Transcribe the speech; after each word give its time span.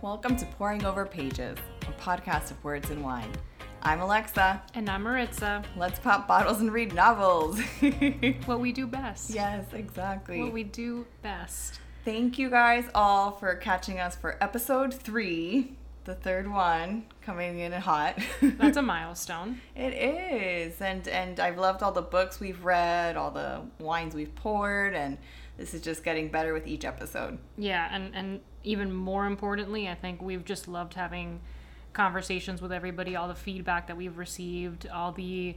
Welcome 0.00 0.36
to 0.36 0.46
Pouring 0.46 0.84
Over 0.84 1.04
Pages, 1.04 1.58
a 1.82 1.92
podcast 2.00 2.52
of 2.52 2.62
words 2.62 2.90
and 2.90 3.02
wine. 3.02 3.32
I'm 3.82 4.00
Alexa. 4.00 4.62
And 4.74 4.88
I'm 4.88 5.02
Maritza. 5.02 5.64
Let's 5.76 5.98
pop 5.98 6.28
bottles 6.28 6.60
and 6.60 6.72
read 6.72 6.94
novels. 6.94 7.58
what 8.44 8.60
we 8.60 8.70
do 8.70 8.86
best. 8.86 9.30
Yes, 9.30 9.64
exactly. 9.72 10.40
What 10.40 10.52
we 10.52 10.62
do 10.62 11.04
best. 11.22 11.80
Thank 12.04 12.38
you 12.38 12.48
guys 12.48 12.84
all 12.94 13.32
for 13.32 13.56
catching 13.56 13.98
us 13.98 14.14
for 14.14 14.36
episode 14.40 14.94
three, 14.94 15.76
the 16.04 16.14
third 16.14 16.48
one, 16.48 17.06
coming 17.20 17.58
in 17.58 17.72
hot. 17.72 18.20
That's 18.40 18.76
a 18.76 18.82
milestone. 18.82 19.60
It 19.74 19.94
is. 19.94 20.80
And 20.80 21.08
and 21.08 21.40
I've 21.40 21.58
loved 21.58 21.82
all 21.82 21.90
the 21.92 22.02
books 22.02 22.38
we've 22.38 22.64
read, 22.64 23.16
all 23.16 23.32
the 23.32 23.62
wines 23.80 24.14
we've 24.14 24.34
poured, 24.36 24.94
and 24.94 25.18
this 25.56 25.74
is 25.74 25.82
just 25.82 26.04
getting 26.04 26.28
better 26.28 26.54
with 26.54 26.68
each 26.68 26.84
episode. 26.84 27.36
Yeah, 27.56 27.88
and, 27.90 28.14
and 28.14 28.40
even 28.68 28.92
more 28.94 29.24
importantly, 29.24 29.88
I 29.88 29.94
think 29.94 30.20
we've 30.20 30.44
just 30.44 30.68
loved 30.68 30.92
having 30.92 31.40
conversations 31.94 32.60
with 32.60 32.70
everybody, 32.70 33.16
all 33.16 33.28
the 33.28 33.34
feedback 33.34 33.86
that 33.86 33.96
we've 33.96 34.18
received, 34.18 34.86
all 34.88 35.10
the 35.10 35.56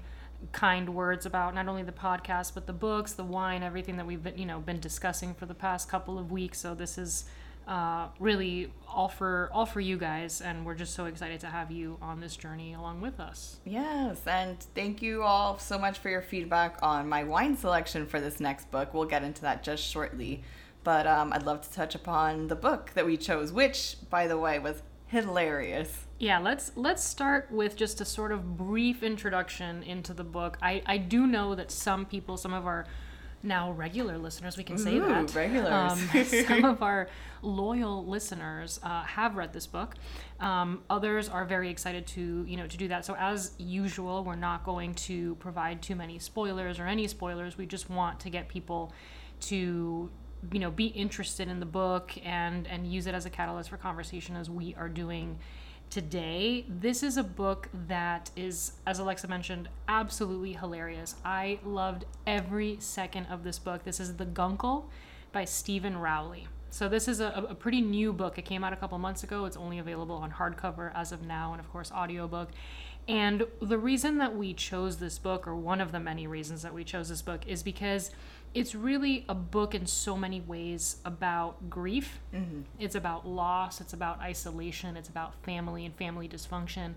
kind 0.54 0.96
words 0.96 1.26
about 1.26 1.54
not 1.54 1.68
only 1.68 1.84
the 1.84 1.92
podcast 1.92 2.54
but 2.55 2.66
the 2.66 2.74
books, 2.74 3.14
the 3.14 3.24
wine, 3.24 3.64
everything 3.64 3.98
that 3.98 4.08
we've 4.08 4.24
been, 4.24 4.38
you 4.38 4.46
know 4.46 4.60
been 4.60 4.80
discussing 4.80 5.34
for 5.34 5.46
the 5.46 5.54
past 5.54 5.90
couple 5.90 6.18
of 6.18 6.32
weeks. 6.32 6.58
So 6.58 6.74
this 6.74 6.98
is 6.98 7.26
uh, 7.68 8.08
really 8.18 8.72
all 8.88 9.10
for 9.10 9.50
all 9.54 9.66
for 9.66 9.82
you 9.82 9.98
guys, 9.98 10.40
and 10.40 10.66
we're 10.66 10.76
just 10.76 10.96
so 10.96 11.05
excited 11.05 11.41
to 11.41 11.48
have 11.48 11.70
you 11.70 11.98
on 12.02 12.22
this 12.22 12.38
journey 12.38 12.74
along 12.74 13.02
with 13.02 13.20
us. 13.20 13.60
Yes, 13.66 14.26
and 14.26 14.58
thank 14.74 15.02
you 15.02 15.22
all 15.22 15.60
so 15.60 15.78
much 15.78 16.00
for 16.00 16.10
your 16.10 16.22
feedback 16.22 16.78
on 16.82 17.10
my 17.10 17.26
wine 17.26 17.58
selection 17.58 18.08
for 18.08 18.22
this 18.22 18.40
next 18.40 18.72
book. 18.72 18.94
We'll 18.94 19.05
get 19.05 19.24
into 19.24 19.41
that 19.41 19.64
just 19.64 19.84
shortly, 19.84 20.44
but 20.84 21.07
um, 21.07 21.32
I'd 21.34 21.43
love 21.43 21.62
to 21.62 21.71
touch 21.71 21.96
upon 21.96 22.48
the 22.48 22.55
book 22.55 22.91
that 22.93 23.05
we 23.05 23.18
chose, 23.18 23.51
which, 23.51 23.98
by 24.10 24.27
the 24.27 24.37
way, 24.37 24.60
was 24.60 24.82
hilarious. 25.07 26.05
Yeah, 26.20 26.40
let's 26.40 26.71
let's 26.76 27.04
start 27.04 27.51
with 27.51 27.76
just 27.76 27.99
a 27.99 28.05
sort 28.05 28.32
of 28.32 28.57
brief 28.57 29.04
introduction 29.04 29.84
into 29.84 30.13
the 30.13 30.23
book. 30.23 30.57
I 30.62 30.82
I 30.85 30.98
do 30.98 31.27
know 31.27 31.55
that 31.55 31.71
some 31.71 32.05
people, 32.05 32.38
some 32.38 32.54
of 32.54 32.65
our 32.65 32.85
now 33.43 33.71
regular 33.71 34.18
listeners, 34.18 34.55
we 34.55 34.63
can 34.63 34.77
say 34.77 34.98
Ooh, 34.98 35.07
that. 35.07 35.34
regulars. 35.34 35.68
Um, 35.68 36.23
some 36.48 36.65
of 36.65 36.84
our 36.84 37.10
loyal 37.41 38.05
listeners 38.05 38.79
uh, 38.84 39.04
have 39.04 39.35
read 39.35 39.51
this 39.51 39.66
book. 39.66 39.95
Um, 40.40 40.84
others 40.90 41.27
are 41.27 41.43
very 41.43 41.70
excited 41.70 42.05
to 42.07 42.45
you 42.48 42.57
know 42.57 42.68
to 42.68 42.77
do 42.77 42.88
that. 42.90 43.05
So 43.05 43.16
as 43.18 43.54
usual, 43.57 44.23
we're 44.23 44.35
not 44.35 44.63
going 44.63 44.93
to 44.95 45.35
provide 45.35 45.82
too 45.82 45.95
many 45.95 46.20
spoilers 46.20 46.79
or 46.79 46.85
any 46.85 47.07
spoilers. 47.07 47.57
We 47.57 47.66
just 47.66 47.90
want 47.90 48.20
to 48.21 48.29
get 48.29 48.48
people 48.48 48.93
to 49.41 50.10
you 50.52 50.60
know 50.60 50.72
be 50.72 50.88
interested 50.88 51.48
in 51.48 51.60
the 51.60 51.66
book 51.66 52.14
and 52.26 52.68
and 52.68 52.92
use 52.92 53.08
it 53.08 53.14
as 53.14 53.26
a 53.26 53.30
catalyst 53.30 53.70
for 53.70 53.78
conversation 53.78 54.36
as 54.36 54.50
we 54.50 54.76
are 54.76 54.90
doing 54.90 55.38
today. 55.92 56.66
This 56.70 57.04
is 57.04 57.18
a 57.18 57.24
book 57.24 57.68
that 57.88 58.32
is, 58.38 58.72
as 58.88 59.00
Alexa 59.00 59.28
mentioned, 59.28 59.68
absolutely 59.90 60.54
hilarious. 60.54 61.16
I 61.26 61.60
loved 61.66 62.06
every 62.26 62.78
second 62.80 63.26
of 63.26 63.44
this 63.44 63.60
book. 63.60 63.84
This 63.84 64.00
is 64.00 64.16
The 64.16 64.25
Guncle 64.25 64.86
by 65.34 65.44
Steven 65.44 65.97
Rowley. 65.97 66.47
So 66.69 66.88
this 66.88 67.09
is 67.09 67.19
a, 67.19 67.46
a 67.50 67.53
pretty 67.53 67.81
new 67.81 68.14
book. 68.14 68.38
It 68.38 68.46
came 68.46 68.64
out 68.64 68.72
a 68.72 68.78
couple 68.78 68.97
months 68.97 69.24
ago. 69.24 69.44
It's 69.44 69.58
only 69.58 69.80
available 69.80 70.16
on 70.16 70.31
hardcover 70.31 70.94
as 70.96 71.12
of 71.12 71.22
now, 71.24 71.52
and 71.52 71.59
of 71.59 71.69
course, 71.69 71.92
audiobook. 71.92 72.50
And 73.09 73.46
the 73.62 73.78
reason 73.78 74.19
that 74.19 74.38
we 74.38 74.53
chose 74.53 74.97
this 74.97 75.19
book, 75.19 75.46
or 75.46 75.56
one 75.56 75.81
of 75.81 75.92
the 75.92 76.00
many 76.00 76.28
reasons 76.28 76.62
that 76.62 76.74
we 76.74 76.86
chose 76.86 77.09
this 77.09 77.22
book, 77.22 77.46
is 77.46 77.62
because 77.62 78.12
it's 78.53 78.75
really 78.75 79.25
a 79.30 79.35
book 79.35 79.74
in 79.74 79.85
so 79.85 80.18
many 80.18 80.41
ways 80.41 80.97
about 81.06 81.69
grief. 81.69 82.19
Mm-hmm. 82.34 82.62
It's 82.80 82.96
about 82.96 83.28
loss, 83.28 83.80
it's 83.80 83.94
about 83.94 84.19
isolation, 84.19 84.97
it's 84.97 85.09
about 85.09 85.35
family 85.44 85.85
and 85.85 85.95
family 85.95 86.28
dysfunction. 86.28 86.94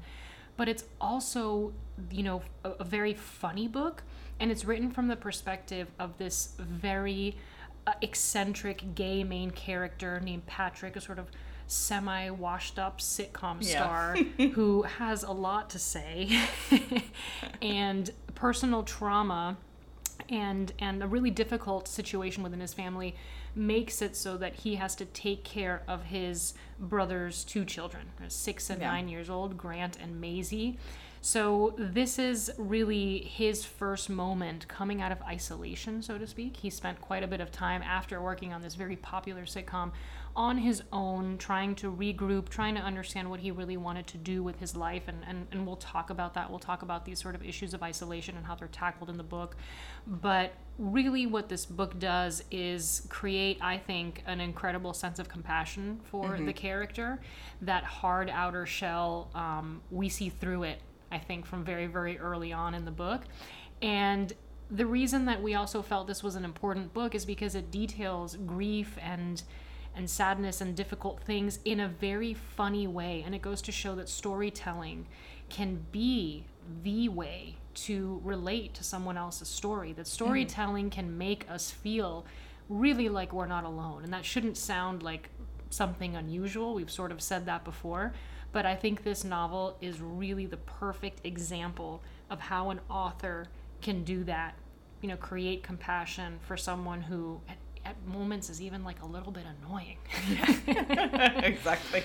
But 0.56 0.68
it's 0.68 0.84
also, 1.00 1.72
you 2.10 2.22
know, 2.22 2.42
a, 2.64 2.70
a 2.70 2.84
very 2.84 3.14
funny 3.14 3.68
book. 3.68 4.02
And 4.40 4.50
it's 4.50 4.64
written 4.64 4.90
from 4.90 5.06
the 5.06 5.16
perspective 5.16 5.88
of 5.98 6.18
this 6.18 6.54
very 6.58 7.36
uh, 7.86 7.92
eccentric 8.02 8.94
gay 8.94 9.22
main 9.22 9.50
character 9.50 10.20
named 10.20 10.46
Patrick, 10.46 10.96
a 10.96 11.00
sort 11.00 11.18
of 11.18 11.26
semi 11.66 12.30
washed 12.30 12.78
up 12.78 13.00
sitcom 13.00 13.62
star 13.64 14.16
yeah. 14.36 14.48
who 14.54 14.82
has 14.82 15.22
a 15.22 15.32
lot 15.32 15.70
to 15.70 15.78
say 15.78 16.38
and 17.62 18.10
personal 18.34 18.82
trauma 18.82 19.56
and 20.28 20.72
and 20.78 21.02
a 21.02 21.06
really 21.06 21.30
difficult 21.30 21.88
situation 21.88 22.42
within 22.42 22.60
his 22.60 22.74
family 22.74 23.14
makes 23.54 24.02
it 24.02 24.16
so 24.16 24.36
that 24.36 24.54
he 24.56 24.74
has 24.76 24.96
to 24.96 25.04
take 25.04 25.44
care 25.44 25.82
of 25.86 26.04
his 26.04 26.54
brother's 26.78 27.44
two 27.44 27.64
children, 27.64 28.06
six 28.28 28.70
and 28.70 28.80
yeah. 28.80 28.90
nine 28.90 29.08
years 29.08 29.30
old, 29.30 29.56
Grant 29.56 29.96
and 30.00 30.20
Maisie. 30.20 30.78
So 31.20 31.74
this 31.78 32.18
is 32.18 32.52
really 32.58 33.20
his 33.20 33.64
first 33.64 34.10
moment 34.10 34.68
coming 34.68 35.00
out 35.00 35.10
of 35.10 35.22
isolation, 35.22 36.02
so 36.02 36.18
to 36.18 36.26
speak. 36.26 36.58
He 36.58 36.68
spent 36.68 37.00
quite 37.00 37.22
a 37.22 37.26
bit 37.26 37.40
of 37.40 37.50
time 37.50 37.80
after 37.80 38.20
working 38.20 38.52
on 38.52 38.60
this 38.60 38.74
very 38.74 38.96
popular 38.96 39.44
sitcom 39.44 39.92
on 40.36 40.58
his 40.58 40.82
own, 40.92 41.38
trying 41.38 41.74
to 41.76 41.90
regroup, 41.90 42.48
trying 42.48 42.74
to 42.74 42.80
understand 42.80 43.30
what 43.30 43.38
he 43.40 43.50
really 43.50 43.76
wanted 43.76 44.06
to 44.08 44.18
do 44.18 44.42
with 44.42 44.58
his 44.58 44.74
life. 44.74 45.04
And, 45.06 45.18
and, 45.26 45.46
and 45.52 45.66
we'll 45.66 45.76
talk 45.76 46.10
about 46.10 46.34
that. 46.34 46.50
We'll 46.50 46.58
talk 46.58 46.82
about 46.82 47.04
these 47.04 47.20
sort 47.20 47.34
of 47.34 47.44
issues 47.44 47.72
of 47.72 47.82
isolation 47.82 48.36
and 48.36 48.44
how 48.44 48.56
they're 48.56 48.68
tackled 48.68 49.10
in 49.10 49.16
the 49.16 49.22
book. 49.22 49.56
But 50.06 50.54
really, 50.78 51.26
what 51.26 51.48
this 51.48 51.64
book 51.64 51.98
does 52.00 52.42
is 52.50 53.06
create, 53.08 53.58
I 53.60 53.78
think, 53.78 54.24
an 54.26 54.40
incredible 54.40 54.92
sense 54.92 55.20
of 55.20 55.28
compassion 55.28 56.00
for 56.04 56.30
mm-hmm. 56.30 56.46
the 56.46 56.52
character. 56.52 57.20
That 57.62 57.84
hard 57.84 58.28
outer 58.28 58.66
shell, 58.66 59.30
um, 59.34 59.82
we 59.92 60.08
see 60.08 60.30
through 60.30 60.64
it, 60.64 60.80
I 61.12 61.18
think, 61.18 61.46
from 61.46 61.64
very, 61.64 61.86
very 61.86 62.18
early 62.18 62.52
on 62.52 62.74
in 62.74 62.84
the 62.84 62.90
book. 62.90 63.22
And 63.80 64.32
the 64.70 64.86
reason 64.86 65.26
that 65.26 65.42
we 65.42 65.54
also 65.54 65.82
felt 65.82 66.08
this 66.08 66.22
was 66.24 66.34
an 66.34 66.44
important 66.44 66.92
book 66.92 67.14
is 67.14 67.24
because 67.24 67.54
it 67.54 67.70
details 67.70 68.36
grief 68.46 68.96
and 69.00 69.42
and 69.96 70.08
sadness 70.08 70.60
and 70.60 70.74
difficult 70.74 71.20
things 71.22 71.58
in 71.64 71.80
a 71.80 71.88
very 71.88 72.34
funny 72.34 72.86
way. 72.86 73.22
And 73.24 73.34
it 73.34 73.42
goes 73.42 73.62
to 73.62 73.72
show 73.72 73.94
that 73.94 74.08
storytelling 74.08 75.06
can 75.48 75.86
be 75.92 76.44
the 76.82 77.08
way 77.08 77.56
to 77.74 78.20
relate 78.24 78.74
to 78.74 78.84
someone 78.84 79.16
else's 79.16 79.48
story, 79.48 79.92
that 79.92 80.06
storytelling 80.06 80.88
mm. 80.88 80.92
can 80.92 81.18
make 81.18 81.48
us 81.50 81.70
feel 81.70 82.24
really 82.68 83.08
like 83.08 83.32
we're 83.32 83.46
not 83.46 83.64
alone. 83.64 84.04
And 84.04 84.12
that 84.12 84.24
shouldn't 84.24 84.56
sound 84.56 85.02
like 85.02 85.28
something 85.70 86.16
unusual. 86.16 86.74
We've 86.74 86.90
sort 86.90 87.12
of 87.12 87.20
said 87.20 87.46
that 87.46 87.64
before. 87.64 88.12
But 88.52 88.64
I 88.64 88.76
think 88.76 89.02
this 89.02 89.24
novel 89.24 89.76
is 89.80 90.00
really 90.00 90.46
the 90.46 90.56
perfect 90.56 91.26
example 91.26 92.02
of 92.30 92.40
how 92.40 92.70
an 92.70 92.80
author 92.88 93.48
can 93.82 94.04
do 94.04 94.22
that. 94.24 94.54
You 95.02 95.08
know, 95.08 95.16
create 95.16 95.62
compassion 95.62 96.38
for 96.46 96.56
someone 96.56 97.02
who 97.02 97.40
at 97.84 97.96
moments 98.06 98.50
is 98.50 98.60
even 98.62 98.84
like 98.84 99.02
a 99.02 99.06
little 99.06 99.32
bit 99.32 99.44
annoying. 99.62 99.98
exactly. 101.44 102.02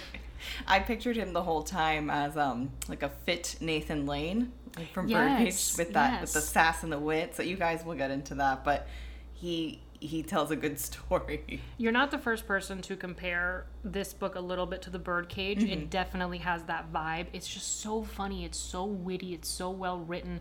I 0.67 0.79
pictured 0.79 1.15
him 1.15 1.33
the 1.33 1.41
whole 1.41 1.63
time 1.63 2.09
as 2.09 2.37
um 2.37 2.71
like 2.87 3.03
a 3.03 3.09
fit 3.09 3.57
Nathan 3.59 4.05
Lane 4.05 4.51
like 4.77 4.91
from 4.93 5.07
yes, 5.07 5.73
Birdcage 5.73 5.77
with 5.77 5.93
that 5.93 6.11
yes. 6.13 6.21
with 6.21 6.33
the 6.33 6.41
sass 6.41 6.83
and 6.83 6.91
the 6.91 6.99
wit. 6.99 7.35
So 7.35 7.43
you 7.43 7.55
guys 7.55 7.83
will 7.85 7.95
get 7.95 8.11
into 8.11 8.35
that, 8.35 8.63
but 8.63 8.87
he 9.33 9.81
he 9.99 10.23
tells 10.23 10.51
a 10.51 10.55
good 10.55 10.79
story. 10.79 11.61
You're 11.77 11.91
not 11.91 12.11
the 12.11 12.17
first 12.17 12.47
person 12.47 12.81
to 12.83 12.95
compare 12.95 13.65
this 13.83 14.13
book 14.13 14.35
a 14.35 14.39
little 14.39 14.65
bit 14.65 14.81
to 14.83 14.89
The 14.89 14.99
Birdcage. 14.99 15.59
Mm-hmm. 15.59 15.73
It 15.73 15.89
definitely 15.89 16.39
has 16.39 16.63
that 16.63 16.91
vibe. 16.91 17.27
It's 17.33 17.47
just 17.47 17.81
so 17.81 18.03
funny. 18.03 18.45
It's 18.45 18.57
so 18.57 18.85
witty. 18.85 19.33
It's 19.33 19.49
so 19.49 19.69
well 19.69 19.99
written. 19.99 20.39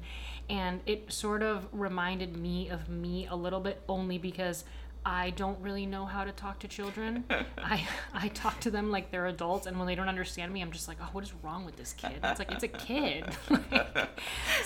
And 0.49 0.81
it 0.87 1.13
sort 1.13 1.43
of 1.43 1.67
reminded 1.73 2.37
me 2.37 2.69
of 2.69 2.89
me 2.89 3.27
a 3.27 3.37
little 3.37 3.61
bit 3.61 3.83
only 3.89 4.19
because 4.19 4.65
I 5.05 5.31
don't 5.31 5.59
really 5.61 5.87
know 5.87 6.05
how 6.05 6.25
to 6.25 6.33
talk 6.33 6.59
to 6.61 6.69
children. 6.69 7.25
I 7.59 7.87
I 8.13 8.29
talk 8.29 8.61
to 8.61 8.71
them 8.71 8.91
like 8.91 9.11
they're 9.11 9.27
adults, 9.27 9.67
and 9.67 9.79
when 9.79 9.87
they 9.87 9.95
don't 9.95 10.09
understand 10.09 10.53
me, 10.53 10.61
I'm 10.61 10.73
just 10.73 10.89
like, 10.89 10.99
oh, 11.01 11.09
what 11.13 11.25
is 11.25 11.33
wrong 11.43 11.65
with 11.65 11.77
this 11.77 11.93
kid? 11.93 12.21
It's 12.23 12.39
like 12.39 12.53
it's 12.53 12.65
a 12.65 12.69
kid. 12.69 13.25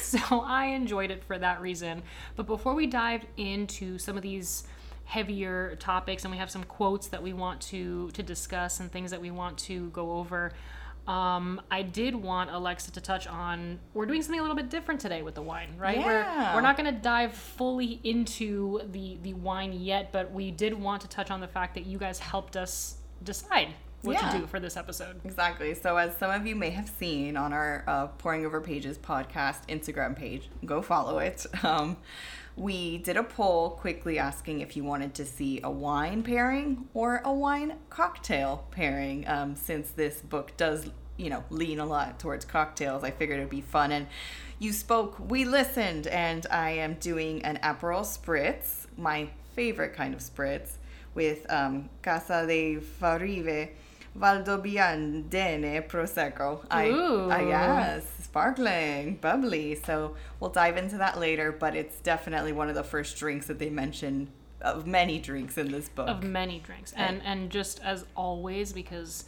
so 0.01 0.41
I 0.41 0.67
enjoyed 0.67 1.11
it 1.11 1.23
for 1.25 1.39
that 1.39 1.61
reason. 1.61 2.03
But 2.37 2.47
before 2.47 2.75
we 2.75 2.87
dive 2.87 3.25
into 3.37 3.99
some 3.99 4.17
of 4.17 4.23
these 4.23 4.65
heavier 5.05 5.77
topics, 5.77 6.25
and 6.25 6.33
we 6.33 6.39
have 6.39 6.51
some 6.51 6.65
quotes 6.65 7.09
that 7.09 7.23
we 7.23 7.33
want 7.33 7.61
to 7.61 8.11
to 8.13 8.23
discuss 8.23 8.81
and 8.81 8.91
things 8.91 9.11
that 9.11 9.21
we 9.21 9.31
want 9.31 9.59
to 9.59 9.91
go 9.91 10.13
over. 10.13 10.53
Um, 11.07 11.61
I 11.71 11.83
did 11.83 12.15
want 12.15 12.51
Alexa 12.51 12.93
to 12.93 13.01
touch 13.01 13.27
on. 13.27 13.81
We're 13.93 14.07
doing 14.07 14.23
something 14.23 14.39
a 14.39 14.43
little 14.43 14.57
bit 14.57 14.71
different 14.71 15.01
today 15.01 15.23
with 15.23 15.35
the 15.35 15.43
wine, 15.43 15.75
right? 15.77 15.99
Yeah. 15.99 16.51
We're 16.51 16.57
we're 16.57 16.63
not 16.63 16.77
going 16.77 16.95
to 16.95 17.01
dive 17.01 17.33
fully 17.33 18.01
into 18.05 18.81
the 18.93 19.19
the 19.23 19.35
wine 19.35 19.73
yet, 19.73 20.13
but 20.13 20.31
we 20.33 20.51
did 20.51 20.75
want 20.75 21.03
to 21.03 21.09
touch 21.09 21.31
on 21.31 21.41
the 21.41 21.49
fact 21.49 21.75
that 21.75 21.87
you 21.87 21.99
guys 21.99 22.19
helped 22.19 22.57
us 22.57 22.97
decide 23.25 23.69
what 24.03 24.15
yeah. 24.15 24.31
to 24.31 24.39
do 24.39 24.47
for 24.47 24.61
this 24.61 24.77
episode. 24.77 25.21
Exactly. 25.25 25.75
So, 25.75 25.97
as 25.97 26.17
some 26.17 26.31
of 26.31 26.47
you 26.47 26.55
may 26.57 26.71
have 26.71 26.89
seen 26.89 27.37
on 27.37 27.53
our 27.53 27.85
uh, 27.87 28.07
Pouring 28.09 28.45
Over 28.45 28.61
Pages 28.61 28.99
podcast 28.99 29.67
Instagram 29.69 30.17
page, 30.17 30.49
go 30.65 30.83
follow 30.83 31.19
it. 31.19 31.47
Um, 31.63 31.97
we 32.57 32.99
did 32.99 33.17
a 33.17 33.23
poll 33.23 33.71
quickly 33.71 34.19
asking 34.19 34.61
if 34.61 34.77
you 34.77 34.85
wanted 34.85 35.15
to 35.15 35.25
see 35.25 35.61
a 35.63 35.71
wine 35.71 36.23
pairing 36.23 36.89
or 36.95 37.23
a 37.25 37.33
wine 37.33 37.75
cocktail 37.89 38.67
pairing. 38.71 39.27
Um, 39.27 39.57
since 39.57 39.91
this 39.91 40.21
book 40.21 40.57
does, 40.57 40.91
you 41.17 41.31
know, 41.31 41.45
lean 41.51 41.79
a 41.79 41.87
lot 41.87 42.19
towards 42.19 42.45
cocktails, 42.45 43.05
I 43.05 43.11
figured 43.11 43.39
it'd 43.39 43.51
be 43.51 43.63
fun. 43.63 43.93
And 43.93 44.07
you 44.59 44.73
spoke, 44.73 45.19
we 45.19 45.45
listened, 45.45 46.07
and 46.07 46.47
I 46.51 46.71
am 46.71 46.95
doing 46.95 47.45
an 47.45 47.59
Aperol 47.63 48.05
Spritz, 48.05 48.87
my 48.97 49.29
favorite 49.55 49.95
kind 49.95 50.15
of 50.15 50.21
spritz, 50.21 50.73
with 51.15 51.51
um, 51.51 51.89
Casa 52.03 52.47
de 52.47 52.77
Farive 52.77 53.71
Valdobbiadene 54.19 55.87
Prosecco. 55.89 56.65
I, 56.71 56.91
I, 56.91 57.43
yes, 57.49 58.22
sparkling, 58.33 59.17
bubbly. 59.17 59.75
So 59.75 60.17
we'll 60.41 60.51
dive 60.51 60.79
into 60.79 60.97
that 60.97 61.21
later, 61.21 61.53
but 61.53 61.77
it's 61.77 62.01
definitely 62.01 62.53
one 62.53 62.71
of 62.71 62.75
the 62.75 62.83
first 62.83 63.19
drinks 63.19 63.47
that 63.49 63.59
they 63.59 63.69
mention 63.69 64.29
of 64.63 64.87
many 64.87 65.19
drinks 65.19 65.59
in 65.59 65.71
this 65.71 65.91
book. 65.91 66.09
Of 66.09 66.23
many 66.23 66.59
drinks. 66.61 66.95
And 66.97 67.21
and 67.25 67.51
just 67.51 67.81
as 67.85 68.07
always 68.17 68.73
because 68.73 69.27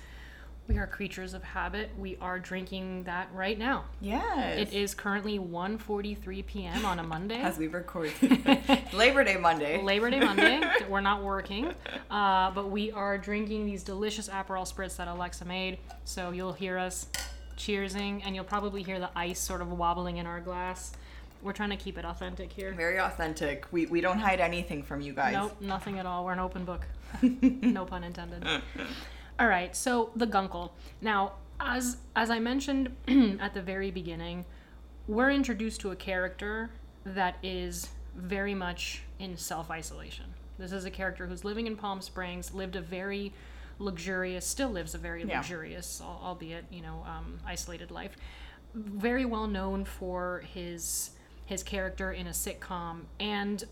we 0.68 0.78
are 0.78 0.86
creatures 0.86 1.34
of 1.34 1.42
habit. 1.42 1.90
We 1.98 2.16
are 2.22 2.38
drinking 2.38 3.04
that 3.04 3.28
right 3.34 3.58
now. 3.58 3.84
Yes. 4.00 4.58
It 4.58 4.72
is 4.72 4.94
currently 4.94 5.38
1:43 5.38 6.46
p.m. 6.46 6.86
on 6.86 6.98
a 6.98 7.02
Monday. 7.02 7.36
As 7.42 7.58
we 7.58 7.66
record. 7.66 8.10
Labor 8.94 9.22
Day 9.22 9.36
Monday. 9.36 9.82
Labor 9.82 10.08
Day 10.08 10.20
Monday. 10.20 10.62
We're 10.88 11.02
not 11.02 11.22
working, 11.22 11.74
uh, 12.10 12.52
but 12.52 12.70
we 12.70 12.90
are 12.90 13.18
drinking 13.18 13.66
these 13.66 13.82
delicious 13.82 14.30
Aperol 14.30 14.66
spritz 14.66 14.96
that 14.96 15.08
Alexa 15.08 15.44
made. 15.44 15.76
So 16.04 16.30
you'll 16.30 16.54
hear 16.54 16.78
us 16.78 17.08
cheersing, 17.56 18.22
and 18.24 18.34
you'll 18.34 18.44
probably 18.44 18.82
hear 18.82 18.98
the 18.98 19.10
ice 19.16 19.40
sort 19.40 19.60
of 19.60 19.70
wobbling 19.70 20.18
in 20.18 20.26
our 20.26 20.40
glass. 20.40 20.92
We're 21.42 21.52
trying 21.52 21.70
to 21.70 21.76
keep 21.76 21.98
it 21.98 22.04
authentic 22.04 22.52
here. 22.52 22.72
Very 22.72 22.98
authentic. 22.98 23.66
We, 23.70 23.86
we 23.86 24.00
don't 24.00 24.18
hide 24.18 24.40
anything 24.40 24.82
from 24.82 25.00
you 25.00 25.12
guys. 25.12 25.34
Nope, 25.34 25.60
nothing 25.60 25.98
at 25.98 26.06
all. 26.06 26.24
We're 26.24 26.32
an 26.32 26.38
open 26.38 26.64
book. 26.64 26.86
no 27.22 27.84
pun 27.84 28.02
intended. 28.02 28.46
All 29.38 29.48
right, 29.48 29.74
so 29.76 30.10
the 30.16 30.26
Guncle. 30.26 30.70
Now, 31.00 31.32
as 31.60 31.98
as 32.16 32.30
I 32.30 32.38
mentioned 32.38 32.94
at 33.40 33.54
the 33.54 33.62
very 33.62 33.90
beginning, 33.90 34.44
we're 35.06 35.30
introduced 35.30 35.80
to 35.82 35.90
a 35.90 35.96
character 35.96 36.70
that 37.04 37.36
is 37.42 37.88
very 38.16 38.54
much 38.54 39.02
in 39.18 39.36
self-isolation. 39.36 40.26
This 40.58 40.72
is 40.72 40.84
a 40.84 40.90
character 40.90 41.26
who's 41.26 41.44
living 41.44 41.66
in 41.66 41.76
Palm 41.76 42.00
Springs, 42.00 42.54
lived 42.54 42.76
a 42.76 42.80
very 42.80 43.32
luxurious, 43.78 44.46
still 44.46 44.70
lives 44.70 44.94
a 44.94 44.98
very 44.98 45.24
yeah. 45.24 45.38
luxurious, 45.38 46.00
albeit 46.02 46.64
you 46.70 46.82
know, 46.82 47.04
um, 47.06 47.38
isolated 47.46 47.90
life. 47.90 48.16
Very 48.74 49.24
well 49.24 49.46
known 49.46 49.84
for 49.84 50.42
his 50.52 51.10
his 51.46 51.62
character 51.62 52.12
in 52.12 52.26
a 52.26 52.30
sitcom, 52.30 53.02
and 53.20 53.64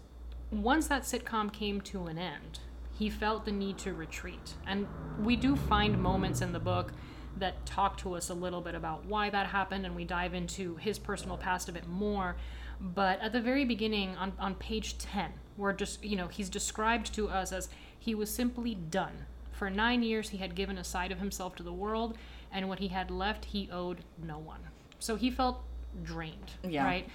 once 0.51 0.87
that 0.87 1.03
sitcom 1.03 1.51
came 1.53 1.81
to 1.81 2.07
an 2.07 2.19
end, 2.19 2.61
he 2.93 3.09
felt 3.09 3.45
the 3.45 3.53
need 3.53 3.79
to 3.79 3.95
retreat. 3.95 4.55
And 4.67 4.87
we 5.19 5.35
do 5.35 5.57
find 5.57 6.01
moments 6.01 6.43
in 6.43 6.53
the 6.53 6.61
book 6.61 6.93
that 7.39 7.65
talk 7.65 7.97
to 7.99 8.15
us 8.15 8.29
a 8.29 8.35
little 8.35 8.61
bit 8.61 8.75
about 8.75 9.07
why 9.07 9.31
that 9.31 9.47
happened, 9.47 9.87
and 9.87 9.97
we 9.97 10.05
dive 10.05 10.35
into 10.35 10.77
his 10.77 10.99
personal 10.99 11.37
past 11.37 11.69
a 11.69 11.73
bit 11.73 11.89
more. 11.89 12.37
But 12.81 13.21
at 13.21 13.33
the 13.33 13.41
very 13.41 13.65
beginning, 13.65 14.17
on, 14.17 14.33
on 14.39 14.55
page 14.57 14.99
10, 14.99 15.33
we're 15.57 15.73
just, 15.73 16.05
you 16.05 16.17
know, 16.17 16.29
he's 16.29 16.51
described 16.51 17.15
to 17.15 17.29
us 17.29 17.53
as 17.53 17.69
he 17.99 18.15
was 18.15 18.33
simply 18.33 18.75
done. 18.75 19.27
For 19.62 19.70
nine 19.70 20.03
years, 20.03 20.31
he 20.31 20.38
had 20.38 20.56
given 20.56 20.76
a 20.76 20.82
side 20.82 21.12
of 21.12 21.20
himself 21.20 21.55
to 21.55 21.62
the 21.62 21.73
world, 21.73 22.19
and 22.50 22.69
what 22.69 22.81
he 22.81 22.88
had 22.88 23.12
left, 23.12 23.44
he 23.44 23.69
owed 23.70 23.99
no 24.20 24.37
one. 24.37 24.59
So 24.99 25.14
he 25.14 25.31
felt 25.31 25.62
drained. 26.03 26.50
Yeah. 26.69 26.85
Right? 26.85 27.09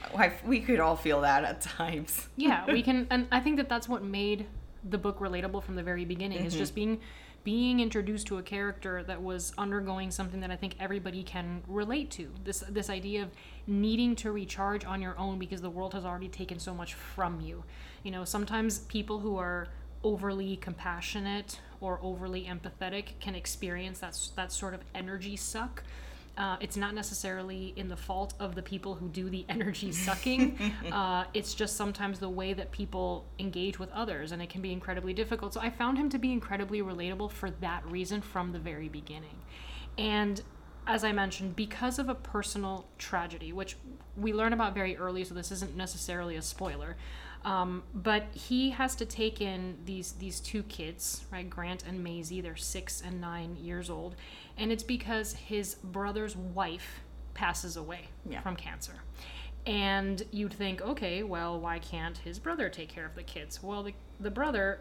we 0.45 0.61
could 0.61 0.79
all 0.79 0.95
feel 0.95 1.19
that 1.19 1.43
at 1.43 1.59
times. 1.59 2.29
yeah, 2.37 2.63
we 2.71 2.81
can. 2.81 3.05
And 3.11 3.27
I 3.33 3.41
think 3.41 3.57
that 3.57 3.67
that's 3.67 3.89
what 3.89 4.01
made 4.01 4.45
the 4.89 4.97
book 4.97 5.19
relatable 5.19 5.61
from 5.61 5.75
the 5.75 5.83
very 5.83 6.05
beginning. 6.05 6.37
Mm-hmm. 6.37 6.47
Is 6.47 6.55
just 6.55 6.73
being 6.73 7.01
being 7.43 7.81
introduced 7.81 8.27
to 8.27 8.37
a 8.37 8.41
character 8.41 9.03
that 9.03 9.21
was 9.21 9.51
undergoing 9.57 10.09
something 10.09 10.39
that 10.39 10.49
I 10.49 10.55
think 10.55 10.77
everybody 10.79 11.23
can 11.23 11.63
relate 11.67 12.11
to. 12.11 12.31
This 12.45 12.63
this 12.69 12.89
idea 12.89 13.23
of 13.23 13.29
needing 13.67 14.15
to 14.23 14.31
recharge 14.31 14.85
on 14.85 15.01
your 15.01 15.19
own 15.19 15.37
because 15.37 15.61
the 15.61 15.69
world 15.69 15.93
has 15.95 16.05
already 16.05 16.29
taken 16.29 16.59
so 16.59 16.73
much 16.73 16.93
from 16.93 17.41
you. 17.41 17.65
You 18.03 18.11
know, 18.11 18.23
sometimes 18.23 18.79
people 18.87 19.19
who 19.19 19.35
are 19.35 19.67
overly 20.01 20.55
compassionate 20.55 21.59
or 21.81 21.99
overly 22.01 22.45
empathetic 22.45 23.19
can 23.19 23.35
experience 23.35 23.99
that 23.99 24.17
that 24.35 24.51
sort 24.51 24.73
of 24.73 24.81
energy 24.95 25.35
suck 25.35 25.83
uh, 26.37 26.55
it's 26.59 26.77
not 26.77 26.93
necessarily 26.93 27.73
in 27.75 27.87
the 27.87 27.97
fault 27.97 28.35
of 28.39 28.53
the 28.53 28.61
people 28.61 28.93
who 28.93 29.09
do 29.09 29.29
the 29.29 29.43
energy 29.49 29.91
sucking. 29.91 30.57
uh, 30.91 31.25
it's 31.33 31.53
just 31.53 31.75
sometimes 31.75 32.19
the 32.19 32.29
way 32.29 32.53
that 32.53 32.71
people 32.71 33.25
engage 33.39 33.79
with 33.79 33.91
others, 33.91 34.31
and 34.31 34.41
it 34.41 34.49
can 34.49 34.61
be 34.61 34.71
incredibly 34.71 35.13
difficult. 35.13 35.53
So 35.53 35.61
I 35.61 35.69
found 35.69 35.97
him 35.97 36.09
to 36.09 36.19
be 36.19 36.31
incredibly 36.31 36.81
relatable 36.81 37.31
for 37.31 37.49
that 37.49 37.85
reason 37.87 38.21
from 38.21 38.51
the 38.51 38.59
very 38.59 38.87
beginning. 38.87 39.39
And 39.97 40.41
as 40.85 41.03
I 41.03 41.11
mentioned, 41.11 41.55
because 41.55 41.97
of 41.97 42.07
a 42.07 42.15
personal 42.15 42.85
tragedy, 42.97 43.51
which 43.51 43.75
we 44.15 44.31
learn 44.31 44.53
about 44.53 44.73
very 44.73 44.95
early, 44.95 45.23
so 45.23 45.33
this 45.33 45.51
isn't 45.51 45.75
necessarily 45.75 46.35
a 46.35 46.41
spoiler. 46.41 46.95
Um, 47.47 47.83
but 47.93 48.25
he 48.33 48.71
has 48.71 48.93
to 48.95 49.05
take 49.05 49.39
in 49.39 49.77
these 49.85 50.11
these 50.13 50.41
two 50.41 50.63
kids, 50.63 51.23
right? 51.31 51.49
Grant 51.49 51.85
and 51.87 52.03
Maisie. 52.03 52.41
They're 52.41 52.57
six 52.57 53.01
and 53.01 53.21
nine 53.21 53.55
years 53.55 53.89
old, 53.89 54.17
and 54.57 54.69
it's 54.69 54.83
because 54.83 55.31
his 55.31 55.75
brother's 55.75 56.35
wife 56.35 56.99
passes 57.33 57.77
away 57.77 58.09
yeah. 58.29 58.41
from 58.41 58.57
cancer. 58.57 58.95
And 59.65 60.23
you'd 60.31 60.53
think, 60.53 60.81
okay, 60.81 61.23
well, 61.23 61.57
why 61.57 61.79
can't 61.79 62.17
his 62.17 62.37
brother 62.37 62.67
take 62.67 62.89
care 62.89 63.05
of 63.05 63.15
the 63.15 63.23
kids? 63.23 63.63
Well, 63.63 63.83
the, 63.83 63.93
the 64.19 64.31
brother 64.31 64.79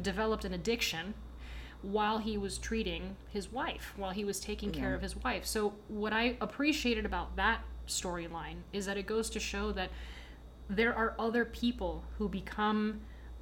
developed 0.00 0.44
an 0.44 0.52
addiction 0.52 1.14
while 1.80 2.18
he 2.18 2.36
was 2.36 2.58
treating 2.58 3.16
his 3.30 3.50
wife, 3.50 3.94
while 3.96 4.10
he 4.10 4.24
was 4.24 4.38
taking 4.38 4.72
yeah. 4.74 4.80
care 4.80 4.94
of 4.94 5.00
his 5.00 5.16
wife. 5.16 5.46
So, 5.46 5.74
what 5.88 6.12
I 6.12 6.36
appreciated 6.42 7.06
about 7.06 7.36
that 7.36 7.62
storyline 7.88 8.56
is 8.74 8.84
that 8.84 8.98
it 8.98 9.06
goes 9.06 9.30
to 9.30 9.40
show 9.40 9.72
that 9.72 9.90
there 10.68 10.94
are 10.94 11.14
other 11.18 11.44
people 11.44 12.04
who 12.18 12.28
become, 12.28 13.00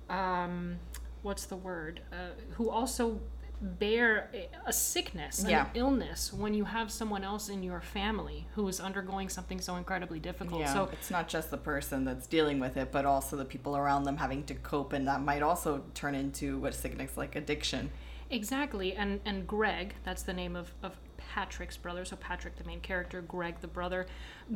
um, 0.08 0.78
what's 1.22 1.46
the 1.46 1.56
word, 1.56 2.00
uh, 2.12 2.30
who 2.54 2.70
also 2.70 3.20
bear 3.62 4.30
a 4.66 4.72
sickness, 4.72 5.42
an 5.42 5.50
yeah. 5.50 5.68
illness 5.74 6.32
when 6.32 6.54
you 6.54 6.64
have 6.64 6.90
someone 6.90 7.22
else 7.22 7.50
in 7.50 7.62
your 7.62 7.80
family 7.80 8.46
who 8.54 8.66
is 8.68 8.80
undergoing 8.80 9.28
something 9.28 9.60
so 9.60 9.76
incredibly 9.76 10.18
difficult. 10.18 10.62
Yeah, 10.62 10.72
so 10.72 10.88
it's 10.92 11.10
not 11.10 11.28
just 11.28 11.50
the 11.50 11.58
person 11.58 12.04
that's 12.04 12.26
dealing 12.26 12.58
with 12.58 12.76
it, 12.76 12.90
but 12.90 13.04
also 13.04 13.36
the 13.36 13.44
people 13.44 13.76
around 13.76 14.04
them 14.04 14.16
having 14.16 14.44
to 14.44 14.54
cope, 14.54 14.92
and 14.94 15.06
that 15.08 15.20
might 15.22 15.42
also 15.42 15.84
turn 15.94 16.14
into 16.14 16.58
what 16.58 16.74
sickness 16.74 17.16
like 17.16 17.36
addiction. 17.36 17.90
Exactly, 18.30 18.94
and 18.94 19.20
and 19.26 19.46
Greg, 19.46 19.94
that's 20.04 20.22
the 20.22 20.32
name 20.32 20.56
of, 20.56 20.72
of 20.82 20.96
Patrick's 21.34 21.76
brother. 21.76 22.04
So 22.04 22.16
Patrick, 22.16 22.56
the 22.56 22.64
main 22.64 22.80
character, 22.80 23.20
Greg, 23.20 23.60
the 23.60 23.68
brother. 23.68 24.06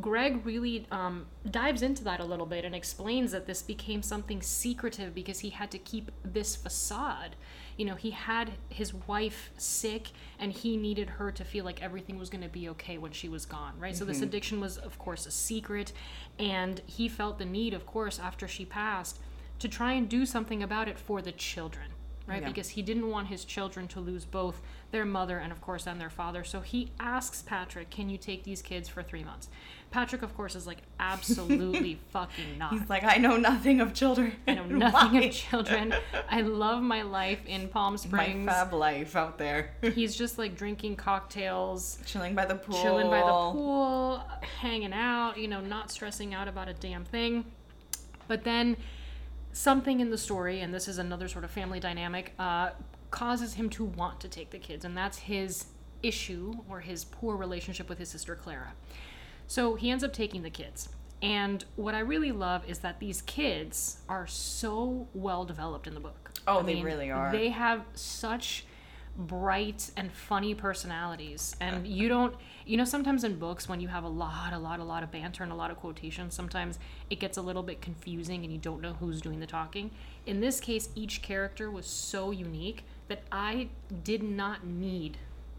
Greg 0.00 0.44
really 0.44 0.86
um, 0.90 1.26
dives 1.48 1.82
into 1.82 2.02
that 2.04 2.18
a 2.18 2.24
little 2.24 2.46
bit 2.46 2.64
and 2.64 2.74
explains 2.74 3.30
that 3.30 3.46
this 3.46 3.62
became 3.62 4.02
something 4.02 4.42
secretive 4.42 5.14
because 5.14 5.38
he 5.38 5.50
had 5.50 5.70
to 5.70 5.78
keep 5.78 6.10
this 6.24 6.56
facade. 6.56 7.36
You 7.76 7.84
know, 7.84 7.94
he 7.94 8.10
had 8.10 8.52
his 8.68 8.92
wife 8.92 9.50
sick 9.56 10.10
and 10.38 10.52
he 10.52 10.76
needed 10.76 11.10
her 11.10 11.30
to 11.32 11.44
feel 11.44 11.64
like 11.64 11.80
everything 11.80 12.18
was 12.18 12.28
going 12.28 12.42
to 12.42 12.50
be 12.50 12.68
okay 12.70 12.98
when 12.98 13.12
she 13.12 13.28
was 13.28 13.46
gone, 13.46 13.74
right? 13.78 13.92
Mm-hmm. 13.92 13.98
So 13.98 14.04
this 14.04 14.16
mm-hmm. 14.16 14.24
addiction 14.24 14.60
was, 14.60 14.76
of 14.76 14.98
course, 14.98 15.26
a 15.26 15.30
secret. 15.30 15.92
And 16.40 16.82
he 16.86 17.08
felt 17.08 17.38
the 17.38 17.44
need, 17.44 17.72
of 17.72 17.86
course, 17.86 18.18
after 18.18 18.48
she 18.48 18.64
passed, 18.64 19.20
to 19.60 19.68
try 19.68 19.92
and 19.92 20.08
do 20.08 20.26
something 20.26 20.62
about 20.62 20.88
it 20.88 20.98
for 20.98 21.22
the 21.22 21.32
children 21.32 21.86
right? 22.26 22.42
Yeah. 22.42 22.48
Because 22.48 22.70
he 22.70 22.82
didn't 22.82 23.08
want 23.08 23.28
his 23.28 23.44
children 23.44 23.88
to 23.88 24.00
lose 24.00 24.24
both 24.24 24.60
their 24.94 25.04
mother 25.04 25.38
and, 25.38 25.50
of 25.52 25.60
course, 25.60 25.84
then 25.84 25.98
their 25.98 26.08
father. 26.08 26.44
So 26.44 26.60
he 26.60 26.92
asks 27.00 27.42
Patrick, 27.42 27.90
"Can 27.90 28.08
you 28.08 28.16
take 28.16 28.44
these 28.44 28.62
kids 28.62 28.88
for 28.88 29.02
three 29.02 29.24
months?" 29.24 29.48
Patrick, 29.90 30.22
of 30.22 30.34
course, 30.36 30.54
is 30.54 30.66
like, 30.66 30.78
"Absolutely 31.00 31.98
fucking 32.10 32.58
not." 32.58 32.72
He's 32.72 32.88
like, 32.88 33.02
"I 33.02 33.16
know 33.16 33.36
nothing 33.36 33.80
of 33.80 33.92
children. 33.92 34.36
I 34.46 34.54
know 34.54 34.64
nothing 34.68 35.20
Why? 35.20 35.26
of 35.26 35.32
children. 35.32 35.94
I 36.30 36.40
love 36.42 36.80
my 36.80 37.02
life 37.02 37.44
in 37.46 37.68
Palm 37.68 37.98
Springs. 37.98 38.46
My 38.46 38.52
fab 38.52 38.72
life 38.72 39.16
out 39.16 39.36
there." 39.36 39.74
He's 39.94 40.14
just 40.14 40.38
like 40.38 40.56
drinking 40.56 40.96
cocktails, 40.96 41.98
chilling 42.06 42.36
by 42.36 42.46
the 42.46 42.54
pool, 42.54 42.80
chilling 42.80 43.10
by 43.10 43.20
the 43.20 43.50
pool, 43.52 44.24
hanging 44.60 44.92
out. 44.92 45.36
You 45.36 45.48
know, 45.48 45.60
not 45.60 45.90
stressing 45.90 46.32
out 46.32 46.46
about 46.46 46.68
a 46.68 46.74
damn 46.74 47.04
thing. 47.04 47.44
But 48.28 48.44
then 48.44 48.76
something 49.52 50.00
in 50.00 50.10
the 50.10 50.18
story, 50.18 50.60
and 50.60 50.72
this 50.72 50.88
is 50.88 50.98
another 50.98 51.28
sort 51.28 51.44
of 51.44 51.50
family 51.50 51.80
dynamic, 51.80 52.32
uh, 52.38 52.70
causes 53.14 53.54
him 53.54 53.70
to 53.70 53.84
want 53.84 54.18
to 54.18 54.28
take 54.28 54.50
the 54.50 54.58
kids, 54.58 54.84
and 54.84 54.96
that's 54.96 55.18
his 55.18 55.66
issue 56.02 56.52
or 56.68 56.80
his 56.80 57.04
poor 57.04 57.36
relationship 57.36 57.88
with 57.88 57.96
his 57.96 58.08
sister 58.08 58.34
Clara. 58.34 58.72
So 59.46 59.76
he 59.76 59.92
ends 59.92 60.02
up 60.02 60.12
taking 60.12 60.42
the 60.42 60.50
kids. 60.50 60.88
And 61.22 61.64
what 61.76 61.94
I 61.94 62.00
really 62.00 62.32
love 62.32 62.68
is 62.68 62.80
that 62.80 62.98
these 62.98 63.22
kids 63.22 63.98
are 64.08 64.26
so 64.26 65.06
well 65.14 65.44
developed 65.44 65.86
in 65.86 65.94
the 65.94 66.00
book. 66.00 66.32
Oh, 66.48 66.58
I 66.58 66.62
they 66.62 66.74
mean, 66.74 66.84
really 66.84 67.10
are. 67.12 67.30
They 67.30 67.50
have 67.50 67.84
such 67.94 68.66
bright 69.16 69.92
and 69.96 70.10
funny 70.10 70.56
personalities 70.56 71.54
and 71.60 71.86
you 71.86 72.08
don't 72.08 72.34
you 72.66 72.76
know 72.76 72.84
sometimes 72.84 73.22
in 73.22 73.38
books 73.38 73.68
when 73.68 73.78
you 73.78 73.86
have 73.86 74.02
a 74.02 74.08
lot 74.08 74.52
a 74.52 74.58
lot 74.58 74.80
a 74.80 74.84
lot 74.84 75.04
of 75.04 75.12
banter 75.12 75.44
and 75.44 75.52
a 75.52 75.54
lot 75.54 75.70
of 75.70 75.76
quotations 75.76 76.34
sometimes 76.34 76.80
it 77.10 77.20
gets 77.20 77.38
a 77.38 77.42
little 77.42 77.62
bit 77.62 77.80
confusing 77.80 78.42
and 78.42 78.52
you 78.52 78.58
don't 78.58 78.80
know 78.80 78.94
who's 78.94 79.20
doing 79.20 79.38
the 79.38 79.46
talking 79.46 79.88
in 80.26 80.40
this 80.40 80.58
case 80.58 80.88
each 80.96 81.22
character 81.22 81.70
was 81.70 81.86
so 81.86 82.32
unique 82.32 82.82
that 83.08 83.22
i 83.32 83.68
did 84.02 84.22
not 84.22 84.66
need 84.66 85.18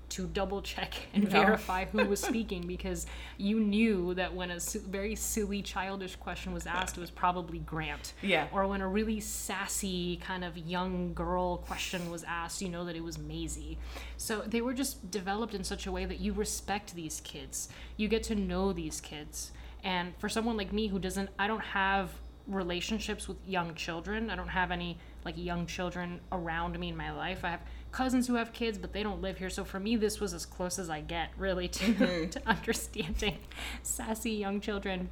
to 0.10 0.28
double 0.28 0.62
check 0.62 0.94
and 1.14 1.25
no. 1.25 1.30
verify 1.30 1.86
who 1.86 2.06
was 2.06 2.22
speaking 2.32 2.66
because 2.66 3.06
you 3.38 3.60
knew 3.60 4.14
that 4.14 4.34
when 4.34 4.52
a 4.52 4.60
su- 4.60 4.80
very 4.80 5.16
silly 5.16 5.62
childish 5.62 6.16
question 6.16 6.54
was 6.54 6.66
asked 6.66 6.98
it 6.98 7.02
was 7.02 7.10
probably 7.10 7.60
grant. 7.60 8.14
Yeah. 8.22 8.48
Or 8.54 8.68
when 8.68 8.82
a 8.82 8.88
really 8.88 9.20
sassy 9.20 10.18
kind 10.18 10.44
of 10.44 10.58
young 10.58 11.14
girl 11.14 11.58
question 11.58 12.10
was 12.10 12.24
asked 12.24 12.62
you 12.62 12.70
know 12.70 12.86
that 12.86 12.96
it 12.96 13.04
was 13.04 13.18
Maisie. 13.18 13.78
So 14.18 14.42
they 14.42 14.62
were 14.62 14.74
just 14.74 15.10
developed 15.12 15.54
in 15.54 15.64
such 15.64 15.88
a 15.88 15.92
way 15.92 16.06
that 16.06 16.20
you 16.20 16.34
respect 16.34 16.96
these 16.96 17.22
kids. 17.22 17.70
You 17.98 18.08
get 18.08 18.24
to 18.24 18.36
know 18.36 18.74
these 18.74 19.02
kids. 19.02 19.52
And 19.84 20.14
for 20.18 20.30
someone 20.30 20.58
like 20.58 20.72
me 20.72 20.88
who 20.88 21.00
doesn't 21.00 21.30
i 21.38 21.48
don't 21.48 21.64
have 21.64 22.12
relationships 22.48 23.28
with 23.28 23.38
young 23.48 23.74
children. 23.75 24.30
I 24.30 24.36
don't 24.36 24.50
have 24.50 24.72
any 24.72 25.00
like 25.25 25.36
young 25.38 25.65
children 25.65 26.22
around 26.32 26.79
me 26.79 26.89
in 26.89 26.96
my 26.96 27.12
life 27.12 27.44
i 27.44 27.50
have 27.50 27.62
cousins 27.96 28.27
who 28.27 28.36
have 28.36 28.51
kids, 28.51 28.77
but 28.77 28.91
they 28.91 29.01
don't 29.01 29.22
live 29.22 29.38
here. 29.38 29.50
So 29.50 29.63
for 29.63 29.79
me, 29.79 29.96
this 29.96 30.20
was 30.20 30.34
as 30.34 30.46
close 30.46 30.77
as 30.77 30.89
I 30.89 31.00
get 31.00 31.29
really 31.38 31.70
to, 31.70 31.86
mm-hmm. 31.94 32.29
to 32.29 32.41
understanding 32.48 33.38
sassy 33.84 34.32
young 34.32 34.60
children. 34.60 35.10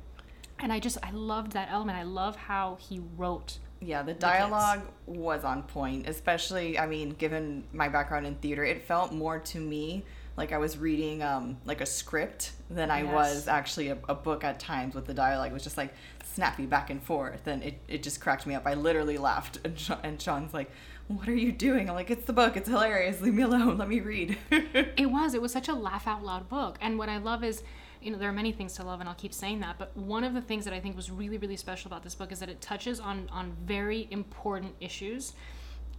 And 0.59 0.71
I 0.71 0.79
just, 0.79 0.97
I 1.01 1.11
loved 1.11 1.53
that 1.53 1.69
element. 1.71 1.97
I 1.97 2.03
love 2.03 2.35
how 2.35 2.77
he 2.79 3.01
wrote. 3.17 3.57
Yeah, 3.79 4.03
the 4.03 4.13
dialogue 4.13 4.81
the 5.07 5.13
was 5.13 5.43
on 5.43 5.63
point, 5.63 6.07
especially, 6.07 6.77
I 6.77 6.85
mean, 6.85 7.11
given 7.11 7.63
my 7.73 7.89
background 7.89 8.27
in 8.27 8.35
theater, 8.35 8.63
it 8.63 8.83
felt 8.83 9.13
more 9.13 9.39
to 9.39 9.59
me 9.59 10.03
like 10.35 10.51
I 10.51 10.57
was 10.57 10.77
reading 10.77 11.21
um, 11.21 11.57
like 11.65 11.81
a 11.81 11.85
script 11.85 12.53
than 12.69 12.89
I 12.89 13.03
yes. 13.03 13.13
was 13.13 13.47
actually 13.47 13.89
a, 13.89 13.97
a, 14.09 14.15
book 14.15 14.43
at 14.43 14.59
times 14.59 14.95
with 14.95 15.05
the 15.05 15.13
dialogue. 15.13 15.51
It 15.51 15.53
was 15.53 15.63
just 15.63 15.77
like 15.77 15.93
snappy 16.23 16.65
back 16.65 16.89
and 16.89 17.01
forth, 17.01 17.45
and 17.45 17.63
it, 17.63 17.79
it 17.87 18.03
just 18.03 18.19
cracked 18.19 18.47
me 18.47 18.55
up. 18.55 18.65
I 18.65 18.73
literally 18.73 19.17
laughed, 19.17 19.59
and, 19.63 19.77
Sean, 19.77 19.99
and 20.03 20.19
Sean's 20.19 20.53
like, 20.53 20.71
what 21.07 21.27
are 21.27 21.35
you 21.35 21.51
doing? 21.51 21.89
I'm 21.89 21.95
like, 21.95 22.09
it's 22.09 22.25
the 22.25 22.33
book. 22.33 22.57
It's 22.57 22.69
hilarious. 22.69 23.21
Leave 23.21 23.33
me 23.33 23.43
alone. 23.43 23.77
Let 23.77 23.89
me 23.89 23.99
read. 23.99 24.37
it 24.51 25.09
was. 25.09 25.33
It 25.33 25.41
was 25.41 25.51
such 25.51 25.67
a 25.67 25.73
laugh 25.73 26.07
out 26.07 26.23
loud 26.23 26.49
book. 26.49 26.77
And 26.81 26.97
what 26.97 27.09
I 27.09 27.17
love 27.17 27.43
is, 27.43 27.61
you 28.01 28.11
know, 28.11 28.17
there 28.17 28.29
are 28.29 28.33
many 28.33 28.51
things 28.51 28.73
to 28.75 28.83
love, 28.83 29.01
and 29.01 29.09
I'll 29.09 29.15
keep 29.15 29.33
saying 29.33 29.59
that. 29.59 29.77
But 29.77 29.95
one 29.95 30.23
of 30.23 30.33
the 30.33 30.41
things 30.41 30.65
that 30.65 30.73
I 30.73 30.79
think 30.79 30.95
was 30.95 31.11
really, 31.11 31.37
really 31.37 31.57
special 31.57 31.89
about 31.89 32.03
this 32.03 32.15
book 32.15 32.31
is 32.31 32.39
that 32.39 32.49
it 32.49 32.61
touches 32.61 32.99
on 32.99 33.29
on 33.31 33.55
very 33.65 34.07
important 34.11 34.73
issues, 34.79 35.33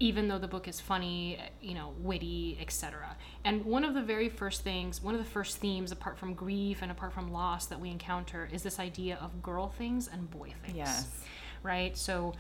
even 0.01 0.29
though 0.29 0.39
the 0.39 0.49
book 0.49 0.67
is 0.67 0.81
funny, 0.81 1.39
you 1.61 1.75
know, 1.75 1.95
witty, 1.99 2.59
etc. 2.61 3.17
And 3.45 3.65
one 3.65 3.85
of 3.85 3.95
the 3.95 4.03
very 4.03 4.29
first 4.29 4.63
things, 4.63 5.03
one 5.03 5.15
of 5.15 5.21
the 5.21 5.31
first 5.31 5.59
themes, 5.59 5.93
apart 5.93 6.19
from 6.19 6.35
grief 6.35 6.83
and 6.83 6.91
apart 6.91 7.13
from 7.13 7.33
loss, 7.33 7.67
that 7.67 7.81
we 7.81 7.91
encounter 7.91 8.49
is 8.53 8.63
this 8.63 8.81
idea 8.81 9.19
of 9.21 9.43
girl 9.43 9.69
things 9.69 10.09
and 10.13 10.31
boy 10.31 10.53
things. 10.65 10.77
Yes. 10.77 11.09
Right. 11.63 11.97
So 11.97 12.35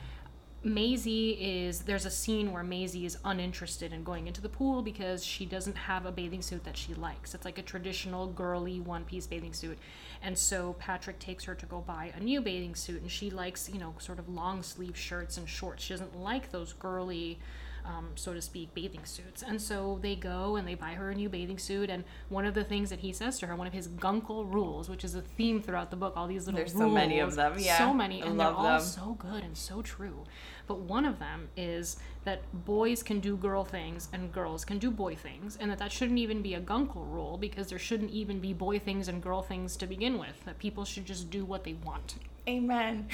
Maisie 0.64 1.33
is 1.33 1.80
there's 1.80 2.06
a 2.06 2.11
scene 2.11 2.50
where 2.50 2.62
Maisie 2.62 3.04
is 3.04 3.18
uninterested 3.25 3.92
in 3.92 4.02
going 4.02 4.26
into 4.26 4.40
the 4.40 4.49
pool 4.49 4.80
because 4.83 5.23
she 5.23 5.44
doesn't 5.44 5.76
have 5.76 6.06
a 6.06 6.12
bathing 6.12 6.40
suit 6.40 6.64
that 6.64 6.76
she 6.76 6.94
likes. 6.94 7.35
It's 7.35 7.44
like 7.44 7.59
a 7.59 7.62
traditional 7.62 8.26
girly 8.28 8.80
one 8.80 9.04
piece 9.04 9.26
bathing 9.26 9.52
suit. 9.52 9.78
And 10.23 10.38
so 10.38 10.75
Patrick 10.78 11.18
takes 11.18 11.44
her 11.44 11.54
to 11.54 11.66
go 11.66 11.80
buy 11.80 12.12
a 12.16 12.21
new 12.21 12.40
bathing 12.40 12.75
suit 12.75 13.02
and 13.02 13.11
she 13.11 13.30
likes, 13.30 13.68
you 13.68 13.78
know, 13.78 13.94
sort 13.99 14.18
of 14.18 14.28
long 14.28 14.62
sleeve 14.62 14.97
shirts 14.97 15.37
and 15.37 15.47
shorts. 15.47 15.85
She 15.85 15.92
doesn't 15.92 16.18
like 16.18 16.50
those 16.50 16.73
girly 16.73 17.38
um, 17.85 18.09
so 18.14 18.33
to 18.33 18.40
speak, 18.40 18.73
bathing 18.75 19.04
suits. 19.04 19.42
And 19.42 19.61
so 19.61 19.99
they 20.00 20.16
go 20.16 20.56
and 20.56 20.66
they 20.66 20.75
buy 20.75 20.92
her 20.92 21.11
a 21.11 21.14
new 21.14 21.28
bathing 21.28 21.59
suit. 21.59 21.90
And 21.90 22.04
one 22.28 22.47
of 22.47 22.54
the 22.54 22.64
things 22.64 22.90
that 22.90 23.00
he 23.00 23.12
says 23.12 23.38
to 23.40 23.47
her, 23.47 23.56
one 23.56 23.66
of 23.66 23.73
his 23.73 23.88
guncle 23.88 24.44
rules, 24.44 24.88
which 24.88 25.04
is 25.04 25.14
a 25.14 25.21
theme 25.21 25.61
throughout 25.61 25.90
the 25.90 25.97
book, 25.97 26.14
all 26.16 26.26
these 26.26 26.47
little 26.47 26.59
There's 26.59 26.75
rules. 26.75 26.85
so 26.85 26.94
many 26.94 27.18
of 27.21 27.35
them, 27.35 27.56
yeah. 27.59 27.78
So 27.78 27.92
many, 27.92 28.23
I 28.23 28.26
and 28.26 28.40
they're 28.40 28.49
all 28.49 28.62
them. 28.62 28.80
so 28.80 29.16
good 29.18 29.44
and 29.44 29.56
so 29.56 29.83
true. 29.83 30.25
But 30.66 30.80
one 30.80 31.04
of 31.04 31.18
them 31.18 31.49
is 31.56 31.97
that 32.25 32.42
boys 32.64 33.02
can 33.02 33.21
do 33.21 33.37
girl 33.37 33.64
things 33.64 34.09
and 34.12 34.33
girls 34.33 34.64
can 34.64 34.78
do 34.78 34.90
boy 34.90 35.14
things, 35.14 35.56
and 35.61 35.71
that 35.71 35.78
that 35.78 35.92
shouldn't 35.92 36.18
even 36.18 36.42
be 36.42 36.54
a 36.54 36.61
guncle 36.61 37.04
rule 37.04 37.37
because 37.37 37.68
there 37.68 37.78
shouldn't 37.78 38.11
even 38.11 38.40
be 38.40 38.52
boy 38.52 38.78
things 38.78 39.09
and 39.09 39.23
girl 39.23 39.42
things 39.42 39.76
to 39.76 39.87
begin 39.87 40.18
with. 40.18 40.44
That 40.44 40.59
people 40.59 40.85
should 40.85 41.04
just 41.04 41.30
do 41.30 41.44
what 41.44 41.64
they 41.64 41.75
want. 41.75 42.16
Amen. 42.49 43.09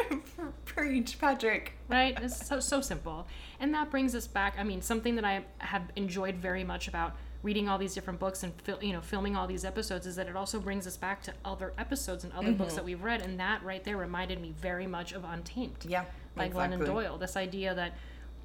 Preach, 0.64 1.18
Patrick. 1.18 1.74
Right? 1.88 2.18
It's 2.20 2.46
so 2.46 2.60
so 2.60 2.80
simple. 2.80 3.26
And 3.60 3.72
that 3.74 3.90
brings 3.90 4.14
us 4.14 4.26
back. 4.26 4.56
I 4.58 4.64
mean, 4.64 4.82
something 4.82 5.14
that 5.16 5.24
I 5.24 5.44
have 5.58 5.82
enjoyed 5.96 6.36
very 6.36 6.64
much 6.64 6.88
about 6.88 7.16
reading 7.42 7.68
all 7.68 7.78
these 7.78 7.94
different 7.94 8.20
books 8.20 8.42
and 8.42 8.52
fil- 8.62 8.82
you 8.82 8.92
know 8.92 9.00
filming 9.00 9.36
all 9.36 9.46
these 9.46 9.64
episodes 9.64 10.06
is 10.06 10.16
that 10.16 10.28
it 10.28 10.36
also 10.36 10.60
brings 10.60 10.86
us 10.86 10.96
back 10.96 11.22
to 11.22 11.32
other 11.44 11.72
episodes 11.76 12.24
and 12.24 12.32
other 12.32 12.48
mm-hmm. 12.48 12.58
books 12.58 12.74
that 12.74 12.84
we've 12.84 13.02
read 13.02 13.20
and 13.20 13.38
that 13.38 13.62
right 13.64 13.82
there 13.84 13.96
reminded 13.96 14.40
me 14.40 14.54
very 14.60 14.86
much 14.86 15.12
of 15.12 15.24
Untamed. 15.24 15.84
Yeah. 15.88 16.04
By 16.34 16.46
exactly. 16.46 16.78
Glennon 16.78 16.86
Doyle. 16.86 17.18
This 17.18 17.36
idea 17.36 17.74
that 17.74 17.94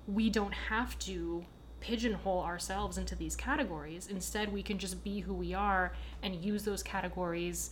we 0.08 0.30
don't 0.30 0.54
have 0.54 0.98
to 1.00 1.46
pigeonhole 1.80 2.42
ourselves 2.42 2.98
into 2.98 3.16
these 3.16 3.36
categories. 3.36 4.08
Instead, 4.08 4.52
we 4.52 4.64
can 4.64 4.78
just 4.78 5.04
be 5.04 5.20
who 5.20 5.34
we 5.34 5.54
are 5.54 5.94
and 6.24 6.36
use 6.36 6.64
those 6.64 6.82
categories 6.82 7.72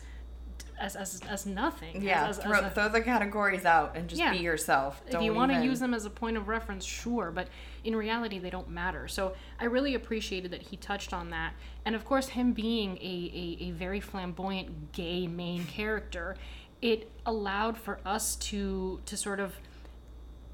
as, 0.79 0.95
as, 0.95 1.21
as 1.29 1.45
nothing. 1.45 2.01
Yeah, 2.01 2.27
as, 2.27 2.39
as, 2.39 2.45
throw, 2.45 2.59
a, 2.59 2.69
throw, 2.69 2.89
the 2.89 3.01
categories 3.01 3.65
out 3.65 3.95
and 3.95 4.07
just 4.07 4.19
yeah. 4.19 4.31
be 4.31 4.39
yourself. 4.39 5.01
Don't 5.09 5.21
if 5.21 5.25
you 5.25 5.33
want 5.33 5.51
to 5.51 5.63
use 5.63 5.79
them 5.79 5.93
as 5.93 6.05
a 6.05 6.09
point 6.09 6.37
of 6.37 6.47
reference, 6.47 6.85
sure, 6.85 7.31
but 7.33 7.47
in 7.83 7.95
reality, 7.95 8.39
they 8.39 8.49
don't 8.49 8.69
matter. 8.69 9.07
So 9.07 9.33
I 9.59 9.65
really 9.65 9.95
appreciated 9.95 10.51
that 10.51 10.61
he 10.61 10.77
touched 10.77 11.13
on 11.13 11.29
that. 11.29 11.53
And 11.85 11.95
of 11.95 12.05
course, 12.05 12.29
him 12.29 12.53
being 12.53 12.97
a, 12.97 12.99
a, 13.01 13.63
a 13.65 13.71
very 13.71 13.99
flamboyant 13.99 14.91
gay 14.91 15.27
main 15.27 15.65
character, 15.65 16.35
it 16.81 17.09
allowed 17.25 17.77
for 17.77 17.99
us 18.05 18.35
to 18.35 18.99
to 19.05 19.17
sort 19.17 19.39
of 19.39 19.55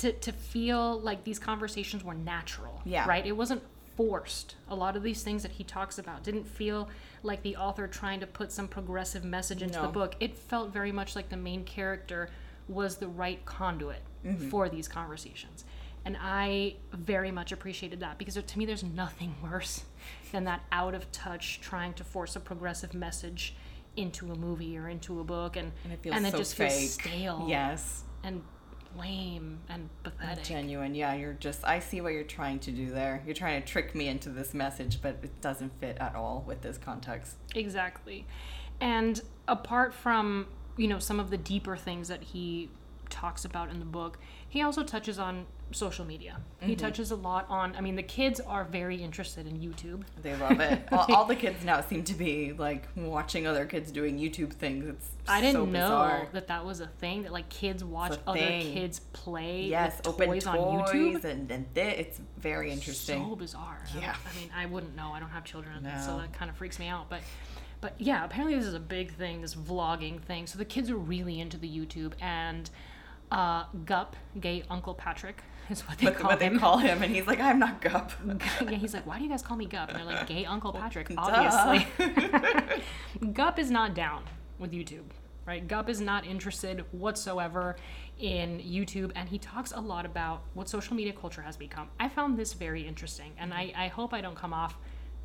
to, 0.02 0.12
to 0.12 0.32
feel 0.32 1.00
like 1.00 1.24
these 1.24 1.38
conversations 1.38 2.04
were 2.04 2.16
natural. 2.16 2.82
Yeah. 2.86 3.08
Right? 3.08 3.26
It 3.26 3.34
wasn't 3.34 3.62
forced. 3.96 4.56
A 4.70 4.76
lot 4.76 4.96
of 4.96 5.04
these 5.04 5.22
things 5.22 5.44
that 5.44 5.52
he 5.52 5.64
talks 5.64 6.00
about 6.00 6.24
didn't 6.24 6.46
feel 6.46 6.90
like 7.22 7.44
the 7.44 7.56
author 7.56 7.88
trying 7.88 8.20
to 8.22 8.28
put 8.28 8.52
some 8.52 8.68
progressive 8.68 9.24
message 9.24 9.62
into 9.62 9.80
no. 9.80 9.84
the 9.84 9.92
book. 9.92 10.16
It 10.20 10.36
felt 10.36 10.74
very 10.74 10.92
much 10.92 11.16
like 11.16 11.30
the 11.30 11.38
main 11.38 11.64
character 11.64 12.30
was 12.68 12.98
the 12.98 13.08
right 13.08 13.46
conduit 13.46 14.02
mm-hmm. 14.26 14.50
for 14.50 14.70
these 14.70 14.88
conversations. 14.88 15.66
And 16.04 16.18
I 16.20 16.78
very 16.92 17.30
much 17.30 17.52
appreciated 17.52 18.00
that 18.00 18.18
because 18.18 18.34
to 18.34 18.58
me, 18.58 18.66
there's 18.66 18.84
nothing 18.84 19.36
worse 19.44 19.84
than 20.32 20.46
that 20.46 20.64
out 20.72 20.96
of 20.96 21.12
touch 21.12 21.62
trying 21.62 21.94
to 21.94 22.04
force 22.04 22.36
a 22.36 22.40
progressive 22.40 22.96
message 22.96 23.54
into 23.96 24.32
a 24.32 24.36
movie 24.36 24.76
or 24.80 24.90
into 24.90 25.20
a 25.20 25.24
book, 25.24 25.58
and 25.58 25.72
and 25.84 25.94
it, 25.94 26.00
and 26.12 26.26
it 26.26 26.32
so 26.32 26.38
just 26.40 26.56
fake. 26.56 26.72
feels 26.72 26.94
stale. 26.94 27.46
Yes, 27.48 28.04
and 28.24 28.42
lame 28.98 29.60
and 29.70 29.90
pathetic. 30.04 30.44
Genuine, 30.44 30.96
yeah. 30.96 31.14
You're 31.14 31.34
just. 31.34 31.66
I 31.66 31.80
see 31.80 32.02
what 32.02 32.14
you're 32.14 32.24
trying 32.24 32.60
to 32.60 32.72
do 32.72 32.92
there. 32.92 33.22
You're 33.26 33.36
trying 33.36 33.62
to 33.62 33.68
trick 33.68 33.96
me 33.96 34.08
into 34.08 34.30
this 34.30 34.54
message, 34.54 35.02
but 35.02 35.18
it 35.24 35.42
doesn't 35.42 35.80
fit 35.80 35.98
at 36.00 36.16
all 36.16 36.44
with 36.48 36.62
this 36.62 36.78
context. 36.78 37.38
Exactly, 37.56 38.26
and 38.80 39.22
apart 39.48 39.94
from 39.94 40.48
you 40.78 40.88
know 40.88 41.00
some 41.00 41.20
of 41.20 41.30
the 41.30 41.38
deeper 41.38 41.76
things 41.78 42.08
that 42.08 42.24
he 42.24 42.70
talks 43.10 43.46
about 43.46 43.70
in 43.70 43.80
the 43.80 43.86
book, 43.86 44.18
he 44.52 44.62
also 44.62 44.84
touches 44.84 45.18
on 45.18 45.46
social 45.72 46.04
media. 46.04 46.36
Mm-hmm. 46.58 46.68
He 46.68 46.76
touches 46.76 47.12
a 47.12 47.16
lot 47.16 47.46
on. 47.48 47.74
I 47.78 47.80
mean, 47.80 47.96
the 47.96 48.04
kids 48.04 48.42
are 48.42 48.66
very 48.66 48.98
interested 48.98 49.48
in 49.48 49.62
YouTube. 49.62 50.04
They 50.22 50.36
love 50.36 50.60
it. 50.60 50.84
all, 50.92 51.06
all, 51.16 51.26
the 51.26 51.38
kids 51.38 51.64
now 51.64 51.80
seem 51.80 52.04
to 52.04 52.14
be 52.14 52.52
like 52.52 52.84
watching 52.98 53.48
other 53.48 53.66
kids 53.66 53.94
doing 53.94 54.20
YouTube 54.20 54.52
things. 54.52 54.90
It's 54.90 55.10
I 55.26 55.40
didn't 55.40 55.54
so 55.54 55.64
know 55.64 55.72
bizarre. 55.72 56.28
that 56.34 56.48
that 56.50 56.66
was 56.66 56.82
a 56.82 56.88
thing 56.88 57.24
that 57.24 57.32
like 57.32 57.48
kids 57.48 57.82
watch 57.82 58.20
other 58.28 58.38
thing. 58.38 58.74
kids 58.74 59.00
play. 59.14 59.68
Yes, 59.68 60.00
with 60.00 60.08
open 60.08 60.28
toys, 60.28 60.44
toys 60.44 60.54
on 60.54 60.86
YouTube. 60.86 61.24
and 61.24 61.50
and 61.50 61.74
th- 61.74 61.98
it's 61.98 62.20
very 62.38 62.72
interesting. 62.72 63.24
So 63.24 63.36
bizarre. 63.38 63.86
Yeah. 63.98 64.18
I, 64.26 64.30
I 64.30 64.42
mean, 64.42 64.50
I 64.54 64.66
wouldn't 64.66 64.98
know. 64.98 65.12
I 65.14 65.22
don't 65.22 65.30
have 65.30 65.46
children, 65.46 65.82
no. 65.82 65.98
so 66.06 66.18
that 66.18 66.34
kind 66.34 66.52
of 66.52 66.58
freaks 66.58 66.78
me 66.78 66.90
out. 66.90 67.10
But 67.10 67.22
but 67.80 67.94
yeah, 68.00 68.26
apparently 68.26 68.58
this 68.58 68.68
is 68.68 68.74
a 68.74 68.82
big 68.82 69.14
thing, 69.14 69.40
this 69.40 69.56
vlogging 69.56 70.20
thing. 70.22 70.46
So 70.46 70.58
the 70.58 70.66
kids 70.66 70.90
are 70.90 70.98
really 70.98 71.40
into 71.40 71.58
the 71.58 71.70
YouTube 71.70 72.16
and. 72.20 72.70
Uh, 73.32 73.64
Gup, 73.86 74.16
gay 74.40 74.64
Uncle 74.70 74.94
Patrick, 74.94 75.42
is 75.70 75.88
what 75.88 75.98
they 75.98 76.08
what, 76.08 76.16
call 76.16 76.30
what 76.32 76.42
him. 76.42 76.54
they 76.54 76.60
call 76.60 76.78
him, 76.88 77.02
and 77.02 77.16
he's 77.16 77.28
like, 77.28 77.40
"I'm 77.40 77.60
not 77.60 77.82
Gup." 77.82 78.12
yeah, 78.62 78.72
he's 78.72 78.94
like, 78.94 79.06
"Why 79.08 79.18
do 79.18 79.24
you 79.24 79.30
guys 79.30 79.42
call 79.42 79.58
me 79.58 79.66
Gup?" 79.66 79.90
And 79.90 79.98
they're 79.98 80.06
like, 80.06 80.28
"Gay 80.28 80.46
Uncle 80.46 80.74
Patrick." 80.74 81.12
Obviously, 81.18 81.88
Gup 83.34 83.58
is 83.58 83.72
not 83.72 83.94
down 83.94 84.24
with 84.60 84.72
YouTube, 84.72 85.06
right? 85.46 85.66
Gup 85.68 85.90
is 85.90 86.02
not 86.02 86.26
interested 86.26 86.84
whatsoever 86.92 87.78
in 88.20 88.60
YouTube, 88.60 89.12
and 89.16 89.30
he 89.30 89.38
talks 89.38 89.72
a 89.72 89.80
lot 89.80 90.06
about 90.06 90.44
what 90.54 90.70
social 90.70 90.96
media 90.96 91.14
culture 91.14 91.42
has 91.42 91.58
become. 91.58 91.88
I 92.00 92.10
found 92.10 92.38
this 92.38 92.54
very 92.54 92.86
interesting, 92.86 93.32
and 93.40 93.54
I, 93.54 93.74
I 93.76 93.88
hope 93.88 94.14
I 94.14 94.22
don't 94.22 94.36
come 94.36 94.54
off 94.54 94.78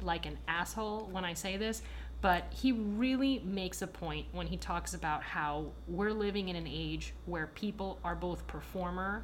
like 0.02 0.26
an 0.26 0.38
asshole 0.46 1.08
when 1.10 1.25
I 1.25 1.34
say 1.34 1.56
this, 1.56 1.82
but 2.20 2.44
he 2.50 2.73
really 2.73 3.40
makes 3.44 3.82
a 3.82 3.87
point 3.87 4.26
when 4.32 4.46
he 4.46 4.56
talks 4.56 4.94
about 4.94 5.23
how 5.23 5.66
we're 5.87 6.12
living 6.12 6.49
in 6.49 6.56
an 6.56 6.66
age 6.66 7.14
where 7.26 7.46
people 7.49 7.99
are 8.02 8.14
both 8.14 8.46
performer 8.46 9.23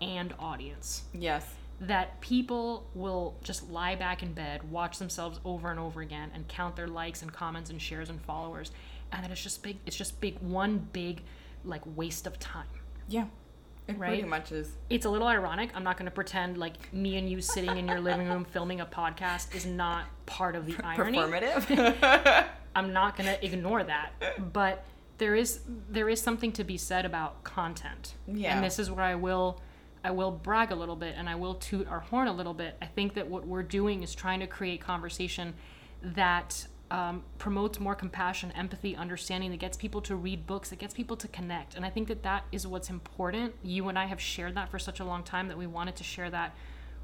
and 0.00 0.34
audience. 0.38 1.04
Yes. 1.12 1.46
that 1.82 2.20
people 2.20 2.86
will 2.94 3.36
just 3.42 3.70
lie 3.70 3.94
back 3.94 4.22
in 4.22 4.32
bed, 4.34 4.70
watch 4.70 4.98
themselves 4.98 5.40
over 5.46 5.70
and 5.70 5.80
over 5.80 6.02
again, 6.02 6.30
and 6.34 6.46
count 6.46 6.76
their 6.76 6.86
likes 6.88 7.22
and 7.22 7.32
comments 7.32 7.70
and 7.70 7.80
shares 7.80 8.10
and 8.10 8.20
followers, 8.22 8.70
and 9.12 9.24
that 9.24 9.30
it's 9.30 9.42
just 9.42 9.62
big. 9.62 9.78
It's 9.86 9.96
just 9.96 10.20
big. 10.20 10.38
One 10.40 10.88
big, 10.92 11.22
like 11.64 11.80
waste 11.96 12.26
of 12.26 12.38
time. 12.38 12.66
Yeah. 13.08 13.26
It 13.90 13.98
right? 13.98 14.08
pretty 14.08 14.24
much 14.24 14.52
is. 14.52 14.76
It's 14.88 15.06
a 15.06 15.10
little 15.10 15.28
ironic. 15.28 15.70
I'm 15.74 15.84
not 15.84 15.96
going 15.96 16.06
to 16.06 16.10
pretend 16.10 16.58
like 16.58 16.92
me 16.92 17.16
and 17.16 17.28
you 17.28 17.40
sitting 17.40 17.76
in 17.76 17.86
your 17.86 18.00
living 18.00 18.28
room 18.28 18.44
filming 18.44 18.80
a 18.80 18.86
podcast 18.86 19.54
is 19.54 19.66
not 19.66 20.06
part 20.26 20.56
of 20.56 20.66
the 20.66 20.76
irony. 20.82 21.18
Performative. 21.18 22.46
I'm 22.74 22.92
not 22.92 23.16
going 23.16 23.26
to 23.26 23.44
ignore 23.44 23.82
that, 23.84 24.12
but 24.52 24.84
there 25.18 25.34
is 25.34 25.60
there 25.90 26.08
is 26.08 26.20
something 26.20 26.52
to 26.52 26.64
be 26.64 26.78
said 26.78 27.04
about 27.04 27.44
content. 27.44 28.14
Yeah. 28.26 28.56
And 28.56 28.64
this 28.64 28.78
is 28.78 28.90
where 28.90 29.04
I 29.04 29.14
will 29.14 29.60
I 30.02 30.10
will 30.10 30.30
brag 30.30 30.72
a 30.72 30.74
little 30.74 30.96
bit 30.96 31.14
and 31.16 31.28
I 31.28 31.34
will 31.34 31.54
toot 31.54 31.86
our 31.88 32.00
horn 32.00 32.28
a 32.28 32.32
little 32.32 32.54
bit. 32.54 32.76
I 32.80 32.86
think 32.86 33.14
that 33.14 33.28
what 33.28 33.46
we're 33.46 33.62
doing 33.62 34.02
is 34.02 34.14
trying 34.14 34.40
to 34.40 34.46
create 34.46 34.80
conversation 34.80 35.54
that 36.02 36.66
um, 36.90 37.22
promotes 37.38 37.78
more 37.78 37.94
compassion, 37.94 38.52
empathy, 38.52 38.96
understanding, 38.96 39.50
that 39.50 39.58
gets 39.60 39.76
people 39.76 40.00
to 40.02 40.16
read 40.16 40.46
books, 40.46 40.70
that 40.70 40.78
gets 40.78 40.92
people 40.92 41.16
to 41.16 41.28
connect. 41.28 41.74
And 41.76 41.84
I 41.84 41.90
think 41.90 42.08
that 42.08 42.22
that 42.24 42.44
is 42.50 42.66
what's 42.66 42.90
important. 42.90 43.54
You 43.62 43.88
and 43.88 43.98
I 43.98 44.06
have 44.06 44.20
shared 44.20 44.56
that 44.56 44.70
for 44.70 44.78
such 44.78 45.00
a 45.00 45.04
long 45.04 45.22
time 45.22 45.48
that 45.48 45.58
we 45.58 45.66
wanted 45.66 45.96
to 45.96 46.04
share 46.04 46.30
that 46.30 46.54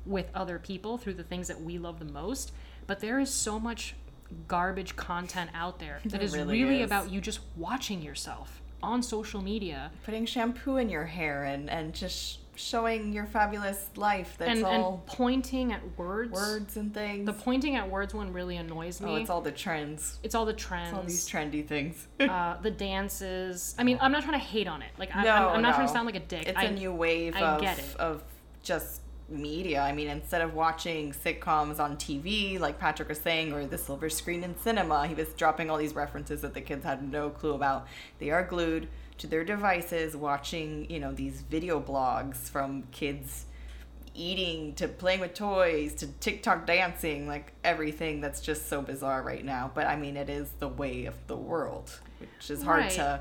with 0.05 0.31
other 0.35 0.59
people 0.59 0.99
through 0.99 1.15
the 1.15 1.23
things 1.23 1.49
that 1.49 1.61
we 1.61 1.79
love 1.79 1.99
the 1.99 2.05
most. 2.05 2.53
But 2.87 3.01
there 3.01 3.19
is 3.19 3.33
so 3.33 3.59
much 3.59 3.95
garbage 4.49 4.97
content 4.97 5.51
out 5.55 5.79
there 5.79 6.01
that 6.07 6.23
is 6.23 6.35
really, 6.35 6.63
really 6.63 6.83
is. 6.83 6.87
about 6.87 7.11
you 7.11 7.21
just 7.21 7.41
watching 7.57 8.03
yourself 8.03 8.63
on 8.83 9.03
social 9.03 9.41
media. 9.41 9.91
Putting 10.05 10.27
shampoo 10.27 10.77
in 10.77 10.89
your 10.89 11.07
hair 11.07 11.45
and, 11.45 11.71
and 11.71 11.95
just 11.95 12.41
showing 12.57 13.13
your 13.13 13.27
fabulous 13.27 13.91
life 13.97 14.35
that's 14.39 14.51
and, 14.51 14.65
all 14.65 14.95
and 14.95 15.07
pointing 15.07 15.73
at 15.73 15.81
words. 15.99 16.33
words 16.33 16.77
and 16.77 16.93
things. 16.93 17.27
The 17.27 17.33
pointing 17.33 17.77
at 17.77 17.91
words 17.91 18.15
one 18.15 18.33
really 18.33 18.57
annoys 18.57 19.01
me. 19.01 19.11
oh 19.11 19.17
it's 19.17 19.31
all 19.31 19.41
the 19.41 19.53
trends. 19.53 20.19
It's 20.23 20.35
all 20.35 20.47
the 20.47 20.53
trends. 20.53 20.89
It's 20.89 20.97
all 20.97 21.05
these 21.05 21.29
trendy 21.29 21.67
things. 21.67 22.07
Uh, 22.27 22.61
the 22.61 22.71
dances. 22.71 23.75
I 23.79 23.85
mean 23.85 23.99
i'm 24.01 24.11
not 24.11 24.23
trying 24.23 24.39
to 24.39 24.45
hate 24.45 24.67
on 24.67 24.83
it. 24.83 24.91
Like 24.99 25.15
I, 25.15 25.23
no, 25.23 25.31
I'm, 25.31 25.57
I'm 25.57 25.63
not 25.63 25.71
no. 25.71 25.75
trying 25.77 25.87
to 25.87 25.93
sound 25.93 26.07
like 26.07 26.17
a 26.17 26.21
dick. 26.21 26.47
It's 26.47 26.59
I, 26.59 26.65
a 26.65 26.73
new 26.73 26.93
wave 26.93 27.37
I 27.37 27.41
of, 27.41 27.61
get 27.61 27.79
it. 27.79 27.97
of 27.99 28.23
just 28.63 29.01
media. 29.29 29.81
I 29.81 29.93
mean 29.93 30.09
instead 30.09 30.41
of 30.41 30.55
watching 30.55 31.13
sitcoms 31.13 31.79
on 31.79 31.97
tv 31.97 32.59
like 32.59 32.79
patrick 32.79 33.09
was 33.09 33.19
saying 33.19 33.53
or 33.53 33.65
the 33.67 33.79
silver 33.79 34.11
screen 34.11 34.45
in 34.45 34.57
cinema 34.59 35.07
he 35.07 35.15
was 35.15 35.29
dropping 35.35 35.71
all 35.71 35.79
these 35.79 35.95
references 35.95 36.41
that 36.43 36.55
the 36.55 36.61
kids 36.61 36.85
had 36.85 37.11
no 37.11 37.31
clue 37.31 37.55
about. 37.55 37.87
They 38.19 38.31
are 38.31 38.43
glued 38.43 38.89
to 39.19 39.27
their 39.27 39.45
devices 39.45 40.17
watching, 40.17 40.91
you 40.91 41.01
know, 41.01 41.13
these 41.13 41.41
video 41.41 41.81
blogs 41.81 42.49
from 42.49 42.85
kids 42.93 43.47
eating 44.15 44.75
to 44.75 44.89
playing 44.89 45.21
with 45.21 45.35
toys 45.35 45.95
to 45.95 46.07
TikTok 46.07 46.67
dancing, 46.67 47.29
like 47.29 47.53
everything 47.63 48.21
that's 48.21 48.41
just 48.41 48.69
so 48.69 48.81
bizarre 48.81 49.23
right 49.23 49.45
now. 49.45 49.71
But 49.75 49.87
I 49.87 49.97
mean, 49.97 50.17
it 50.17 50.31
is 50.31 50.51
the 50.59 50.69
way 50.69 51.05
of 51.05 51.15
the 51.27 51.37
world, 51.37 51.91
which 52.19 52.51
is 52.51 52.63
hard 52.63 52.85
right. 52.85 52.91
to 52.93 53.21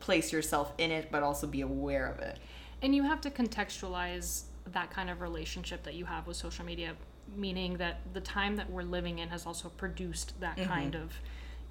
place 0.00 0.32
yourself 0.32 0.72
in 0.78 0.90
it, 0.90 1.10
but 1.10 1.22
also 1.22 1.46
be 1.46 1.60
aware 1.60 2.06
of 2.06 2.18
it. 2.20 2.38
And 2.82 2.94
you 2.94 3.02
have 3.02 3.20
to 3.22 3.30
contextualize 3.30 4.44
that 4.72 4.90
kind 4.90 5.10
of 5.10 5.20
relationship 5.20 5.82
that 5.82 5.94
you 5.94 6.06
have 6.06 6.26
with 6.26 6.36
social 6.36 6.64
media, 6.64 6.94
meaning 7.36 7.76
that 7.76 8.00
the 8.14 8.20
time 8.20 8.56
that 8.56 8.70
we're 8.70 8.82
living 8.82 9.18
in 9.18 9.28
has 9.28 9.46
also 9.46 9.68
produced 9.68 10.40
that 10.40 10.56
mm-hmm. 10.56 10.70
kind 10.70 10.94
of 10.94 11.12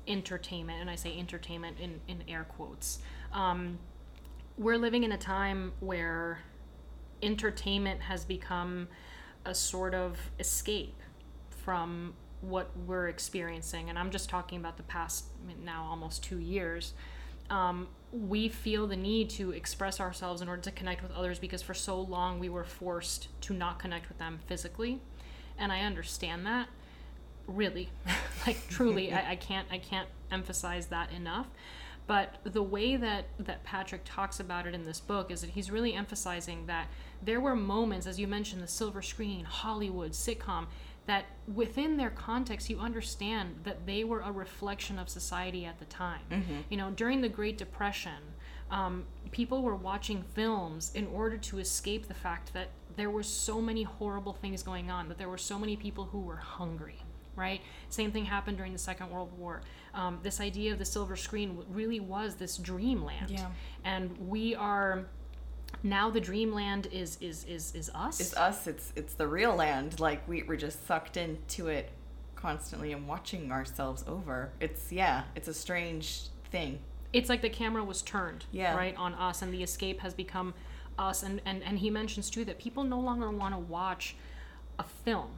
entertainment. 0.08 0.80
And 0.80 0.90
I 0.90 0.96
say 0.96 1.18
entertainment 1.18 1.78
in, 1.80 2.00
in 2.08 2.24
air 2.28 2.44
quotes. 2.44 3.00
Um, 3.34 3.80
we're 4.58 4.78
living 4.78 5.04
in 5.04 5.12
a 5.12 5.18
time 5.18 5.74
where 5.80 6.40
entertainment 7.22 8.02
has 8.02 8.26
become 8.26 8.88
a 9.46 9.54
sort 9.56 9.94
of 9.94 10.18
escape 10.40 10.96
from 11.50 12.14
what 12.42 12.70
we're 12.86 13.08
experiencing. 13.08 13.90
And 13.90 14.00
I'm 14.00 14.12
just 14.12 14.30
talking 14.30 14.60
about 14.60 14.78
the 14.78 14.84
past 14.84 15.26
now 15.64 15.88
almost 15.90 16.24
two 16.24 16.40
years. 16.40 16.94
Um, 17.50 17.88
we 18.12 18.48
feel 18.48 18.88
the 18.88 18.96
need 18.96 19.30
to 19.32 19.52
express 19.52 20.00
ourselves 20.00 20.42
in 20.42 20.48
order 20.48 20.62
to 20.64 20.72
connect 20.72 21.02
with 21.02 21.12
others 21.12 21.40
because 21.40 21.62
for 21.62 21.74
so 21.74 22.00
long 22.00 22.40
we 22.40 22.50
were 22.50 22.64
forced 22.64 23.28
to 23.42 23.54
not 23.54 23.80
connect 23.80 24.08
with 24.10 24.18
them 24.18 24.40
physically. 24.48 25.00
And 25.58 25.72
I 25.72 25.82
understand 25.82 26.46
that 26.46 26.70
really 27.50 27.90
like 28.48 28.68
truly 28.70 29.12
I, 29.12 29.32
I 29.32 29.36
can't 29.36 29.68
i 29.72 29.78
can't 29.78 30.08
emphasize 30.32 30.88
that 30.88 31.12
enough 31.12 31.48
but 32.10 32.38
the 32.44 32.64
way 32.64 32.96
that, 32.96 33.26
that 33.38 33.64
Patrick 33.64 34.02
talks 34.04 34.40
about 34.40 34.66
it 34.66 34.74
in 34.74 34.84
this 34.84 35.00
book 35.00 35.30
is 35.30 35.42
that 35.42 35.52
he's 35.52 35.70
really 35.70 35.94
emphasizing 35.94 36.66
that 36.66 36.88
there 37.22 37.40
were 37.40 37.56
moments, 37.56 38.08
as 38.08 38.20
you 38.20 38.28
mentioned, 38.28 38.64
the 38.64 38.68
silver 38.68 39.04
screen, 39.04 39.46
Hollywood, 39.46 40.14
sitcom, 40.14 40.66
that 41.06 41.26
within 41.54 41.98
their 41.98 42.10
context, 42.10 42.68
you 42.68 42.80
understand 42.80 43.60
that 43.64 43.86
they 43.86 44.04
were 44.04 44.22
a 44.22 44.32
reflection 44.32 44.98
of 44.98 45.08
society 45.08 45.66
at 45.66 45.78
the 45.78 45.86
time. 45.86 46.22
Mm-hmm. 46.32 46.54
You 46.72 46.78
know, 46.78 46.90
during 46.90 47.22
the 47.22 47.30
Great 47.30 47.60
Depression, 47.60 48.34
um, 48.72 49.06
people 49.30 49.62
were 49.62 49.76
watching 49.76 50.24
films 50.34 50.92
in 50.96 51.06
order 51.06 51.38
to 51.38 51.60
escape 51.60 52.08
the 52.08 52.16
fact 52.16 52.54
that 52.54 52.70
there 52.96 53.12
were 53.12 53.22
so 53.22 53.62
many 53.62 53.84
horrible 53.84 54.34
things 54.34 54.64
going 54.64 54.90
on, 54.90 55.10
that 55.10 55.20
there 55.20 55.30
were 55.30 55.38
so 55.38 55.60
many 55.60 55.76
people 55.76 56.06
who 56.06 56.22
were 56.22 56.38
hungry 56.38 57.04
right? 57.40 57.62
Same 57.90 58.12
thing 58.12 58.26
happened 58.26 58.58
during 58.58 58.74
the 58.74 58.80
Second 58.80 59.10
World 59.10 59.32
War. 59.38 59.62
Um, 59.94 60.20
this 60.24 60.40
idea 60.40 60.72
of 60.72 60.80
the 60.80 60.86
silver 60.86 61.16
screen 61.16 61.64
really 61.72 62.00
was 62.00 62.36
this 62.36 62.58
dreamland, 62.58 63.32
yeah. 63.32 63.48
and 63.84 64.16
we 64.30 64.56
are 64.56 65.06
now 65.84 66.10
the 66.10 66.20
dreamland 66.20 66.88
is 66.92 67.18
is 67.22 67.44
is 67.46 67.74
is 67.76 67.90
us. 67.96 68.20
It's 68.20 68.36
us. 68.36 68.68
It's 68.68 68.94
it's 68.96 69.14
the 69.14 69.28
real 69.28 69.56
land. 69.56 70.00
Like 70.00 70.28
we 70.28 70.44
we're 70.44 70.58
just 70.58 70.86
sucked 70.86 71.18
into 71.18 71.68
it 71.68 71.90
constantly 72.36 72.94
and 72.94 73.08
watching 73.08 73.52
ourselves 73.52 74.04
over. 74.08 74.52
It's 74.60 74.92
yeah. 74.92 75.24
It's 75.36 75.48
a 75.48 75.54
strange 75.54 76.28
thing. 76.52 76.80
It's 77.12 77.30
like 77.30 77.42
the 77.42 77.50
camera 77.50 77.84
was 77.84 78.02
turned 78.02 78.46
yeah. 78.52 78.76
right 78.76 78.96
on 78.96 79.14
us, 79.16 79.42
and 79.42 79.54
the 79.54 79.64
escape 79.64 80.02
has 80.02 80.14
become 80.14 80.54
us. 80.98 81.24
And 81.24 81.42
and 81.46 81.64
and 81.64 81.80
he 81.80 81.90
mentions 81.90 82.30
too 82.30 82.46
that 82.46 82.60
people 82.60 82.84
no 82.84 83.00
longer 83.00 83.30
want 83.32 83.54
to 83.54 83.60
watch 83.60 84.16
a 84.78 84.84
film 84.84 85.30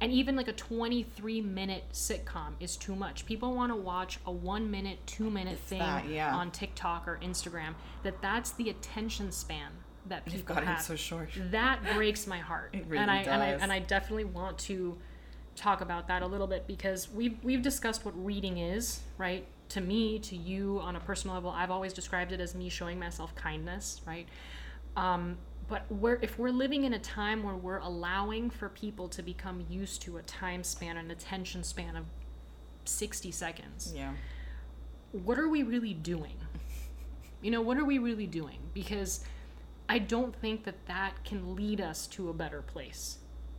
and 0.00 0.12
even 0.12 0.36
like 0.36 0.48
a 0.48 0.52
23 0.52 1.40
minute 1.40 1.84
sitcom 1.92 2.52
is 2.60 2.76
too 2.76 2.94
much 2.94 3.24
people 3.24 3.54
want 3.54 3.72
to 3.72 3.76
watch 3.76 4.18
a 4.26 4.32
one 4.32 4.70
minute 4.70 4.98
two 5.06 5.30
minute 5.30 5.54
it's 5.54 5.62
thing 5.62 5.78
that, 5.78 6.06
yeah. 6.08 6.34
on 6.34 6.50
tiktok 6.50 7.08
or 7.08 7.18
instagram 7.22 7.74
that 8.02 8.20
that's 8.20 8.52
the 8.52 8.68
attention 8.68 9.32
span 9.32 9.70
that 10.08 10.24
people 10.24 10.38
You've 10.38 10.46
got 10.46 10.64
have. 10.64 10.82
So 10.82 10.96
short. 10.96 11.30
That 11.50 11.80
breaks 11.94 12.26
my 12.26 12.38
heart, 12.38 12.70
it 12.72 12.84
really 12.88 13.02
and 13.02 13.10
I 13.10 13.22
does. 13.22 13.28
and 13.28 13.42
I 13.42 13.46
and 13.46 13.72
I 13.72 13.78
definitely 13.80 14.24
want 14.24 14.58
to 14.58 14.96
talk 15.54 15.80
about 15.80 16.08
that 16.08 16.22
a 16.22 16.26
little 16.26 16.46
bit 16.46 16.66
because 16.66 17.10
we've 17.10 17.36
we've 17.42 17.62
discussed 17.62 18.04
what 18.04 18.14
reading 18.24 18.58
is, 18.58 19.00
right? 19.18 19.46
To 19.70 19.80
me, 19.80 20.18
to 20.20 20.36
you, 20.36 20.80
on 20.80 20.94
a 20.96 21.00
personal 21.00 21.34
level, 21.34 21.50
I've 21.50 21.70
always 21.70 21.92
described 21.92 22.32
it 22.32 22.40
as 22.40 22.54
me 22.54 22.68
showing 22.68 22.98
myself 23.00 23.34
kindness, 23.34 24.00
right? 24.06 24.28
Um, 24.96 25.38
but 25.68 25.84
we're, 25.90 26.18
if 26.22 26.38
we're 26.38 26.50
living 26.50 26.84
in 26.84 26.92
a 26.92 26.98
time 26.98 27.42
where 27.42 27.56
we're 27.56 27.78
allowing 27.78 28.50
for 28.50 28.68
people 28.68 29.08
to 29.08 29.22
become 29.22 29.66
used 29.68 30.02
to 30.02 30.16
a 30.18 30.22
time 30.22 30.62
span, 30.62 30.96
an 30.96 31.10
attention 31.10 31.64
span 31.64 31.96
of 31.96 32.04
60 32.84 33.30
seconds, 33.30 33.92
yeah. 33.94 34.12
what 35.12 35.38
are 35.38 35.48
we 35.48 35.62
really 35.62 35.94
doing? 35.94 36.34
You 37.42 37.50
know, 37.50 37.60
what 37.60 37.76
are 37.76 37.84
we 37.84 37.98
really 37.98 38.26
doing? 38.26 38.58
Because 38.72 39.20
I 39.90 39.98
don't 39.98 40.34
think 40.34 40.64
that 40.64 40.86
that 40.86 41.22
can 41.22 41.54
lead 41.54 41.80
us 41.80 42.06
to 42.08 42.30
a 42.30 42.32
better 42.32 42.62
place. 42.62 43.18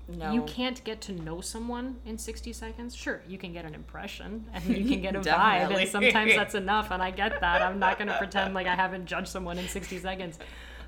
No. 0.10 0.34
You 0.34 0.42
can't 0.44 0.82
get 0.84 1.02
to 1.02 1.12
know 1.12 1.42
someone 1.42 1.98
in 2.06 2.18
60 2.18 2.54
seconds. 2.54 2.96
Sure, 2.96 3.22
you 3.28 3.38
can 3.38 3.52
get 3.52 3.66
an 3.66 3.76
impression 3.76 4.46
and 4.54 4.64
you 4.66 4.86
can 4.86 5.02
get 5.02 5.16
a 5.16 5.20
vibe, 5.22 5.78
and 5.78 5.90
sometimes 5.90 6.34
that's 6.36 6.56
enough, 6.64 6.92
and 6.92 7.02
I 7.02 7.12
get 7.12 7.40
that. 7.42 7.62
I'm 7.62 7.78
not 7.78 7.98
going 7.98 8.08
to 8.08 8.18
pretend 8.18 8.54
like 8.54 8.68
I 8.68 8.76
haven't 8.76 9.06
judged 9.06 9.28
someone 9.28 9.58
in 9.58 9.68
60 9.68 10.00
seconds. 10.00 10.40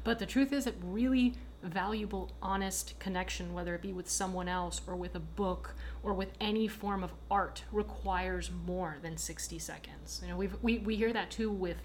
But 0.03 0.19
the 0.19 0.25
truth 0.25 0.53
is, 0.53 0.65
that 0.65 0.75
really 0.83 1.35
valuable, 1.63 2.31
honest 2.41 2.97
connection, 2.99 3.53
whether 3.53 3.75
it 3.75 3.81
be 3.81 3.93
with 3.93 4.09
someone 4.09 4.47
else 4.47 4.81
or 4.87 4.95
with 4.95 5.15
a 5.15 5.19
book 5.19 5.75
or 6.03 6.13
with 6.13 6.31
any 6.39 6.67
form 6.67 7.03
of 7.03 7.11
art, 7.29 7.63
requires 7.71 8.49
more 8.65 8.97
than 9.01 9.17
60 9.17 9.59
seconds. 9.59 10.21
You 10.23 10.29
know, 10.29 10.37
we 10.37 10.49
we, 10.61 10.77
we 10.79 10.95
hear 10.95 11.13
that 11.13 11.31
too 11.31 11.51
with 11.51 11.77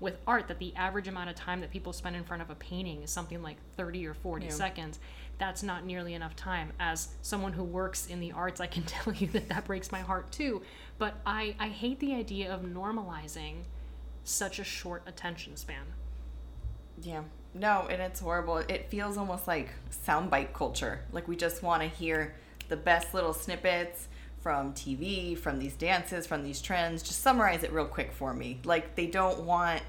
with 0.00 0.16
art 0.26 0.48
that 0.48 0.58
the 0.58 0.74
average 0.76 1.08
amount 1.08 1.28
of 1.28 1.36
time 1.36 1.60
that 1.60 1.70
people 1.70 1.92
spend 1.92 2.16
in 2.16 2.24
front 2.24 2.40
of 2.40 2.48
a 2.48 2.54
painting 2.54 3.02
is 3.02 3.10
something 3.10 3.42
like 3.42 3.58
30 3.76 4.06
or 4.06 4.14
40 4.14 4.46
yeah. 4.46 4.52
seconds. 4.52 4.98
That's 5.36 5.62
not 5.62 5.84
nearly 5.84 6.14
enough 6.14 6.34
time. 6.34 6.72
As 6.80 7.08
someone 7.20 7.52
who 7.52 7.64
works 7.64 8.06
in 8.06 8.20
the 8.20 8.32
arts 8.32 8.60
i 8.60 8.66
can 8.66 8.82
tell 8.86 9.12
you 9.12 9.26
that 9.28 9.48
that 9.48 9.64
breaks 9.66 9.92
my 9.92 10.00
heart 10.00 10.32
too. 10.32 10.62
But 10.98 11.14
i 11.24 11.54
i 11.58 11.68
hate 11.68 12.00
the 12.00 12.14
idea 12.14 12.52
of 12.52 12.62
normalizing 12.62 13.64
such 14.24 14.58
a 14.58 14.64
short 14.64 15.02
attention 15.06 15.56
span. 15.56 15.84
Yeah 17.02 17.22
no, 17.54 17.86
and 17.90 18.00
it's 18.00 18.20
horrible. 18.20 18.58
It 18.58 18.88
feels 18.90 19.16
almost 19.16 19.46
like 19.48 19.70
soundbite 20.06 20.52
culture. 20.52 21.00
Like 21.12 21.28
we 21.28 21.36
just 21.36 21.62
want 21.62 21.82
to 21.82 21.88
hear 21.88 22.34
the 22.68 22.76
best 22.76 23.14
little 23.14 23.32
snippets 23.32 24.08
from 24.38 24.72
TV, 24.72 25.36
from 25.36 25.58
these 25.58 25.74
dances, 25.74 26.26
from 26.26 26.42
these 26.42 26.60
trends. 26.62 27.02
Just 27.02 27.22
summarize 27.22 27.62
it 27.62 27.72
real 27.72 27.86
quick 27.86 28.12
for 28.12 28.32
me. 28.32 28.60
Like 28.64 28.94
they 28.94 29.06
don't 29.06 29.40
want 29.40 29.82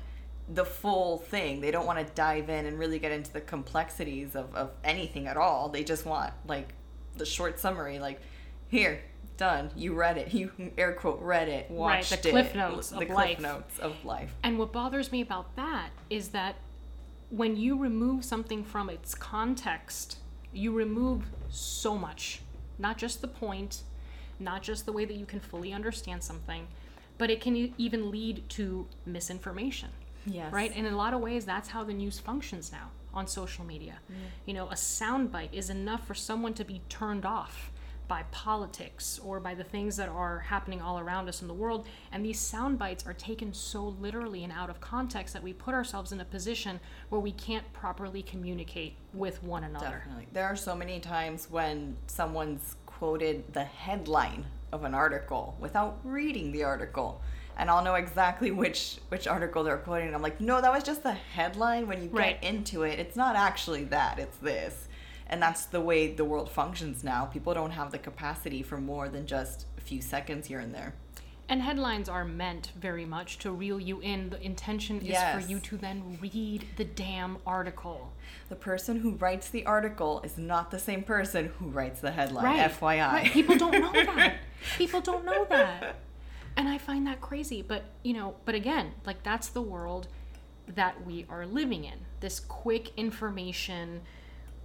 the 0.49 0.65
full 0.65 1.19
thing. 1.19 1.61
They 1.61 1.71
don't 1.71 1.85
want 1.85 2.05
to 2.05 2.13
dive 2.13 2.49
in 2.49 2.65
and 2.65 2.77
really 2.77 2.99
get 2.99 3.11
into 3.11 3.31
the 3.31 3.41
complexities 3.41 4.35
of, 4.35 4.53
of 4.55 4.71
anything 4.83 5.27
at 5.27 5.37
all. 5.37 5.69
They 5.69 5.83
just 5.83 6.05
want 6.05 6.33
like 6.47 6.73
the 7.15 7.25
short 7.25 7.59
summary, 7.59 7.99
like, 7.99 8.21
here, 8.69 9.01
done. 9.37 9.69
You 9.75 9.93
read 9.93 10.17
it. 10.17 10.33
You 10.33 10.51
air 10.77 10.93
quote 10.93 11.21
read 11.21 11.49
it. 11.49 11.69
Watched 11.69 12.11
right, 12.11 12.21
the 12.21 12.29
cliff 12.29 12.55
notes 12.55 12.89
the 12.89 12.97
of 12.97 13.05
cliff 13.07 13.15
life. 13.15 13.39
notes 13.39 13.79
of 13.79 14.05
life. 14.05 14.33
And 14.43 14.57
what 14.57 14.71
bothers 14.71 15.11
me 15.11 15.21
about 15.21 15.55
that 15.55 15.89
is 16.09 16.29
that 16.29 16.55
when 17.31 17.55
you 17.55 17.77
remove 17.77 18.23
something 18.25 18.63
from 18.63 18.89
its 18.89 19.15
context, 19.15 20.17
you 20.53 20.73
remove 20.73 21.23
so 21.49 21.97
much. 21.97 22.41
Not 22.77 22.97
just 22.97 23.21
the 23.21 23.27
point, 23.27 23.83
not 24.39 24.61
just 24.61 24.85
the 24.85 24.91
way 24.91 25.05
that 25.05 25.15
you 25.15 25.25
can 25.25 25.39
fully 25.39 25.71
understand 25.71 26.23
something, 26.23 26.67
but 27.17 27.29
it 27.29 27.39
can 27.39 27.73
even 27.77 28.11
lead 28.11 28.47
to 28.49 28.87
misinformation. 29.05 29.89
Yes. 30.25 30.51
Right? 30.51 30.71
And 30.75 30.85
in 30.85 30.93
a 30.93 30.97
lot 30.97 31.13
of 31.13 31.21
ways, 31.21 31.45
that's 31.45 31.69
how 31.69 31.83
the 31.83 31.93
news 31.93 32.19
functions 32.19 32.71
now 32.71 32.91
on 33.13 33.27
social 33.27 33.65
media. 33.65 33.99
Mm. 34.11 34.15
You 34.45 34.53
know, 34.53 34.67
a 34.67 34.75
soundbite 34.75 35.53
is 35.53 35.69
enough 35.69 36.05
for 36.05 36.13
someone 36.13 36.53
to 36.55 36.65
be 36.65 36.81
turned 36.89 37.25
off 37.25 37.70
by 38.11 38.23
politics 38.31 39.21
or 39.23 39.39
by 39.39 39.55
the 39.55 39.63
things 39.63 39.95
that 39.95 40.09
are 40.09 40.39
happening 40.39 40.81
all 40.81 40.99
around 40.99 41.29
us 41.29 41.41
in 41.41 41.47
the 41.47 41.53
world. 41.53 41.87
And 42.11 42.25
these 42.25 42.41
sound 42.41 42.77
bites 42.77 43.07
are 43.07 43.13
taken 43.13 43.53
so 43.53 43.95
literally 44.01 44.43
and 44.43 44.51
out 44.51 44.69
of 44.69 44.81
context 44.81 45.33
that 45.33 45.41
we 45.41 45.53
put 45.53 45.73
ourselves 45.73 46.11
in 46.11 46.19
a 46.19 46.25
position 46.25 46.81
where 47.07 47.21
we 47.21 47.31
can't 47.31 47.71
properly 47.71 48.21
communicate 48.21 48.95
with 49.13 49.41
one 49.41 49.63
another. 49.63 50.03
Definitely. 50.03 50.27
There 50.33 50.43
are 50.43 50.57
so 50.57 50.75
many 50.75 50.99
times 50.99 51.47
when 51.49 51.95
someone's 52.07 52.75
quoted 52.85 53.45
the 53.53 53.63
headline 53.63 54.43
of 54.73 54.83
an 54.83 54.93
article 54.93 55.55
without 55.61 56.01
reading 56.03 56.51
the 56.51 56.65
article 56.65 57.21
and 57.57 57.69
I'll 57.69 57.83
know 57.83 57.95
exactly 57.95 58.51
which 58.51 58.97
which 59.07 59.25
article 59.25 59.63
they're 59.63 59.77
quoting. 59.77 60.07
And 60.07 60.15
I'm 60.15 60.21
like, 60.21 60.41
no, 60.41 60.59
that 60.59 60.71
was 60.71 60.83
just 60.83 61.03
the 61.03 61.13
headline. 61.13 61.87
When 61.87 62.03
you 62.03 62.09
right. 62.09 62.41
get 62.41 62.49
into 62.49 62.83
it, 62.83 62.99
it's 62.99 63.15
not 63.15 63.35
actually 63.37 63.85
that. 63.85 64.19
It's 64.19 64.37
this, 64.37 64.87
and 65.31 65.41
that's 65.41 65.65
the 65.65 65.81
way 65.81 66.13
the 66.13 66.25
world 66.25 66.51
functions 66.51 67.03
now. 67.03 67.25
People 67.25 67.53
don't 67.53 67.71
have 67.71 67.91
the 67.91 67.97
capacity 67.97 68.61
for 68.61 68.77
more 68.77 69.07
than 69.07 69.25
just 69.25 69.65
a 69.77 69.81
few 69.81 70.01
seconds 70.01 70.47
here 70.47 70.59
and 70.59 70.75
there. 70.75 70.93
And 71.47 71.61
headlines 71.61 72.07
are 72.07 72.23
meant 72.23 72.71
very 72.79 73.05
much 73.05 73.37
to 73.39 73.51
reel 73.51 73.79
you 73.79 73.99
in. 73.99 74.29
The 74.29 74.41
intention 74.41 74.99
is 74.99 75.09
yes. 75.09 75.33
for 75.33 75.49
you 75.49 75.59
to 75.59 75.77
then 75.77 76.17
read 76.21 76.65
the 76.77 76.85
damn 76.85 77.37
article. 77.45 78.13
The 78.47 78.55
person 78.55 78.99
who 78.99 79.11
writes 79.11 79.49
the 79.49 79.65
article 79.65 80.21
is 80.23 80.37
not 80.37 80.71
the 80.71 80.79
same 80.79 81.03
person 81.03 81.51
who 81.59 81.67
writes 81.67 81.99
the 81.99 82.11
headline. 82.11 82.45
Right. 82.45 82.71
FYI. 82.71 83.11
Right. 83.11 83.31
People 83.31 83.57
don't 83.57 83.73
know 83.73 83.91
that. 84.15 84.37
People 84.77 85.01
don't 85.01 85.25
know 85.25 85.45
that. 85.49 85.97
And 86.55 86.69
I 86.69 86.77
find 86.77 87.05
that 87.07 87.19
crazy. 87.19 87.61
But, 87.61 87.83
you 88.03 88.13
know, 88.13 88.35
but 88.45 88.55
again, 88.55 88.93
like 89.05 89.23
that's 89.23 89.49
the 89.49 89.61
world 89.61 90.07
that 90.67 91.05
we 91.05 91.25
are 91.29 91.45
living 91.45 91.83
in. 91.83 91.99
This 92.21 92.39
quick 92.39 92.91
information, 92.95 94.01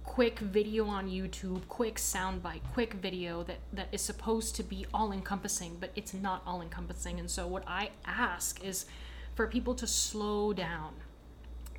quick 0.07 0.39
video 0.39 0.85
on 0.87 1.07
YouTube, 1.09 1.67
quick 1.67 1.95
soundbite, 1.97 2.61
quick 2.73 2.93
video 2.93 3.43
that, 3.43 3.59
that 3.73 3.89
is 3.91 4.01
supposed 4.01 4.55
to 4.55 4.63
be 4.63 4.85
all 4.93 5.11
encompassing, 5.11 5.77
but 5.79 5.91
it's 5.95 6.13
not 6.13 6.41
all 6.47 6.61
encompassing. 6.61 7.19
And 7.19 7.29
so, 7.29 7.45
what 7.45 7.63
I 7.67 7.91
ask 8.05 8.63
is 8.63 8.85
for 9.35 9.47
people 9.47 9.75
to 9.75 9.85
slow 9.85 10.53
down, 10.53 10.93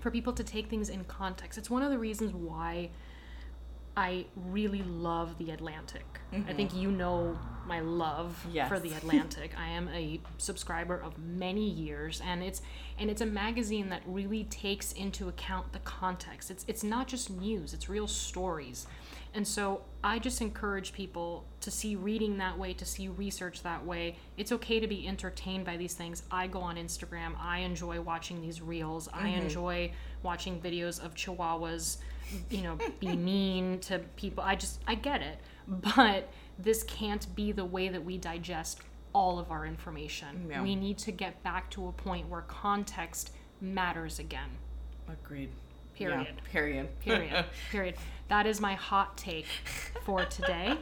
for 0.01 0.11
people 0.11 0.35
to 0.35 0.45
take 0.45 0.69
things 0.69 0.91
in 0.91 1.05
context. 1.05 1.59
It's 1.59 1.71
one 1.71 1.83
of 1.83 1.91
the 1.91 1.99
reasons 1.99 2.33
why 2.33 2.91
I 3.97 4.27
really 4.37 4.83
love 4.83 5.39
The 5.39 5.51
Atlantic. 5.51 6.21
Mm-hmm. 6.33 6.51
I 6.51 6.53
think 6.53 6.75
you 6.75 6.91
know 6.91 7.37
my 7.69 7.81
love 7.81 8.45
yes. 8.51 8.69
for 8.69 8.81
The 8.81 8.93
Atlantic. 8.97 9.53
I 9.59 9.69
am 9.69 9.89
a 9.95 10.21
subscriber 10.39 10.97
of 11.01 11.19
many 11.19 11.69
years 11.69 12.21
and 12.25 12.43
it's 12.43 12.63
and 12.99 13.11
it's 13.11 13.21
a 13.21 13.27
magazine 13.27 13.91
that 13.91 14.03
really 14.07 14.45
takes 14.45 14.93
into 14.93 15.29
account 15.29 15.73
the 15.73 15.79
context. 15.81 16.51
It's 16.51 16.65
it's 16.67 16.83
not 16.83 17.07
just 17.07 17.31
news, 17.31 17.75
it's 17.75 17.89
real 17.89 18.09
stories. 18.09 18.87
And 19.35 19.47
so 19.47 19.83
I 20.03 20.19
just 20.19 20.41
encourage 20.41 20.95
people 20.95 21.45
to 21.61 21.71
see 21.71 21.97
reading 21.97 22.39
that 22.39 22.59
way, 22.59 22.73
to 22.73 22.85
see 22.87 23.09
research 23.09 23.63
that 23.63 23.85
way. 23.85 24.17
It's 24.39 24.53
okay 24.53 24.81
to 24.81 24.89
be 24.89 25.07
entertained 25.07 25.67
by 25.67 25.77
these 25.77 25.93
things. 25.93 26.23
I 26.31 26.47
go 26.47 26.61
on 26.61 26.77
Instagram. 26.77 27.35
I 27.39 27.59
enjoy 27.59 28.01
watching 28.01 28.41
these 28.41 28.63
reels. 28.63 29.07
Mm-hmm. 29.09 29.27
I 29.27 29.29
enjoy 29.29 29.93
watching 30.23 30.59
videos 30.61 31.05
of 31.05 31.15
chihuahuas 31.15 31.99
you 32.51 32.63
know, 32.63 32.79
be 33.01 33.17
mean 33.17 33.79
to 33.81 33.99
people. 34.17 34.43
I 34.45 34.57
just, 34.57 34.81
I 34.87 34.95
get 34.95 35.23
it. 35.23 35.39
But 35.67 36.29
this 36.59 36.83
can't 36.83 37.35
be 37.35 37.53
the 37.53 37.65
way 37.65 37.89
that 37.89 38.05
we 38.05 38.19
digest 38.19 38.81
all 39.13 39.39
of 39.39 39.51
our 39.51 39.65
information. 39.65 40.47
Yeah. 40.49 40.63
We 40.63 40.77
need 40.77 40.99
to 40.99 41.13
get 41.13 41.43
back 41.43 41.71
to 41.71 41.89
a 41.89 41.93
point 41.93 42.29
where 42.29 42.43
context 42.43 43.33
matters 43.61 44.19
again. 44.19 44.51
Agreed. 45.09 45.51
Period. 45.95 46.29
Yeah, 46.29 46.53
period. 46.53 47.01
Period. 47.01 47.45
period. 47.71 47.95
That 48.29 48.47
is 48.47 48.61
my 48.61 48.75
hot 48.75 49.17
take 49.17 49.47
for 50.03 50.25
today. 50.27 50.77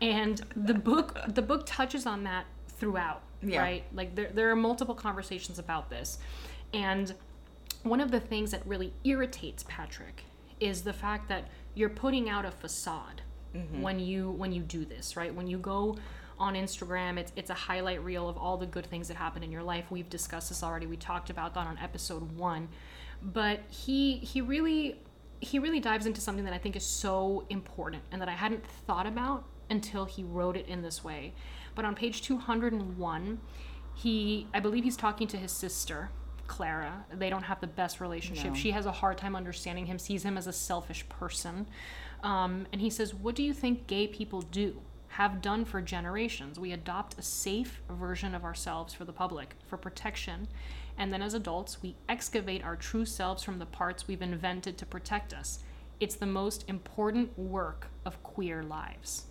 And 0.00 0.40
the 0.56 0.74
book 0.74 1.18
the 1.28 1.42
book 1.42 1.64
touches 1.66 2.06
on 2.06 2.24
that 2.24 2.46
throughout, 2.68 3.22
yeah. 3.42 3.60
right? 3.60 3.84
Like 3.92 4.14
there 4.14 4.30
there 4.32 4.50
are 4.50 4.56
multiple 4.56 4.94
conversations 4.94 5.58
about 5.58 5.90
this. 5.90 6.18
And 6.72 7.14
one 7.82 8.00
of 8.00 8.10
the 8.10 8.20
things 8.20 8.50
that 8.50 8.66
really 8.66 8.92
irritates 9.04 9.64
Patrick 9.68 10.24
is 10.60 10.82
the 10.82 10.92
fact 10.92 11.28
that 11.28 11.44
you're 11.74 11.88
putting 11.88 12.28
out 12.28 12.44
a 12.44 12.50
facade 12.50 13.22
mm-hmm. 13.58 13.82
when 13.82 13.98
you 13.98 14.30
when 14.30 14.52
you 14.52 14.62
do 14.62 14.84
this, 14.84 15.16
right? 15.16 15.34
When 15.34 15.46
you 15.46 15.58
go 15.58 15.96
on 16.38 16.54
Instagram, 16.54 17.18
it's 17.18 17.32
it's 17.36 17.50
a 17.50 17.54
highlight 17.54 18.02
reel 18.02 18.28
of 18.28 18.36
all 18.36 18.56
the 18.56 18.66
good 18.66 18.86
things 18.86 19.08
that 19.08 19.16
happen 19.16 19.42
in 19.42 19.50
your 19.50 19.62
life. 19.62 19.86
We've 19.90 20.08
discussed 20.08 20.48
this 20.48 20.62
already. 20.62 20.86
We 20.86 20.96
talked 20.96 21.30
about 21.30 21.54
that 21.54 21.66
on 21.66 21.78
episode 21.78 22.32
1. 22.36 22.68
But 23.22 23.60
he 23.68 24.18
he 24.18 24.40
really 24.40 25.00
he 25.40 25.58
really 25.58 25.80
dives 25.80 26.06
into 26.06 26.20
something 26.20 26.44
that 26.44 26.54
I 26.54 26.58
think 26.58 26.76
is 26.76 26.84
so 26.84 27.44
important 27.50 28.02
and 28.10 28.20
that 28.20 28.28
I 28.28 28.32
hadn't 28.32 28.64
thought 28.86 29.06
about 29.06 29.44
until 29.70 30.04
he 30.04 30.24
wrote 30.24 30.56
it 30.56 30.66
in 30.66 30.82
this 30.82 31.04
way. 31.04 31.34
But 31.74 31.84
on 31.84 31.94
page 31.94 32.22
201, 32.22 33.40
he 33.94 34.46
I 34.54 34.60
believe 34.60 34.84
he's 34.84 34.96
talking 34.96 35.26
to 35.28 35.36
his 35.36 35.52
sister 35.52 36.10
Clara. 36.48 37.04
They 37.12 37.30
don't 37.30 37.44
have 37.44 37.60
the 37.60 37.66
best 37.68 38.00
relationship. 38.00 38.52
No. 38.52 38.54
She 38.54 38.72
has 38.72 38.86
a 38.86 38.92
hard 38.92 39.18
time 39.18 39.36
understanding 39.36 39.86
him, 39.86 39.98
sees 39.98 40.24
him 40.24 40.36
as 40.36 40.46
a 40.46 40.52
selfish 40.52 41.08
person. 41.08 41.68
Um, 42.22 42.66
and 42.72 42.80
he 42.80 42.90
says, 42.90 43.14
What 43.14 43.34
do 43.34 43.42
you 43.42 43.52
think 43.52 43.86
gay 43.86 44.06
people 44.06 44.42
do? 44.42 44.80
Have 45.08 45.40
done 45.40 45.64
for 45.64 45.80
generations. 45.80 46.58
We 46.58 46.72
adopt 46.72 47.18
a 47.18 47.22
safe 47.22 47.80
version 47.90 48.34
of 48.34 48.44
ourselves 48.44 48.94
for 48.94 49.04
the 49.04 49.12
public, 49.12 49.54
for 49.66 49.76
protection. 49.76 50.48
And 50.96 51.12
then 51.12 51.22
as 51.22 51.34
adults, 51.34 51.82
we 51.82 51.96
excavate 52.08 52.64
our 52.64 52.76
true 52.76 53.04
selves 53.04 53.42
from 53.42 53.58
the 53.58 53.66
parts 53.66 54.06
we've 54.06 54.22
invented 54.22 54.76
to 54.78 54.86
protect 54.86 55.32
us. 55.32 55.60
It's 56.00 56.16
the 56.16 56.26
most 56.26 56.68
important 56.68 57.36
work 57.38 57.88
of 58.04 58.22
queer 58.22 58.62
lives. 58.62 59.24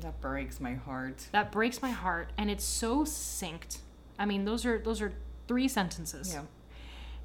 That 0.00 0.20
breaks 0.20 0.60
my 0.60 0.74
heart. 0.74 1.28
That 1.32 1.52
breaks 1.52 1.80
my 1.80 1.90
heart. 1.90 2.30
And 2.36 2.50
it's 2.50 2.64
so 2.64 3.04
synced. 3.04 3.78
I 4.18 4.26
mean, 4.26 4.44
those 4.44 4.64
are 4.64 4.78
those 4.78 5.00
are 5.00 5.12
three 5.48 5.68
sentences. 5.68 6.34
Yeah. 6.34 6.42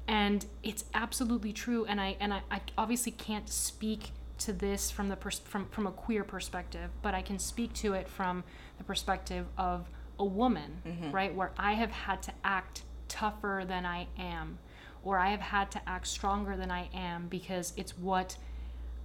And 0.06 0.46
it's 0.62 0.84
absolutely 0.94 1.52
true. 1.52 1.84
And 1.84 2.00
I 2.00 2.16
and 2.20 2.32
I, 2.32 2.42
I 2.50 2.60
obviously 2.78 3.12
can't 3.12 3.48
speak 3.48 4.12
to 4.40 4.52
this 4.52 4.90
from 4.90 5.08
the 5.08 5.16
pers- 5.16 5.40
from 5.40 5.66
from 5.66 5.86
a 5.86 5.90
queer 5.90 6.24
perspective, 6.24 6.90
but 7.02 7.14
I 7.14 7.22
can 7.22 7.38
speak 7.38 7.72
to 7.74 7.94
it 7.94 8.08
from 8.08 8.44
the 8.78 8.84
perspective 8.84 9.46
of 9.56 9.88
a 10.18 10.24
woman, 10.24 10.82
mm-hmm. 10.86 11.10
right? 11.10 11.34
Where 11.34 11.52
I 11.56 11.74
have 11.74 11.90
had 11.90 12.22
to 12.24 12.32
act 12.44 12.82
tougher 13.08 13.64
than 13.66 13.86
I 13.86 14.06
am, 14.18 14.58
or 15.02 15.18
I 15.18 15.30
have 15.30 15.40
had 15.40 15.70
to 15.72 15.88
act 15.88 16.06
stronger 16.06 16.56
than 16.56 16.70
I 16.70 16.88
am 16.94 17.28
because 17.28 17.72
it's 17.76 17.96
what 17.96 18.36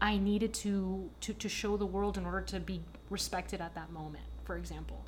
I 0.02 0.17
needed 0.17 0.54
to 0.56 1.10
to 1.21 1.34
to 1.34 1.50
show 1.50 1.78
the 1.78 1.86
world 1.86 2.17
in 2.17 2.26
order 2.26 2.41
to 2.41 2.60
be 2.60 2.82
respected 3.10 3.62
at 3.62 3.76
that 3.76 3.91
moment, 3.91 4.26
for 4.43 4.58
example 4.58 5.06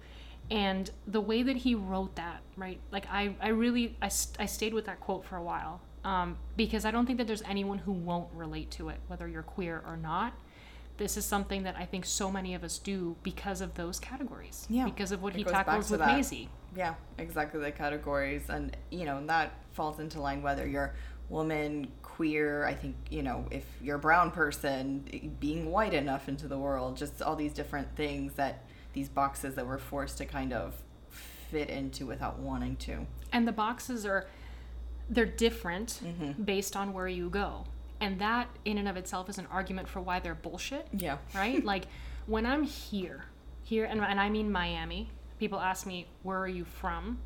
and 0.49 0.89
the 1.05 1.19
way 1.19 1.43
that 1.43 1.57
he 1.57 1.75
wrote 1.75 2.15
that 2.15 2.41
right 2.55 2.79
like 2.91 3.05
i, 3.11 3.35
I 3.41 3.49
really 3.49 3.95
I, 4.01 4.09
I 4.39 4.45
stayed 4.45 4.73
with 4.73 4.85
that 4.85 4.99
quote 4.99 5.25
for 5.25 5.35
a 5.35 5.43
while 5.43 5.81
um, 6.07 6.37
because 6.55 6.85
i 6.85 6.91
don't 6.91 7.05
think 7.05 7.17
that 7.17 7.27
there's 7.27 7.43
anyone 7.43 7.79
who 7.79 7.91
won't 7.91 8.29
relate 8.33 8.71
to 8.71 8.89
it 8.89 8.97
whether 9.07 9.27
you're 9.27 9.43
queer 9.43 9.83
or 9.85 9.97
not 9.97 10.33
this 10.97 11.17
is 11.17 11.25
something 11.25 11.63
that 11.63 11.75
i 11.77 11.85
think 11.85 12.05
so 12.05 12.31
many 12.31 12.55
of 12.55 12.63
us 12.63 12.77
do 12.79 13.15
because 13.23 13.61
of 13.61 13.73
those 13.75 13.99
categories 13.99 14.65
yeah 14.69 14.85
because 14.85 15.11
of 15.11 15.21
what 15.21 15.33
it 15.33 15.39
he 15.39 15.43
tackles 15.43 15.89
with 15.91 15.99
that. 15.99 16.15
Maisie 16.15 16.49
yeah 16.75 16.95
exactly 17.17 17.59
the 17.59 17.71
categories 17.71 18.43
and 18.49 18.75
you 18.89 19.05
know 19.05 19.25
that 19.27 19.51
falls 19.73 19.99
into 19.99 20.19
line 20.21 20.41
whether 20.41 20.67
you're 20.67 20.93
woman 21.29 21.87
queer 22.03 22.65
i 22.65 22.73
think 22.73 22.95
you 23.09 23.21
know 23.21 23.45
if 23.51 23.65
you're 23.81 23.97
a 23.97 23.99
brown 23.99 24.31
person 24.31 25.35
being 25.39 25.69
white 25.69 25.93
enough 25.93 26.29
into 26.29 26.47
the 26.47 26.57
world 26.57 26.95
just 26.95 27.21
all 27.21 27.35
these 27.35 27.53
different 27.53 27.93
things 27.95 28.33
that 28.33 28.63
these 28.93 29.09
boxes 29.09 29.53
that 29.55 29.67
we're 29.67 29.77
forced 29.77 30.17
to 30.17 30.25
kind 30.25 30.53
of 30.53 30.73
fit 31.51 31.69
into 31.69 32.05
without 32.05 32.39
wanting 32.39 32.75
to. 32.77 33.05
And 33.31 33.47
the 33.47 33.51
boxes 33.51 34.05
are 34.05 34.27
they're 35.09 35.25
different 35.25 36.01
mm-hmm. 36.03 36.43
based 36.43 36.75
on 36.75 36.93
where 36.93 37.07
you 37.07 37.29
go. 37.29 37.65
And 37.99 38.19
that 38.19 38.49
in 38.65 38.77
and 38.77 38.87
of 38.87 38.97
itself 38.97 39.29
is 39.29 39.37
an 39.37 39.47
argument 39.51 39.87
for 39.87 40.01
why 40.01 40.19
they're 40.19 40.35
bullshit. 40.35 40.87
Yeah. 40.93 41.17
Right? 41.33 41.63
like 41.73 41.85
when 42.25 42.45
I'm 42.45 42.63
here, 42.63 43.25
here 43.63 43.85
and, 43.85 44.01
and 44.01 44.19
I 44.19 44.29
mean 44.29 44.51
Miami, 44.51 45.09
people 45.39 45.59
ask 45.59 45.85
me, 45.85 46.07
"Where 46.23 46.39
are 46.39 46.47
you 46.47 46.65
from?" 46.65 47.19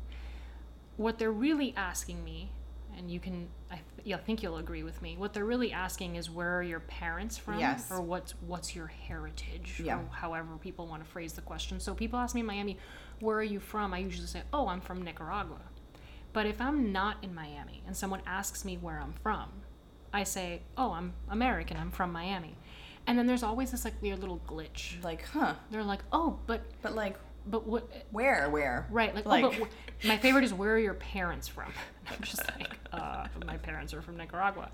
What 0.96 1.18
they're 1.18 1.32
really 1.32 1.74
asking 1.76 2.22
me 2.24 2.50
and 2.96 3.10
you 3.10 3.20
can 3.20 3.48
I, 3.70 3.80
th- 4.04 4.14
I 4.14 4.22
think 4.22 4.42
you'll 4.42 4.58
agree 4.58 4.82
with 4.82 5.00
me. 5.00 5.16
What 5.16 5.32
they're 5.32 5.44
really 5.44 5.72
asking 5.72 6.16
is 6.16 6.30
where 6.30 6.58
are 6.58 6.62
your 6.62 6.80
parents 6.80 7.38
from, 7.38 7.58
yes. 7.58 7.90
or 7.90 8.00
what's 8.00 8.34
what's 8.46 8.74
your 8.74 8.86
heritage, 8.86 9.80
yeah. 9.82 9.98
or 9.98 10.04
however 10.10 10.56
people 10.60 10.86
want 10.86 11.02
to 11.02 11.10
phrase 11.10 11.32
the 11.32 11.40
question. 11.40 11.80
So 11.80 11.94
people 11.94 12.18
ask 12.18 12.34
me 12.34 12.40
in 12.40 12.46
Miami, 12.46 12.78
where 13.20 13.38
are 13.38 13.42
you 13.42 13.60
from? 13.60 13.94
I 13.94 13.98
usually 13.98 14.26
say, 14.26 14.42
oh, 14.52 14.68
I'm 14.68 14.80
from 14.80 15.02
Nicaragua. 15.02 15.60
But 16.32 16.46
if 16.46 16.60
I'm 16.60 16.92
not 16.92 17.18
in 17.22 17.34
Miami 17.34 17.82
and 17.86 17.96
someone 17.96 18.22
asks 18.26 18.64
me 18.64 18.76
where 18.76 18.98
I'm 18.98 19.14
from, 19.22 19.50
I 20.12 20.24
say, 20.24 20.62
oh, 20.76 20.92
I'm 20.92 21.14
American. 21.28 21.76
I'm 21.76 21.90
from 21.90 22.12
Miami. 22.12 22.56
And 23.06 23.18
then 23.18 23.26
there's 23.26 23.42
always 23.42 23.70
this 23.70 23.84
like 23.84 24.00
weird 24.00 24.20
little 24.20 24.40
glitch. 24.46 25.02
Like, 25.02 25.24
huh? 25.24 25.54
They're 25.70 25.82
like, 25.82 26.00
oh, 26.12 26.38
but 26.46 26.62
but 26.82 26.94
like, 26.94 27.16
but 27.46 27.66
what? 27.66 27.88
Where? 28.10 28.48
Where? 28.48 28.86
Right. 28.90 29.14
Like, 29.14 29.26
like... 29.26 29.44
Oh, 29.44 29.50
but 29.50 29.68
wh- 29.68 30.06
my 30.06 30.16
favorite 30.18 30.44
is 30.44 30.54
where 30.54 30.74
are 30.74 30.78
your 30.78 30.94
parents 30.94 31.48
from? 31.48 31.72
I'm 32.08 32.22
just 32.22 32.42
like, 32.58 32.78
uh, 32.92 33.26
my 33.46 33.56
parents 33.56 33.92
are 33.92 34.02
from 34.02 34.16
Nicaragua. 34.16 34.70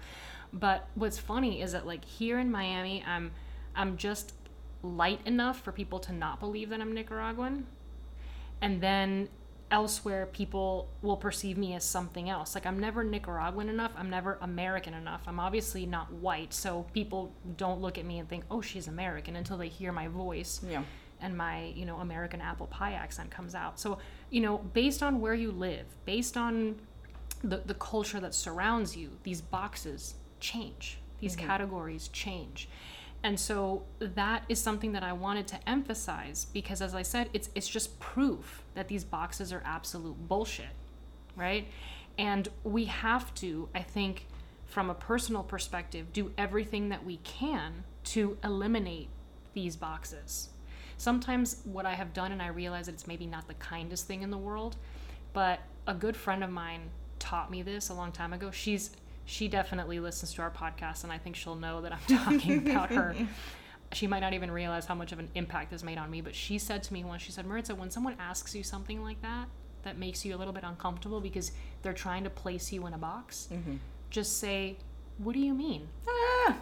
But 0.52 0.88
what's 0.94 1.18
funny 1.18 1.62
is 1.62 1.72
that 1.72 1.86
like 1.86 2.04
here 2.04 2.38
in 2.38 2.50
Miami, 2.50 3.02
I'm 3.06 3.32
I'm 3.74 3.96
just 3.96 4.34
light 4.82 5.20
enough 5.26 5.60
for 5.62 5.72
people 5.72 5.98
to 6.00 6.12
not 6.12 6.40
believe 6.40 6.70
that 6.70 6.80
I'm 6.80 6.92
Nicaraguan, 6.92 7.66
and 8.60 8.80
then 8.80 9.28
elsewhere 9.70 10.26
people 10.26 10.88
will 11.02 11.16
perceive 11.16 11.58
me 11.58 11.74
as 11.74 11.84
something 11.84 12.28
else. 12.30 12.54
Like 12.54 12.66
I'm 12.66 12.78
never 12.78 13.04
Nicaraguan 13.04 13.68
enough, 13.68 13.92
I'm 13.96 14.10
never 14.10 14.38
American 14.40 14.94
enough. 14.94 15.22
I'm 15.26 15.40
obviously 15.40 15.86
not 15.86 16.12
white, 16.12 16.54
so 16.54 16.86
people 16.92 17.32
don't 17.56 17.80
look 17.80 17.98
at 17.98 18.04
me 18.04 18.18
and 18.18 18.28
think, 18.28 18.44
"Oh, 18.50 18.60
she's 18.60 18.88
American" 18.88 19.36
until 19.36 19.58
they 19.58 19.68
hear 19.68 19.92
my 19.92 20.08
voice. 20.08 20.60
Yeah 20.68 20.82
and 21.20 21.36
my 21.36 21.72
you 21.74 21.84
know 21.84 21.96
american 21.96 22.40
apple 22.40 22.66
pie 22.66 22.92
accent 22.92 23.30
comes 23.30 23.54
out 23.54 23.78
so 23.78 23.98
you 24.30 24.40
know 24.40 24.58
based 24.58 25.02
on 25.02 25.20
where 25.20 25.34
you 25.34 25.50
live 25.50 25.86
based 26.04 26.36
on 26.36 26.76
the, 27.42 27.58
the 27.66 27.74
culture 27.74 28.20
that 28.20 28.34
surrounds 28.34 28.96
you 28.96 29.10
these 29.22 29.40
boxes 29.40 30.14
change 30.40 30.98
these 31.20 31.36
mm-hmm. 31.36 31.46
categories 31.46 32.08
change 32.08 32.68
and 33.22 33.38
so 33.38 33.82
that 33.98 34.44
is 34.48 34.60
something 34.60 34.92
that 34.92 35.02
i 35.02 35.12
wanted 35.12 35.46
to 35.46 35.68
emphasize 35.68 36.46
because 36.52 36.80
as 36.80 36.94
i 36.94 37.02
said 37.02 37.28
it's 37.32 37.50
it's 37.54 37.68
just 37.68 37.98
proof 38.00 38.62
that 38.74 38.88
these 38.88 39.04
boxes 39.04 39.52
are 39.52 39.62
absolute 39.64 40.16
bullshit 40.28 40.66
right 41.36 41.66
and 42.18 42.48
we 42.64 42.84
have 42.84 43.34
to 43.34 43.68
i 43.74 43.80
think 43.80 44.26
from 44.66 44.90
a 44.90 44.94
personal 44.94 45.42
perspective 45.42 46.12
do 46.12 46.32
everything 46.38 46.88
that 46.88 47.04
we 47.04 47.16
can 47.18 47.84
to 48.04 48.36
eliminate 48.44 49.08
these 49.54 49.76
boxes 49.76 50.50
sometimes 50.98 51.62
what 51.64 51.86
I 51.86 51.94
have 51.94 52.12
done, 52.12 52.32
and 52.32 52.42
I 52.42 52.48
realize 52.48 52.86
that 52.86 52.92
it's 52.92 53.06
maybe 53.06 53.24
not 53.24 53.48
the 53.48 53.54
kindest 53.54 54.06
thing 54.06 54.22
in 54.22 54.30
the 54.30 54.36
world, 54.36 54.76
but 55.32 55.60
a 55.86 55.94
good 55.94 56.16
friend 56.16 56.44
of 56.44 56.50
mine 56.50 56.90
taught 57.18 57.50
me 57.50 57.62
this 57.62 57.88
a 57.88 57.94
long 57.94 58.12
time 58.12 58.32
ago. 58.32 58.50
She's 58.50 58.90
she 59.28 59.46
definitely 59.46 60.00
listens 60.00 60.32
to 60.32 60.42
our 60.42 60.50
podcast, 60.50 61.04
and 61.04 61.12
I 61.12 61.18
think 61.18 61.36
she'll 61.36 61.54
know 61.54 61.82
that 61.82 61.92
I'm 61.92 62.16
talking 62.18 62.66
about 62.66 62.90
her. 62.90 63.14
She 63.94 64.06
might 64.06 64.20
not 64.20 64.34
even 64.34 64.50
realize 64.50 64.84
how 64.84 64.94
much 64.94 65.12
of 65.12 65.18
an 65.18 65.30
impact 65.34 65.70
this 65.70 65.82
made 65.82 65.96
on 65.96 66.10
me, 66.10 66.20
but 66.20 66.34
she 66.34 66.58
said 66.58 66.82
to 66.82 66.92
me 66.92 67.04
once, 67.04 67.22
she 67.22 67.32
said, 67.32 67.46
Maritza, 67.46 67.74
when 67.74 67.90
someone 67.90 68.16
asks 68.20 68.54
you 68.54 68.62
something 68.62 69.02
like 69.02 69.22
that, 69.22 69.48
that 69.82 69.96
makes 69.96 70.26
you 70.26 70.36
a 70.36 70.38
little 70.38 70.52
bit 70.52 70.62
uncomfortable 70.62 71.22
because 71.22 71.52
they're 71.80 71.94
trying 71.94 72.22
to 72.24 72.28
place 72.28 72.70
you 72.70 72.86
in 72.86 72.92
a 72.92 72.98
box, 72.98 73.48
mm-hmm. 73.50 73.76
just 74.10 74.40
say, 74.40 74.76
What 75.16 75.32
do 75.32 75.38
you 75.38 75.54
mean? 75.54 75.88
Ah, 76.06 76.58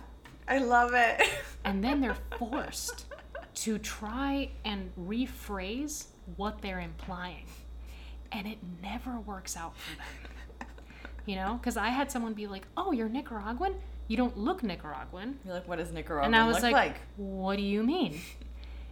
I 0.46 0.59
love 0.59 0.92
it. 0.94 1.20
and 1.64 1.83
then 1.83 2.00
they're 2.00 2.18
forced 2.38 3.07
to 3.57 3.79
try 3.79 4.50
and 4.64 4.92
rephrase 4.96 6.07
what 6.37 6.62
they're 6.62 6.79
implying. 6.79 7.46
And 8.31 8.46
it 8.46 8.59
never 8.81 9.18
works 9.18 9.57
out 9.57 9.76
for 9.76 9.96
them. 9.96 10.36
You 11.27 11.37
know, 11.37 11.59
because 11.61 11.77
I 11.77 11.89
had 11.89 12.11
someone 12.11 12.33
be 12.35 12.47
like, 12.47 12.67
"Oh, 12.77 12.93
you're 12.93 13.09
Nicaraguan? 13.09 13.75
You 14.09 14.17
don't 14.17 14.37
look 14.39 14.62
Nicaraguan." 14.62 15.39
You're 15.45 15.55
like, 15.55 15.69
"What 15.69 15.79
does 15.79 15.93
Nicaraguan 15.93 16.33
and 16.33 16.37
I 16.37 16.47
was 16.47 16.62
like, 16.62 16.73
like?" 16.73 16.97
What 17.17 17.57
do 17.57 17.62
you 17.62 17.83
mean? 17.83 18.21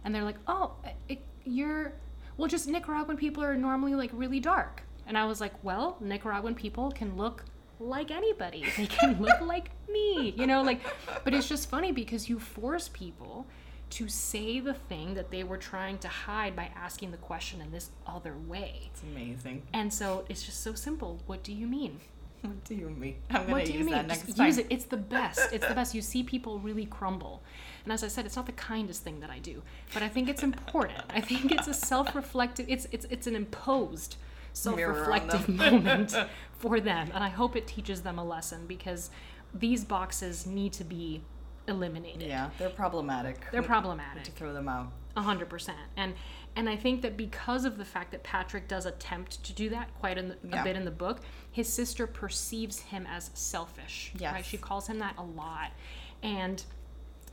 And 0.03 0.13
they're 0.13 0.23
like, 0.23 0.37
"Oh, 0.47 0.73
eh, 0.83 0.91
it, 1.09 1.21
you're 1.45 1.93
well, 2.37 2.47
just 2.47 2.67
Nicaraguan 2.67 3.17
people 3.17 3.43
are 3.43 3.55
normally 3.55 3.95
like 3.95 4.11
really 4.13 4.39
dark." 4.39 4.83
And 5.07 5.17
I 5.17 5.25
was 5.25 5.41
like, 5.41 5.63
"Well, 5.63 5.97
Nicaraguan 5.99 6.53
people 6.53 6.91
can 6.91 7.17
look 7.17 7.43
like 7.79 8.11
anybody. 8.11 8.65
They 8.77 8.87
can 8.87 9.21
look 9.21 9.41
like 9.41 9.71
me, 9.89 10.33
you 10.37 10.47
know, 10.47 10.61
like 10.61 10.81
but 11.23 11.33
it's 11.33 11.47
just 11.47 11.69
funny 11.69 11.91
because 11.91 12.29
you 12.29 12.39
force 12.39 12.89
people 12.89 13.45
to 13.91 14.07
say 14.07 14.59
the 14.59 14.73
thing 14.73 15.13
that 15.13 15.31
they 15.31 15.43
were 15.43 15.57
trying 15.57 15.97
to 15.99 16.07
hide 16.07 16.55
by 16.55 16.71
asking 16.75 17.11
the 17.11 17.17
question 17.17 17.61
in 17.61 17.71
this 17.71 17.91
other 18.05 18.35
way. 18.35 18.89
It's 18.91 19.03
amazing. 19.03 19.61
And 19.73 19.93
so 19.93 20.25
it's 20.27 20.43
just 20.43 20.63
so 20.63 20.73
simple. 20.73 21.19
What 21.27 21.43
do 21.43 21.53
you 21.53 21.67
mean? 21.67 21.99
What 22.47 22.63
do 22.63 22.75
you 22.75 22.89
mean? 22.89 23.17
I'm 23.29 23.47
gonna 23.47 23.63
use 23.63 23.89
that 23.89 24.07
next 24.07 24.25
just 24.25 24.37
time. 24.37 24.47
Use 24.47 24.57
it. 24.57 24.67
It's 24.69 24.85
the 24.85 24.97
best. 24.97 25.39
It's 25.51 25.67
the 25.67 25.75
best. 25.75 25.93
You 25.95 26.01
see 26.01 26.23
people 26.23 26.59
really 26.59 26.85
crumble. 26.85 27.43
And 27.83 27.93
as 27.93 28.03
I 28.03 28.07
said, 28.07 28.25
it's 28.25 28.35
not 28.35 28.45
the 28.45 28.51
kindest 28.53 29.03
thing 29.03 29.19
that 29.19 29.29
I 29.29 29.39
do, 29.39 29.61
but 29.93 30.03
I 30.03 30.07
think 30.07 30.29
it's 30.29 30.43
important. 30.43 31.03
I 31.09 31.21
think 31.21 31.51
it's 31.51 31.67
a 31.67 31.73
self-reflective. 31.73 32.65
It's 32.69 32.87
it's 32.91 33.05
it's 33.09 33.27
an 33.27 33.35
imposed 33.35 34.17
self-reflective 34.53 35.49
moment 35.49 36.15
for 36.57 36.79
them, 36.79 37.09
and 37.13 37.23
I 37.23 37.29
hope 37.29 37.55
it 37.55 37.67
teaches 37.67 38.01
them 38.01 38.17
a 38.19 38.23
lesson 38.23 38.67
because 38.67 39.09
these 39.53 39.83
boxes 39.83 40.45
need 40.45 40.73
to 40.73 40.83
be 40.83 41.21
eliminated. 41.67 42.27
Yeah, 42.27 42.49
they're 42.57 42.69
problematic. 42.69 43.37
They're 43.51 43.63
problematic. 43.63 44.23
To 44.23 44.31
throw 44.31 44.53
them 44.53 44.67
out. 44.67 44.91
A 45.17 45.21
hundred 45.21 45.49
percent. 45.49 45.77
And 45.95 46.13
and 46.55 46.69
I 46.69 46.75
think 46.75 47.01
that 47.01 47.17
because 47.17 47.65
of 47.65 47.77
the 47.77 47.85
fact 47.85 48.11
that 48.11 48.23
Patrick 48.23 48.67
does 48.67 48.85
attempt 48.85 49.43
to 49.43 49.53
do 49.53 49.69
that 49.69 49.93
quite 49.99 50.17
a, 50.17 50.37
yeah. 50.43 50.61
a 50.61 50.63
bit 50.63 50.75
in 50.75 50.85
the 50.85 50.91
book, 50.91 51.19
his 51.51 51.71
sister 51.71 52.07
perceives 52.07 52.79
him 52.79 53.05
as 53.09 53.29
selfish. 53.33 54.13
Yes. 54.17 54.33
Right? 54.33 54.45
She 54.45 54.57
calls 54.57 54.87
him 54.87 54.99
that 54.99 55.15
a 55.17 55.23
lot. 55.23 55.71
And 56.23 56.63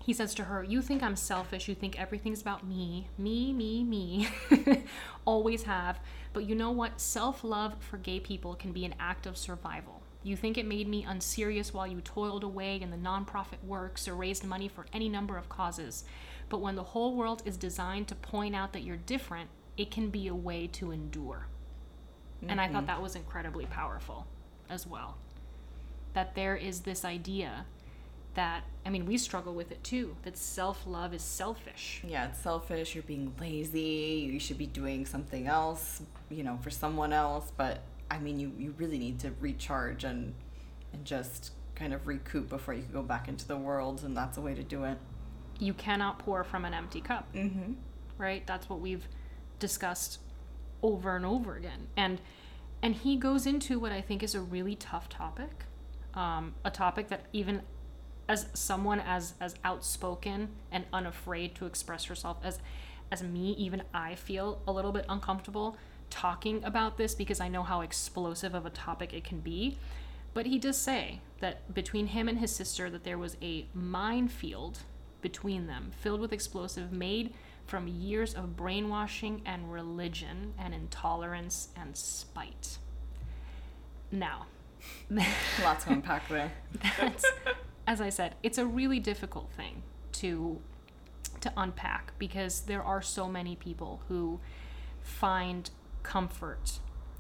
he 0.05 0.13
says 0.13 0.35
to 0.35 0.45
her, 0.45 0.65
You 0.65 0.83
think 0.83 1.03
I'm 1.03 1.17
selfish. 1.17 1.69
You 1.69 1.75
think 1.75 2.01
everything's 2.01 2.41
about 2.41 2.67
me. 2.67 3.09
Me, 3.17 3.53
me, 3.53 3.85
me. 3.85 4.29
Always 5.25 5.63
have. 5.65 6.01
But 6.33 6.45
you 6.45 6.55
know 6.55 6.73
what? 6.73 7.01
Self 7.01 7.45
love 7.45 7.77
for 7.79 7.99
gay 7.99 8.19
people 8.19 8.55
can 8.55 8.73
be 8.73 8.85
an 8.85 8.95
act 8.99 9.27
of 9.27 9.37
survival. 9.37 10.03
You 10.25 10.37
think 10.37 10.57
it 10.57 10.67
made 10.67 10.89
me 10.89 11.05
unserious 11.05 11.75
while 11.75 11.87
you 11.87 12.01
toiled 12.01 12.45
away 12.45 12.81
in 12.81 12.91
the 12.91 12.97
nonprofit 12.97 13.63
works 13.65 14.07
or 14.07 14.15
raised 14.15 14.45
money 14.45 14.69
for 14.69 14.87
any 14.93 15.09
number 15.09 15.37
of 15.37 15.49
causes. 15.49 16.05
But 16.53 16.61
when 16.61 16.77
the 16.77 16.83
whole 16.83 17.15
world 17.15 17.43
is 17.47 17.57
designed 17.57 18.09
to 18.09 18.15
point 18.15 18.55
out 18.55 18.75
that 18.75 18.83
you're 18.83 18.99
different, 18.99 19.49
it 19.79 19.91
can 19.91 20.11
be 20.11 20.29
a 20.29 20.35
way 20.35 20.67
to 20.75 20.91
endure. 20.91 21.47
Mm-hmm. 22.37 22.51
And 22.51 22.61
I 22.61 22.67
thought 22.67 22.81
mm-hmm. 22.81 22.87
that 22.89 23.01
was 23.01 23.17
incredibly 23.17 23.65
powerful 23.65 24.27
as 24.69 24.87
well. 24.87 25.17
That 26.13 26.35
there 26.35 26.55
is 26.55 26.81
this 26.81 27.07
idea 27.07 27.65
that, 28.35 28.65
I 28.85 28.91
mean, 28.91 29.07
we 29.07 29.17
struggle 29.17 29.55
with 29.55 29.73
it 29.73 29.83
too, 29.83 30.15
that 30.25 30.37
self 30.37 30.87
love 30.87 31.15
is 31.15 31.23
selfish. 31.23 32.03
Yeah, 32.07 32.29
it's 32.29 32.41
selfish. 32.41 32.95
You're 32.95 33.03
being 33.05 33.33
lazy. 33.41 34.29
You 34.31 34.39
should 34.39 34.59
be 34.59 34.67
doing 34.67 35.07
something 35.07 35.47
else, 35.47 36.03
you 36.29 36.45
know, 36.45 36.59
for 36.61 36.69
someone 36.69 37.15
else. 37.15 37.51
But 37.57 37.81
I 38.11 38.19
mean, 38.19 38.39
you, 38.39 38.53
you 38.59 38.75
really 38.77 38.99
need 38.99 39.21
to 39.21 39.33
recharge 39.41 40.05
and 40.05 40.35
and 40.93 41.07
just 41.07 41.53
kind 41.75 41.95
of 41.95 42.07
recoup 42.07 42.51
before 42.51 42.75
you 42.75 42.83
can 42.83 42.93
go 42.93 43.03
back 43.03 43.27
into 43.27 43.49
the 43.49 43.57
world, 43.57 44.03
and 44.05 44.15
that's 44.15 44.37
a 44.37 44.43
way 44.43 44.55
to 44.55 44.63
do 44.63 44.85
it. 44.85 44.99
You 45.63 45.75
cannot 45.75 46.19
pour 46.19 46.43
from 46.45 46.65
an 46.65 46.75
empty 46.75 47.01
cup. 47.01 47.33
Mm-hmm. 47.35 47.75
Right? 48.19 48.47
That's 48.47 48.69
what 48.69 48.81
we've 48.81 49.07
discussed 49.59 50.19
over 50.83 51.17
and 51.17 51.25
over 51.25 51.57
again. 51.57 51.87
And 51.97 52.21
and 52.83 52.97
he 52.97 53.17
goes 53.17 53.47
into 53.47 53.79
what 53.79 53.93
I 53.93 54.01
think 54.01 54.25
is 54.25 54.35
a 54.35 54.41
really 54.41 54.75
tough 54.75 55.09
topic, 55.09 55.65
um, 56.15 56.55
a 56.65 56.71
topic 56.71 57.09
that 57.09 57.27
even 57.33 57.63
as 58.29 58.47
someone 58.55 59.01
as 59.01 59.35
as 59.41 59.55
outspoken 59.65 60.49
and 60.71 60.85
unafraid 60.93 61.55
to 61.57 61.67
express 61.67 62.05
herself 62.05 62.39
as 62.43 62.59
as 63.13 63.23
me, 63.23 63.53
even 63.53 63.83
I 63.95 64.17
feel 64.17 64.61
a 64.67 64.73
little 64.73 64.93
bit 64.93 65.05
uncomfortable 65.09 65.77
talking 66.11 66.63
about 66.65 66.99
this 66.99 67.15
because 67.15 67.41
I 67.41 67.49
know 67.49 67.63
how 67.63 67.81
explosive 67.81 68.55
of 68.55 68.67
a 68.67 68.71
topic 68.71 69.13
it 69.13 69.25
can 69.25 69.41
be. 69.41 69.79
But 70.35 70.47
he 70.47 70.59
does 70.59 70.79
say 70.79 71.21
that 71.41 71.75
between 71.75 72.09
him 72.09 72.29
and 72.29 72.39
his 72.39 72.55
sister 72.55 72.89
that 72.91 73.05
there 73.05 73.19
was 73.19 73.37
a 73.43 73.67
minefield 73.75 74.81
between 75.23 75.67
them 75.67 75.91
filled 75.99 76.21
with 76.21 76.33
explosive 76.33 76.93
made 76.93 77.33
from 77.67 77.87
years 77.87 78.35
of 78.35 78.57
brainwashing 78.57 79.41
and 79.47 79.73
religion 79.73 80.53
and 80.59 80.75
intolerance 80.75 81.69
and 81.77 81.97
spite. 81.97 82.79
Now, 84.11 84.47
lots 85.63 85.85
to 85.85 85.93
unpack 85.93 86.29
there. 86.29 86.53
As 87.87 88.01
I 88.01 88.11
said, 88.11 88.35
it's 88.43 88.59
a 88.59 88.67
really 88.67 88.99
difficult 88.99 89.51
thing 89.53 89.83
to 90.13 90.61
to 91.41 91.53
unpack 91.57 92.13
because 92.19 92.63
there 92.63 92.83
are 92.83 93.03
so 93.03 93.27
many 93.27 93.57
people 93.57 94.03
who 94.09 94.39
find 95.03 95.71
comfort 96.05 96.79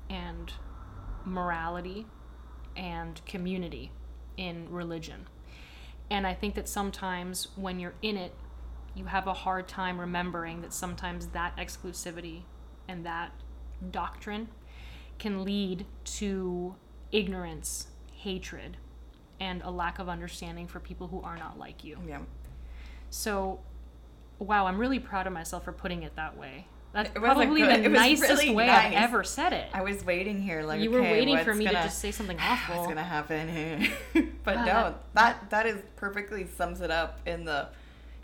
and 0.09 0.53
morality 1.25 2.07
and 2.77 3.21
community 3.27 3.91
in 4.37 4.69
religion. 4.71 5.27
And 6.13 6.27
I 6.27 6.35
think 6.35 6.57
that 6.57 6.69
sometimes 6.69 7.49
when 7.57 7.81
you're 7.81 7.95
in 8.03 8.19
it, 8.19 8.35
you 8.95 9.07
have 9.07 9.27
a 9.27 9.33
hard 9.33 9.67
time 9.67 9.99
remembering 9.99 10.61
that 10.61 10.75
sometimes 10.75 11.29
that 11.29 11.57
exclusivity 11.57 12.43
and 12.87 13.07
that 13.07 13.33
doctrine 13.91 14.49
can 15.19 15.43
lead 15.43 15.87
to 16.05 16.75
ignorance 17.13 17.87
hatred 18.15 18.77
and 19.41 19.63
a 19.63 19.71
lack 19.71 19.99
of 19.99 20.11
understanding 20.11 20.69
for 20.69 20.81
people 20.81 21.09
who 21.09 21.23
are 21.23 21.39
not 21.39 21.59
like 21.59 21.83
you. 21.83 21.97
Yeah. 22.07 22.21
So, 23.09 23.61
wow, 24.39 24.67
I'm 24.67 24.77
really 24.77 24.99
proud 24.99 25.27
of 25.27 25.33
myself 25.33 25.65
for 25.65 25.73
putting 25.73 26.03
it 26.03 26.15
that 26.17 26.37
way. 26.37 26.67
That's 26.93 27.11
probably 27.11 27.63
good, 27.63 27.85
the 27.85 27.89
nicest 27.89 28.29
really 28.29 28.55
way 28.55 28.67
nice. 28.67 28.87
I've 28.87 29.05
ever 29.05 29.25
said 29.25 29.55
it. 29.55 29.69
I 29.73 29.83
was 29.83 30.05
waiting 30.05 30.43
here, 30.43 30.63
like 30.63 30.81
you 30.83 30.91
were 30.91 31.01
okay, 31.01 31.13
waiting 31.13 31.39
for 31.39 31.55
me 31.55 31.65
gonna, 31.65 31.79
to 31.79 31.85
just 31.85 31.99
say 31.99 32.11
something 32.11 32.39
awful. 32.41 32.77
What's 32.77 32.89
gonna 32.89 33.03
happen 33.03 33.49
here? 33.49 34.29
but 34.45 34.59
uh, 34.59 34.65
no, 34.65 34.95
that 35.15 35.49
that 35.51 35.67
is 35.67 35.79
perfectly 35.97 36.47
sums 36.47 36.81
it 36.83 36.91
up 36.91 37.21
in 37.27 37.45
the 37.45 37.69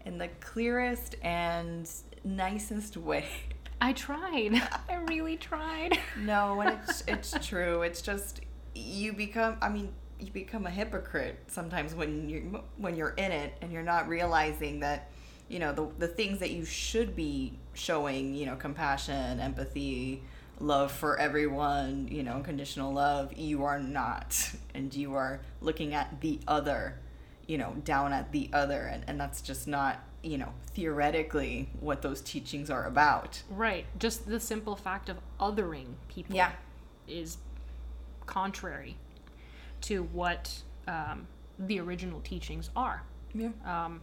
in 0.04 0.18
the 0.18 0.28
clearest 0.40 1.16
and 1.22 1.90
nicest 2.24 2.96
way. 2.96 3.26
I 3.80 3.92
tried. 3.92 4.60
I 4.88 4.96
really 5.06 5.36
tried. 5.36 5.98
no, 6.20 6.60
and 6.60 6.78
it's 6.82 7.04
it's 7.06 7.46
true. 7.46 7.82
It's 7.82 8.02
just 8.02 8.40
you 8.74 9.14
become. 9.14 9.56
I 9.62 9.70
mean, 9.70 9.94
you 10.18 10.30
become 10.30 10.66
a 10.66 10.70
hypocrite 10.70 11.38
sometimes 11.46 11.94
when 11.94 12.28
you 12.28 12.62
when 12.76 12.96
you're 12.96 13.14
in 13.16 13.32
it 13.32 13.56
and 13.62 13.72
you're 13.72 13.82
not 13.82 14.08
realizing 14.08 14.80
that 14.80 15.10
you 15.48 15.58
know 15.58 15.72
the 15.72 15.88
the 15.98 16.08
things 16.08 16.38
that 16.40 16.50
you 16.50 16.64
should 16.64 17.16
be 17.16 17.52
showing 17.74 18.34
you 18.34 18.46
know 18.46 18.56
compassion 18.56 19.40
empathy 19.40 20.22
love 20.60 20.90
for 20.90 21.18
everyone 21.18 22.08
you 22.10 22.22
know 22.22 22.32
unconditional 22.32 22.92
love 22.92 23.32
you 23.36 23.64
are 23.64 23.78
not. 23.78 24.52
And 24.74 24.94
you 24.94 25.14
are 25.14 25.40
looking 25.60 25.94
at 25.94 26.20
the 26.20 26.38
other 26.46 26.98
you 27.46 27.58
know 27.58 27.74
down 27.84 28.12
at 28.12 28.32
the 28.32 28.48
other. 28.52 28.82
And, 28.82 29.04
and 29.06 29.20
that's 29.20 29.40
just 29.40 29.66
not 29.66 30.04
you 30.22 30.38
know 30.38 30.52
theoretically 30.72 31.68
what 31.80 32.02
those 32.02 32.20
teachings 32.20 32.70
are 32.70 32.86
about. 32.86 33.42
Right. 33.50 33.86
Just 33.98 34.28
the 34.28 34.40
simple 34.40 34.76
fact 34.76 35.08
of 35.08 35.18
othering 35.40 35.94
people 36.08 36.36
yeah. 36.36 36.52
is 37.06 37.38
contrary 38.26 38.96
to 39.82 40.02
what 40.04 40.62
um, 40.86 41.26
the 41.58 41.80
original 41.80 42.20
teachings 42.20 42.70
are. 42.76 43.02
Yeah. 43.34 43.50
Um, 43.64 44.00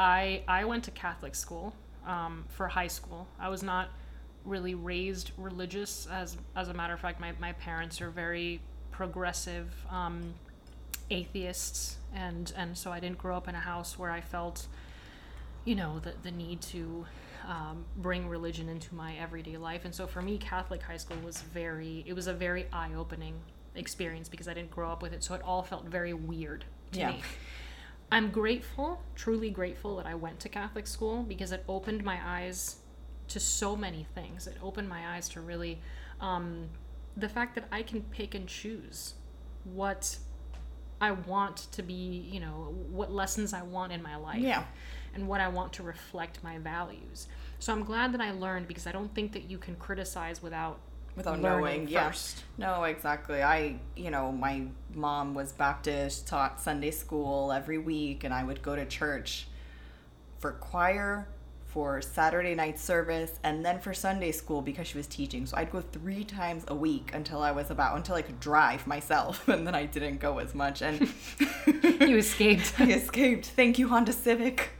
I 0.00 0.42
I 0.48 0.64
went 0.64 0.84
to 0.84 0.90
Catholic 0.90 1.34
school 1.34 1.74
um, 2.06 2.46
for 2.48 2.66
high 2.66 2.86
school. 2.88 3.28
I 3.38 3.50
was 3.50 3.62
not 3.62 3.90
really 4.46 4.74
raised 4.74 5.32
religious. 5.36 6.08
As 6.10 6.38
as 6.56 6.68
a 6.68 6.74
matter 6.74 6.94
of 6.94 7.00
fact, 7.00 7.20
my 7.20 7.32
my 7.38 7.52
parents 7.52 8.00
are 8.00 8.08
very 8.08 8.62
progressive 8.90 9.68
um, 9.90 10.32
atheists, 11.10 11.98
and 12.14 12.50
and 12.56 12.76
so 12.76 12.90
I 12.90 12.98
didn't 12.98 13.18
grow 13.18 13.36
up 13.36 13.46
in 13.46 13.54
a 13.54 13.60
house 13.60 13.98
where 13.98 14.10
I 14.10 14.22
felt, 14.22 14.66
you 15.66 15.74
know, 15.74 16.00
the 16.00 16.14
the 16.22 16.32
need 16.32 16.62
to. 16.62 17.06
Um, 17.48 17.86
bring 17.96 18.28
religion 18.28 18.68
into 18.68 18.94
my 18.94 19.14
everyday 19.16 19.56
life 19.56 19.86
and 19.86 19.94
so 19.94 20.06
for 20.06 20.20
me 20.20 20.36
catholic 20.36 20.82
high 20.82 20.98
school 20.98 21.16
was 21.24 21.40
very 21.40 22.04
it 22.06 22.12
was 22.12 22.26
a 22.26 22.34
very 22.34 22.66
eye-opening 22.70 23.34
experience 23.74 24.28
because 24.28 24.46
i 24.46 24.52
didn't 24.52 24.70
grow 24.70 24.92
up 24.92 25.00
with 25.00 25.14
it 25.14 25.24
so 25.24 25.32
it 25.32 25.40
all 25.42 25.62
felt 25.62 25.86
very 25.86 26.12
weird 26.12 26.66
to 26.92 26.98
yeah. 26.98 27.12
me 27.12 27.22
I'm 28.12 28.30
grateful, 28.30 29.00
truly 29.14 29.50
grateful 29.50 29.96
that 29.96 30.06
I 30.06 30.14
went 30.14 30.40
to 30.40 30.48
Catholic 30.48 30.86
school 30.86 31.22
because 31.22 31.52
it 31.52 31.64
opened 31.68 32.02
my 32.02 32.18
eyes 32.24 32.76
to 33.28 33.38
so 33.38 33.76
many 33.76 34.06
things. 34.14 34.46
It 34.46 34.56
opened 34.62 34.88
my 34.88 35.14
eyes 35.14 35.28
to 35.30 35.40
really 35.40 35.80
um, 36.20 36.68
the 37.16 37.28
fact 37.28 37.54
that 37.54 37.64
I 37.70 37.82
can 37.82 38.02
pick 38.02 38.34
and 38.34 38.48
choose 38.48 39.14
what 39.64 40.18
I 41.00 41.12
want 41.12 41.68
to 41.72 41.82
be, 41.82 41.94
you 42.30 42.40
know, 42.40 42.74
what 42.90 43.12
lessons 43.12 43.52
I 43.52 43.62
want 43.62 43.92
in 43.92 44.02
my 44.02 44.16
life. 44.16 44.40
Yeah. 44.40 44.64
And 45.12 45.26
what 45.26 45.40
I 45.40 45.48
want 45.48 45.72
to 45.74 45.82
reflect 45.82 46.38
my 46.44 46.58
values. 46.58 47.26
So 47.58 47.72
I'm 47.72 47.82
glad 47.82 48.12
that 48.14 48.20
I 48.20 48.30
learned 48.30 48.68
because 48.68 48.86
I 48.86 48.92
don't 48.92 49.12
think 49.12 49.32
that 49.32 49.50
you 49.50 49.58
can 49.58 49.74
criticize 49.74 50.40
without 50.40 50.78
without 51.16 51.40
knowing 51.40 51.86
first. 51.86 52.42
Yeah. 52.56 52.66
No, 52.66 52.84
exactly. 52.84 53.42
I, 53.42 53.76
you 53.96 54.10
know, 54.10 54.32
my 54.32 54.66
mom 54.94 55.34
was 55.34 55.52
Baptist, 55.52 56.26
taught 56.26 56.60
Sunday 56.60 56.90
school 56.90 57.52
every 57.52 57.78
week, 57.78 58.24
and 58.24 58.32
I 58.32 58.44
would 58.44 58.62
go 58.62 58.76
to 58.76 58.86
church 58.86 59.46
for 60.38 60.52
choir, 60.52 61.28
for 61.72 62.02
Saturday 62.02 62.54
night 62.54 62.78
service, 62.78 63.38
and 63.44 63.64
then 63.64 63.78
for 63.78 63.94
Sunday 63.94 64.32
school 64.32 64.60
because 64.60 64.86
she 64.88 64.98
was 64.98 65.06
teaching. 65.06 65.46
So 65.46 65.56
I'd 65.56 65.70
go 65.70 65.80
three 65.80 66.24
times 66.24 66.64
a 66.68 66.74
week 66.74 67.12
until 67.14 67.42
I 67.42 67.52
was 67.52 67.70
about 67.70 67.96
until 67.96 68.16
I 68.16 68.22
could 68.22 68.40
drive 68.40 68.86
myself, 68.86 69.46
and 69.48 69.66
then 69.66 69.74
I 69.74 69.86
didn't 69.86 70.18
go 70.18 70.38
as 70.38 70.54
much. 70.54 70.82
And 70.82 71.00
you 71.66 72.16
escaped. 72.16 72.74
I 72.78 72.90
escaped. 72.92 73.46
Thank 73.46 73.78
you, 73.78 73.88
Honda 73.88 74.12
Civic. 74.12 74.70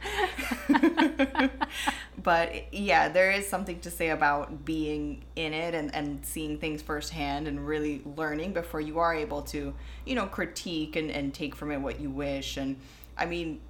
but 2.21 2.73
yeah, 2.73 3.07
there 3.09 3.31
is 3.31 3.47
something 3.47 3.79
to 3.79 3.89
say 3.89 4.09
about 4.09 4.65
being 4.65 5.23
in 5.35 5.53
it 5.53 5.73
and, 5.73 5.93
and 5.95 6.25
seeing 6.25 6.57
things 6.57 6.81
firsthand 6.81 7.47
and 7.47 7.65
really 7.65 8.01
learning 8.17 8.53
before 8.53 8.81
you 8.81 8.99
are 8.99 9.15
able 9.15 9.41
to, 9.43 9.73
you 10.05 10.15
know, 10.15 10.25
critique 10.25 10.95
and, 10.95 11.09
and 11.09 11.33
take 11.33 11.55
from 11.55 11.71
it 11.71 11.79
what 11.79 12.01
you 12.01 12.09
wish. 12.09 12.57
And 12.57 12.75
I 13.17 13.25
mean, 13.25 13.61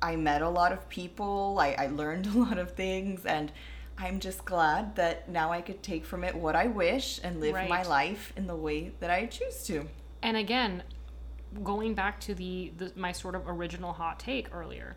I 0.00 0.16
met 0.16 0.42
a 0.42 0.48
lot 0.48 0.72
of 0.72 0.88
people, 0.88 1.58
I, 1.60 1.74
I 1.78 1.86
learned 1.88 2.26
a 2.34 2.38
lot 2.38 2.58
of 2.58 2.72
things, 2.72 3.24
and 3.24 3.52
I'm 3.96 4.20
just 4.20 4.44
glad 4.44 4.94
that 4.96 5.28
now 5.28 5.50
I 5.50 5.60
could 5.60 5.82
take 5.82 6.04
from 6.04 6.22
it 6.24 6.34
what 6.34 6.54
I 6.54 6.66
wish 6.66 7.20
and 7.22 7.40
live 7.40 7.54
right. 7.54 7.68
my 7.68 7.82
life 7.82 8.32
in 8.36 8.46
the 8.46 8.56
way 8.56 8.92
that 9.00 9.10
I 9.10 9.26
choose 9.26 9.64
to. 9.64 9.88
And 10.22 10.36
again, 10.36 10.82
going 11.64 11.94
back 11.94 12.20
to 12.20 12.34
the, 12.34 12.72
the 12.76 12.92
my 12.94 13.12
sort 13.12 13.34
of 13.34 13.42
original 13.46 13.92
hot 13.92 14.20
take 14.20 14.54
earlier, 14.54 14.96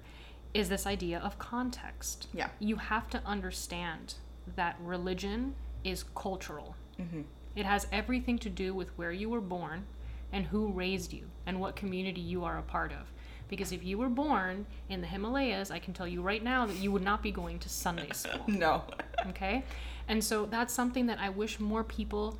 is 0.54 0.70
this 0.70 0.86
idea 0.86 1.20
of 1.20 1.40
context. 1.40 2.28
Yeah. 2.34 2.50
You 2.60 2.76
have 2.76 3.10
to 3.12 3.22
understand 3.26 4.16
that 4.56 4.76
religion 4.82 5.56
is 5.84 6.04
cultural. 6.16 6.76
Mm-hmm. 7.00 7.22
It 7.56 7.66
has 7.66 7.88
everything 7.92 8.38
to 8.40 8.50
do 8.50 8.74
with 8.74 8.90
where 8.98 9.12
you 9.12 9.30
were 9.30 9.42
born 9.42 9.86
and 10.32 10.46
who 10.46 10.72
raised 10.72 11.14
you 11.14 11.30
and 11.46 11.60
what 11.60 11.76
community 11.76 12.22
you 12.22 12.44
are 12.44 12.58
a 12.58 12.64
part 12.64 12.92
of. 12.92 13.12
Because 13.52 13.72
if 13.72 13.84
you 13.84 14.00
were 14.00 14.10
born 14.10 14.66
in 14.90 15.02
the 15.02 15.08
Himalayas, 15.08 15.70
I 15.70 15.78
can 15.78 15.94
tell 15.94 16.08
you 16.08 16.24
right 16.24 16.44
now 16.44 16.66
that 16.66 16.78
you 16.78 16.92
would 16.92 17.04
not 17.04 17.22
be 17.22 17.32
going 17.32 17.60
to 17.60 17.70
Sunday 17.70 18.10
school. 18.14 18.46
no. 18.48 18.84
okay? 19.28 19.64
And 20.08 20.24
so 20.24 20.48
that's 20.48 20.74
something 20.74 21.06
that 21.06 21.20
I 21.20 21.30
wish 21.30 21.60
more 21.60 21.84
people 21.84 22.40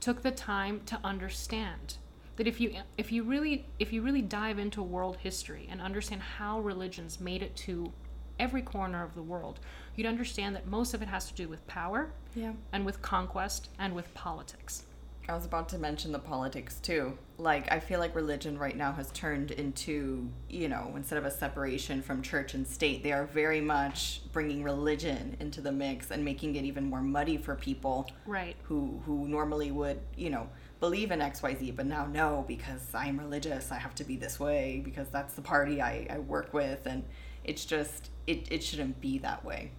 took 0.00 0.22
the 0.22 0.30
time 0.30 0.80
to 0.86 0.98
understand 1.04 1.96
that 2.36 2.46
if 2.46 2.60
you 2.60 2.74
if 2.96 3.12
you 3.12 3.22
really 3.22 3.64
if 3.78 3.92
you 3.92 4.02
really 4.02 4.22
dive 4.22 4.58
into 4.58 4.82
world 4.82 5.16
history 5.18 5.68
and 5.70 5.80
understand 5.80 6.20
how 6.20 6.60
religions 6.60 7.20
made 7.20 7.42
it 7.42 7.54
to 7.54 7.92
every 8.38 8.62
corner 8.62 9.04
of 9.04 9.14
the 9.14 9.22
world 9.22 9.60
you'd 9.94 10.06
understand 10.06 10.56
that 10.56 10.66
most 10.66 10.94
of 10.94 11.02
it 11.02 11.08
has 11.08 11.26
to 11.26 11.34
do 11.34 11.46
with 11.46 11.64
power 11.66 12.10
yeah. 12.34 12.52
and 12.72 12.84
with 12.84 13.00
conquest 13.02 13.68
and 13.78 13.94
with 13.94 14.12
politics 14.14 14.84
I 15.28 15.34
was 15.34 15.44
about 15.44 15.68
to 15.70 15.78
mention 15.78 16.10
the 16.10 16.18
politics 16.18 16.80
too. 16.80 17.16
Like, 17.38 17.70
I 17.72 17.78
feel 17.78 18.00
like 18.00 18.14
religion 18.14 18.58
right 18.58 18.76
now 18.76 18.92
has 18.92 19.10
turned 19.12 19.52
into, 19.52 20.28
you 20.48 20.68
know, 20.68 20.92
instead 20.96 21.18
of 21.18 21.24
a 21.24 21.30
separation 21.30 22.02
from 22.02 22.22
church 22.22 22.54
and 22.54 22.66
state, 22.66 23.02
they 23.02 23.12
are 23.12 23.26
very 23.26 23.60
much 23.60 24.22
bringing 24.32 24.62
religion 24.62 25.36
into 25.40 25.60
the 25.60 25.72
mix 25.72 26.10
and 26.10 26.24
making 26.24 26.56
it 26.56 26.64
even 26.64 26.84
more 26.84 27.02
muddy 27.02 27.36
for 27.36 27.54
people. 27.54 28.10
Right. 28.26 28.56
Who 28.64 29.00
who 29.06 29.28
normally 29.28 29.70
would, 29.70 30.00
you 30.16 30.30
know, 30.30 30.48
believe 30.80 31.12
in 31.12 31.20
XYZ, 31.20 31.76
but 31.76 31.86
now 31.86 32.06
no, 32.06 32.44
because 32.48 32.92
I'm 32.92 33.16
religious, 33.16 33.70
I 33.70 33.78
have 33.78 33.94
to 33.96 34.04
be 34.04 34.16
this 34.16 34.40
way 34.40 34.80
because 34.84 35.08
that's 35.08 35.34
the 35.34 35.42
party 35.42 35.80
I, 35.80 36.08
I 36.10 36.18
work 36.18 36.52
with. 36.52 36.86
And 36.86 37.04
it's 37.44 37.64
just, 37.64 38.10
it, 38.26 38.50
it 38.50 38.64
shouldn't 38.64 39.00
be 39.00 39.18
that 39.18 39.44
way. 39.44 39.70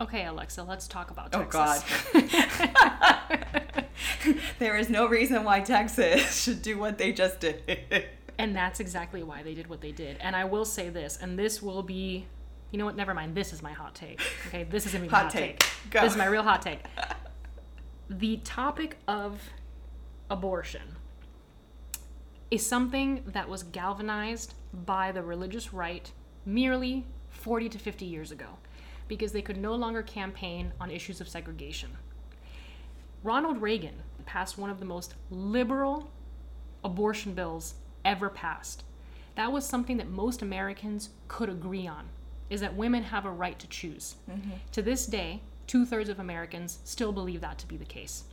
Okay, 0.00 0.24
Alexa, 0.24 0.62
let's 0.62 0.88
talk 0.88 1.10
about 1.10 1.34
oh, 1.34 1.44
Texas. 1.44 1.84
Oh, 2.14 2.80
God. 2.94 3.84
there 4.58 4.76
is 4.76 4.88
no 4.88 5.06
reason 5.06 5.44
why 5.44 5.60
Texas 5.60 6.42
should 6.42 6.62
do 6.62 6.78
what 6.78 6.96
they 6.96 7.12
just 7.12 7.40
did. 7.40 8.06
and 8.38 8.56
that's 8.56 8.80
exactly 8.80 9.22
why 9.22 9.42
they 9.42 9.52
did 9.52 9.68
what 9.68 9.82
they 9.82 9.92
did. 9.92 10.16
And 10.20 10.34
I 10.34 10.46
will 10.46 10.64
say 10.64 10.88
this, 10.88 11.18
and 11.20 11.38
this 11.38 11.60
will 11.60 11.82
be, 11.82 12.24
you 12.70 12.78
know 12.78 12.86
what? 12.86 12.96
Never 12.96 13.12
mind. 13.12 13.34
This 13.34 13.52
is 13.52 13.62
my 13.62 13.72
hot 13.72 13.94
take. 13.94 14.22
Okay, 14.48 14.64
this 14.64 14.86
is 14.86 14.92
gonna 14.92 15.04
be 15.04 15.10
my 15.10 15.18
hot, 15.18 15.24
hot 15.24 15.32
take. 15.32 15.58
take. 15.58 15.90
Go. 15.90 16.00
This 16.00 16.12
is 16.12 16.18
my 16.18 16.26
real 16.26 16.44
hot 16.44 16.62
take. 16.62 16.80
the 18.08 18.38
topic 18.38 18.96
of 19.06 19.50
abortion 20.30 20.96
is 22.50 22.64
something 22.64 23.22
that 23.26 23.50
was 23.50 23.64
galvanized 23.64 24.54
by 24.72 25.12
the 25.12 25.22
religious 25.22 25.74
right 25.74 26.10
merely 26.46 27.04
40 27.28 27.68
to 27.68 27.78
50 27.78 28.04
years 28.06 28.32
ago 28.32 28.46
because 29.10 29.32
they 29.32 29.42
could 29.42 29.56
no 29.56 29.74
longer 29.74 30.02
campaign 30.02 30.72
on 30.80 30.88
issues 30.88 31.20
of 31.20 31.28
segregation. 31.28 31.90
Ronald 33.24 33.60
Reagan 33.60 33.96
passed 34.24 34.56
one 34.56 34.70
of 34.70 34.78
the 34.78 34.86
most 34.86 35.16
liberal 35.30 36.08
abortion 36.84 37.34
bills 37.34 37.74
ever 38.04 38.30
passed. 38.30 38.84
That 39.34 39.50
was 39.50 39.66
something 39.66 39.96
that 39.96 40.08
most 40.08 40.42
Americans 40.42 41.10
could 41.26 41.48
agree 41.48 41.88
on, 41.88 42.08
is 42.50 42.60
that 42.60 42.76
women 42.76 43.02
have 43.02 43.26
a 43.26 43.30
right 43.32 43.58
to 43.58 43.66
choose. 43.66 44.14
Mm-hmm. 44.30 44.50
To 44.72 44.80
this 44.80 45.06
day, 45.06 45.42
two 45.66 45.84
thirds 45.84 46.08
of 46.08 46.20
Americans 46.20 46.78
still 46.84 47.10
believe 47.10 47.40
that 47.40 47.58
to 47.58 47.66
be 47.66 47.76
the 47.76 47.84
case. 47.84 48.24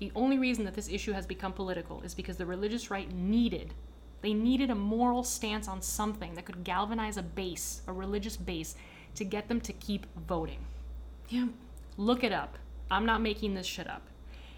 The 0.00 0.12
only 0.14 0.38
reason 0.38 0.66
that 0.66 0.74
this 0.74 0.90
issue 0.90 1.12
has 1.12 1.26
become 1.26 1.54
political 1.54 2.02
is 2.02 2.14
because 2.14 2.36
the 2.36 2.44
religious 2.44 2.90
right 2.90 3.10
needed 3.10 3.72
they 4.22 4.34
needed 4.34 4.70
a 4.70 4.74
moral 4.74 5.22
stance 5.22 5.68
on 5.68 5.82
something 5.82 6.34
that 6.34 6.44
could 6.44 6.64
galvanize 6.64 7.16
a 7.16 7.22
base, 7.22 7.82
a 7.86 7.92
religious 7.92 8.36
base, 8.36 8.74
to 9.16 9.24
get 9.24 9.48
them 9.48 9.60
to 9.62 9.72
keep 9.72 10.06
voting. 10.16 10.64
Yeah. 11.28 11.48
Look 11.96 12.24
it 12.24 12.32
up. 12.32 12.58
I'm 12.90 13.04
not 13.04 13.20
making 13.20 13.54
this 13.54 13.66
shit 13.66 13.88
up. 13.88 14.02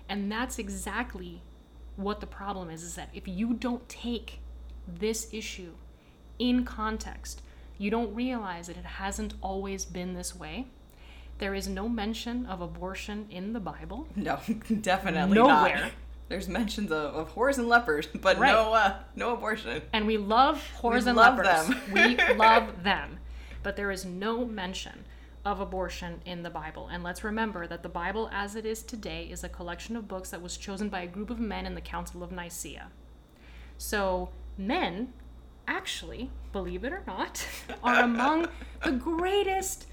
And 0.09 0.30
that's 0.30 0.59
exactly 0.59 1.42
what 1.96 2.20
the 2.20 2.26
problem 2.26 2.70
is 2.70 2.82
is 2.82 2.94
that 2.94 3.11
if 3.12 3.26
you 3.26 3.54
don't 3.54 3.88
take 3.88 4.40
this 4.86 5.28
issue 5.32 5.72
in 6.38 6.64
context, 6.64 7.42
you 7.76 7.90
don't 7.90 8.14
realize 8.14 8.68
that 8.68 8.76
it 8.76 8.84
hasn't 8.84 9.34
always 9.40 9.84
been 9.84 10.14
this 10.14 10.34
way. 10.34 10.66
There 11.38 11.54
is 11.54 11.68
no 11.68 11.88
mention 11.88 12.46
of 12.46 12.61
abortion 12.61 13.26
in 13.30 13.52
the 13.52 13.61
Bible. 13.61 14.09
No, 14.16 14.40
definitely 14.80 15.34
Nowhere. 15.34 15.82
Not. 15.82 15.92
There's 16.28 16.48
mentions 16.48 16.90
of, 16.92 17.14
of 17.14 17.34
whores 17.34 17.59
and 17.59 17.68
lepers, 17.68 18.06
but 18.06 18.38
right. 18.38 18.52
no 18.52 18.74
uh, 18.74 18.96
no 19.16 19.32
abortion. 19.32 19.80
And 19.92 20.06
we 20.06 20.18
love 20.18 20.62
whores 20.80 21.04
we 21.04 21.09
and 21.09 21.16
love 21.16 21.38
lepers. 21.38 21.68
Them. 21.68 21.80
we 21.92 22.16
love 22.34 22.82
them. 22.82 23.18
But 23.62 23.76
there 23.76 23.90
is 23.90 24.04
no 24.04 24.44
mention 24.44 25.04
of 25.44 25.61
abortion 25.61 26.20
in 26.24 26.42
the 26.42 26.50
Bible. 26.50 26.88
And 26.88 27.02
let's 27.02 27.24
remember 27.24 27.66
that 27.66 27.82
the 27.82 27.88
Bible 27.88 28.28
as 28.32 28.54
it 28.56 28.66
is 28.66 28.82
today 28.82 29.28
is 29.30 29.44
a 29.44 29.48
collection 29.48 29.96
of 29.96 30.09
books 30.09 30.30
that 30.30 30.42
was 30.42 30.56
chosen 30.56 30.88
by 30.88 31.00
a 31.00 31.06
group 31.06 31.30
of 31.30 31.40
men 31.40 31.66
in 31.66 31.74
the 31.74 31.80
Council 31.80 32.22
of 32.22 32.32
Nicaea. 32.32 32.90
So 33.78 34.30
men 34.56 35.12
actually, 35.66 36.30
believe 36.52 36.84
it 36.84 36.92
or 36.92 37.02
not, 37.06 37.46
are 37.82 38.02
among 38.02 38.48
the 38.84 38.92
greatest 38.92 39.86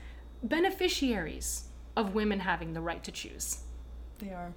beneficiaries 0.43 1.65
of 1.95 2.15
women 2.15 2.39
having 2.39 2.73
the 2.73 2.81
right 2.81 3.03
to 3.03 3.11
choose. 3.11 3.59
They 4.19 4.31
are. 4.31 4.53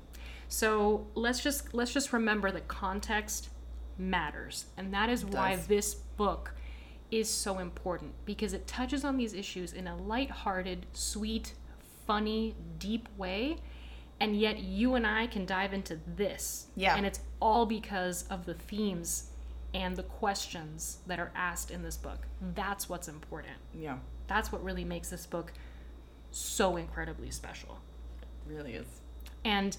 So 0.48 1.06
let's 1.14 1.40
just 1.40 1.74
let's 1.74 1.92
just 1.92 2.12
remember 2.12 2.50
that 2.50 2.68
context 2.68 3.50
matters, 3.98 4.66
and 4.76 4.94
that 4.94 5.11
is 5.11 5.24
why 5.24 5.56
this 5.56 5.94
book 5.94 6.54
is 7.11 7.30
so 7.30 7.59
important 7.59 8.12
because 8.24 8.52
it 8.52 8.66
touches 8.66 9.04
on 9.04 9.16
these 9.16 9.34
issues 9.34 9.72
in 9.72 9.86
a 9.86 9.96
light-hearted, 9.96 10.86
sweet, 10.92 11.54
funny, 12.06 12.54
deep 12.78 13.09
way. 13.16 13.56
And 14.20 14.38
yet, 14.38 14.59
you 14.59 14.94
and 14.94 15.06
I 15.06 15.28
can 15.28 15.46
dive 15.46 15.72
into 15.72 16.00
this. 16.16 16.66
Yeah. 16.76 16.96
And 16.96 17.06
it's 17.06 17.20
all 17.40 17.66
because 17.66 18.24
of 18.28 18.46
the 18.46 18.54
themes 18.54 19.30
and 19.74 19.96
the 19.96 20.02
questions 20.02 20.98
that 21.06 21.20
are 21.20 21.30
asked 21.34 21.70
in 21.70 21.82
this 21.82 21.96
book. 21.96 22.26
That's 22.54 22.88
what's 22.88 23.09
important. 23.09 23.56
Yeah. 23.72 23.98
That's 24.26 24.50
what 24.50 24.64
really 24.64 24.84
makes 24.84 25.09
this 25.09 25.26
book 25.26 25.52
so 26.30 26.76
incredibly 26.76 27.30
special. 27.30 27.78
It 28.20 28.52
really 28.52 28.74
is. 28.74 28.86
And 29.44 29.76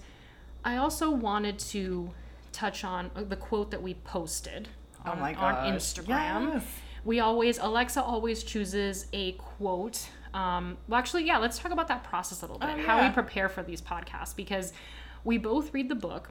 I 0.64 0.78
also 0.78 1.10
wanted 1.10 1.60
to 1.60 2.12
touch 2.52 2.84
on 2.84 3.12
uh, 3.16 3.24
the 3.24 3.36
quote 3.36 3.72
that 3.72 3.82
we 3.82 3.94
posted 3.94 4.70
on, 5.06 5.20
oh 5.20 5.24
on 5.24 5.74
Instagram. 5.74 6.54
Yes. 6.54 6.66
We 7.06 7.20
always, 7.20 7.58
Alexa 7.60 8.02
always 8.02 8.44
chooses 8.44 9.08
a 9.14 9.34
quote. 9.34 10.10
Um, 10.34 10.78
well, 10.88 11.00
actually, 11.00 11.26
yeah, 11.26 11.38
let's 11.38 11.58
talk 11.58 11.72
about 11.72 11.88
that 11.88 12.04
process 12.04 12.42
a 12.42 12.46
little 12.46 12.60
bit. 12.60 12.70
Oh, 12.72 12.76
yeah. 12.76 12.84
How 12.84 13.08
we 13.08 13.10
prepare 13.14 13.50
for 13.50 13.64
these 13.64 13.82
podcasts 13.82 14.36
because 14.36 14.74
we 15.24 15.38
both 15.38 15.74
read 15.74 15.90
the 15.90 15.96
book. 15.96 16.30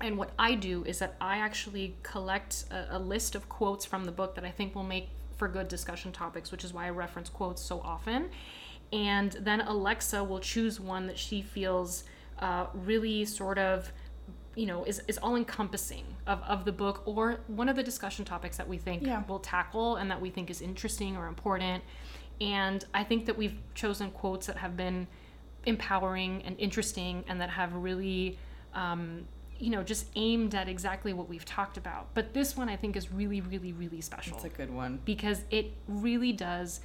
And 0.00 0.18
what 0.18 0.30
I 0.38 0.54
do 0.56 0.82
is 0.84 0.98
that 0.98 1.14
I 1.20 1.36
actually 1.36 1.94
collect 2.02 2.64
a, 2.70 2.96
a 2.96 2.98
list 2.98 3.34
of 3.34 3.48
quotes 3.48 3.84
from 3.84 4.04
the 4.04 4.12
book 4.12 4.34
that 4.34 4.44
I 4.44 4.50
think 4.50 4.74
will 4.74 4.82
make 4.82 5.08
for 5.36 5.46
good 5.46 5.68
discussion 5.68 6.12
topics, 6.12 6.50
which 6.50 6.64
is 6.64 6.72
why 6.72 6.86
I 6.86 6.90
reference 6.90 7.28
quotes 7.28 7.62
so 7.62 7.80
often. 7.80 8.30
And 8.92 9.32
then 9.32 9.60
Alexa 9.60 10.22
will 10.24 10.40
choose 10.40 10.80
one 10.80 11.06
that 11.06 11.18
she 11.18 11.40
feels 11.40 12.04
uh, 12.40 12.66
really 12.74 13.24
sort 13.24 13.58
of 13.58 13.92
you 14.54 14.66
know 14.66 14.84
is, 14.84 15.02
is 15.08 15.18
all 15.18 15.36
encompassing 15.36 16.04
of, 16.26 16.42
of 16.42 16.64
the 16.64 16.72
book 16.72 17.02
or 17.06 17.40
one 17.46 17.68
of 17.68 17.76
the 17.76 17.82
discussion 17.82 18.24
topics 18.24 18.56
that 18.56 18.68
we 18.68 18.78
think 18.78 19.06
yeah. 19.06 19.22
will 19.26 19.38
tackle 19.38 19.96
and 19.96 20.10
that 20.10 20.20
we 20.20 20.30
think 20.30 20.50
is 20.50 20.60
interesting 20.60 21.16
or 21.16 21.26
important. 21.26 21.82
And 22.40 22.84
i 22.92 23.04
think 23.04 23.26
that 23.26 23.36
we've 23.36 23.56
chosen 23.74 24.10
quotes 24.10 24.46
that 24.46 24.56
have 24.56 24.76
been 24.76 25.06
empowering 25.64 26.42
and 26.44 26.58
interesting 26.58 27.24
and 27.28 27.40
that 27.40 27.50
have 27.50 27.72
really 27.74 28.38
um, 28.74 29.26
you 29.58 29.70
know 29.70 29.82
just 29.82 30.06
aimed 30.16 30.54
at 30.54 30.68
exactly 30.68 31.12
what 31.12 31.28
we've 31.28 31.44
talked 31.44 31.76
about. 31.76 32.08
But 32.14 32.34
this 32.34 32.56
one 32.56 32.68
i 32.68 32.76
think 32.76 32.96
is 32.96 33.12
really 33.12 33.40
really 33.40 33.72
really 33.72 34.00
special. 34.00 34.36
It's 34.36 34.44
a 34.44 34.48
good 34.48 34.72
one. 34.72 35.00
Because 35.04 35.44
it 35.50 35.72
really 35.86 36.32
does 36.32 36.80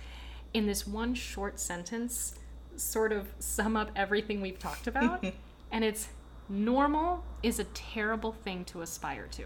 in 0.54 0.66
this 0.66 0.88
one 0.88 1.14
short 1.16 1.60
sentence 1.60 2.36
sort 2.76 3.12
of 3.12 3.28
sum 3.40 3.76
up 3.76 3.92
everything 3.96 4.42
we've 4.42 4.60
talked 4.60 4.88
about. 4.88 5.26
And 5.72 5.84
it's 5.84 6.08
normal 6.50 7.24
is 7.44 7.60
a 7.60 7.64
terrible 7.66 8.32
thing 8.32 8.66
to 8.66 8.82
aspire 8.82 9.28
to. 9.32 9.46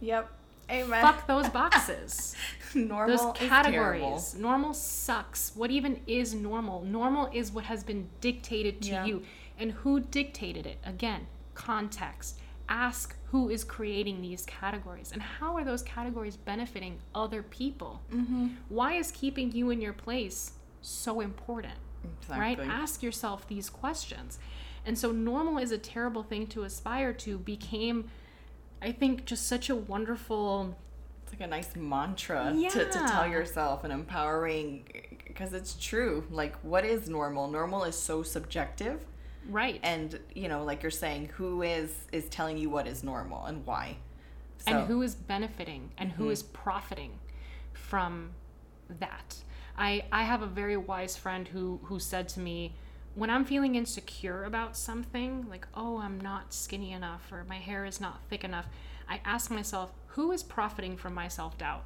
Yep. 0.00 0.30
Amen. 0.70 1.02
Fuck 1.02 1.26
those 1.26 1.48
boxes. 1.50 2.36
normal 2.74 3.16
those 3.16 3.36
categories. 3.36 4.34
Normal 4.34 4.72
sucks. 4.74 5.52
What 5.54 5.70
even 5.70 6.00
is 6.06 6.34
normal? 6.34 6.84
Normal 6.84 7.28
is 7.32 7.50
what 7.50 7.64
has 7.64 7.82
been 7.82 8.08
dictated 8.20 8.82
to 8.82 8.90
yeah. 8.90 9.04
you. 9.04 9.22
And 9.58 9.72
who 9.72 10.00
dictated 10.00 10.66
it? 10.66 10.78
Again, 10.84 11.26
context. 11.54 12.38
Ask 12.68 13.16
who 13.26 13.48
is 13.48 13.64
creating 13.64 14.22
these 14.22 14.46
categories 14.46 15.10
and 15.12 15.20
how 15.20 15.56
are 15.56 15.64
those 15.64 15.82
categories 15.82 16.36
benefiting 16.36 16.98
other 17.14 17.42
people? 17.42 18.00
Mm-hmm. 18.12 18.48
Why 18.68 18.94
is 18.94 19.10
keeping 19.10 19.50
you 19.52 19.70
in 19.70 19.80
your 19.80 19.92
place 19.92 20.52
so 20.80 21.20
important? 21.20 21.74
Exactly. 22.22 22.40
Right? 22.40 22.58
Ask 22.60 23.02
yourself 23.02 23.46
these 23.48 23.68
questions. 23.68 24.38
And 24.84 24.98
so 24.98 25.12
normal 25.12 25.58
is 25.58 25.72
a 25.72 25.78
terrible 25.78 26.22
thing 26.22 26.46
to 26.48 26.62
aspire 26.62 27.12
to 27.14 27.38
became 27.38 28.10
I 28.82 28.92
think 28.92 29.26
just 29.26 29.46
such 29.46 29.68
a 29.68 29.76
wonderful 29.76 30.76
it's 31.22 31.32
like 31.32 31.46
a 31.46 31.50
nice 31.50 31.76
mantra 31.76 32.52
yeah. 32.56 32.70
to, 32.70 32.86
to 32.86 32.98
tell 33.06 33.26
yourself 33.26 33.84
and 33.84 33.92
empowering 33.92 34.84
because 35.26 35.52
it's 35.52 35.74
true. 35.74 36.24
Like 36.30 36.56
what 36.62 36.84
is 36.84 37.08
normal? 37.08 37.48
Normal 37.48 37.84
is 37.84 37.96
so 37.96 38.22
subjective. 38.22 39.04
Right. 39.48 39.80
And 39.82 40.18
you 40.34 40.48
know, 40.48 40.64
like 40.64 40.82
you're 40.82 40.90
saying, 40.90 41.30
who 41.34 41.62
is 41.62 41.92
is 42.12 42.28
telling 42.28 42.58
you 42.58 42.70
what 42.70 42.86
is 42.86 43.04
normal 43.04 43.44
and 43.46 43.64
why? 43.64 43.96
So. 44.58 44.72
And 44.72 44.86
who 44.86 45.02
is 45.02 45.14
benefiting 45.14 45.90
and 45.96 46.10
mm-hmm. 46.10 46.22
who 46.22 46.30
is 46.30 46.42
profiting 46.42 47.18
from 47.72 48.30
that. 48.98 49.36
I 49.78 50.04
I 50.12 50.24
have 50.24 50.42
a 50.42 50.46
very 50.46 50.76
wise 50.76 51.16
friend 51.16 51.48
who 51.48 51.80
who 51.84 51.98
said 51.98 52.28
to 52.30 52.40
me, 52.40 52.74
when 53.14 53.30
I'm 53.30 53.44
feeling 53.44 53.74
insecure 53.74 54.44
about 54.44 54.76
something, 54.76 55.46
like, 55.48 55.66
oh, 55.74 55.98
I'm 55.98 56.20
not 56.20 56.54
skinny 56.54 56.92
enough 56.92 57.30
or 57.32 57.44
my 57.44 57.56
hair 57.56 57.84
is 57.84 58.00
not 58.00 58.20
thick 58.28 58.44
enough, 58.44 58.66
I 59.08 59.20
ask 59.24 59.50
myself, 59.50 59.92
who 60.08 60.32
is 60.32 60.42
profiting 60.42 60.96
from 60.96 61.14
my 61.14 61.28
self 61.28 61.58
doubt? 61.58 61.84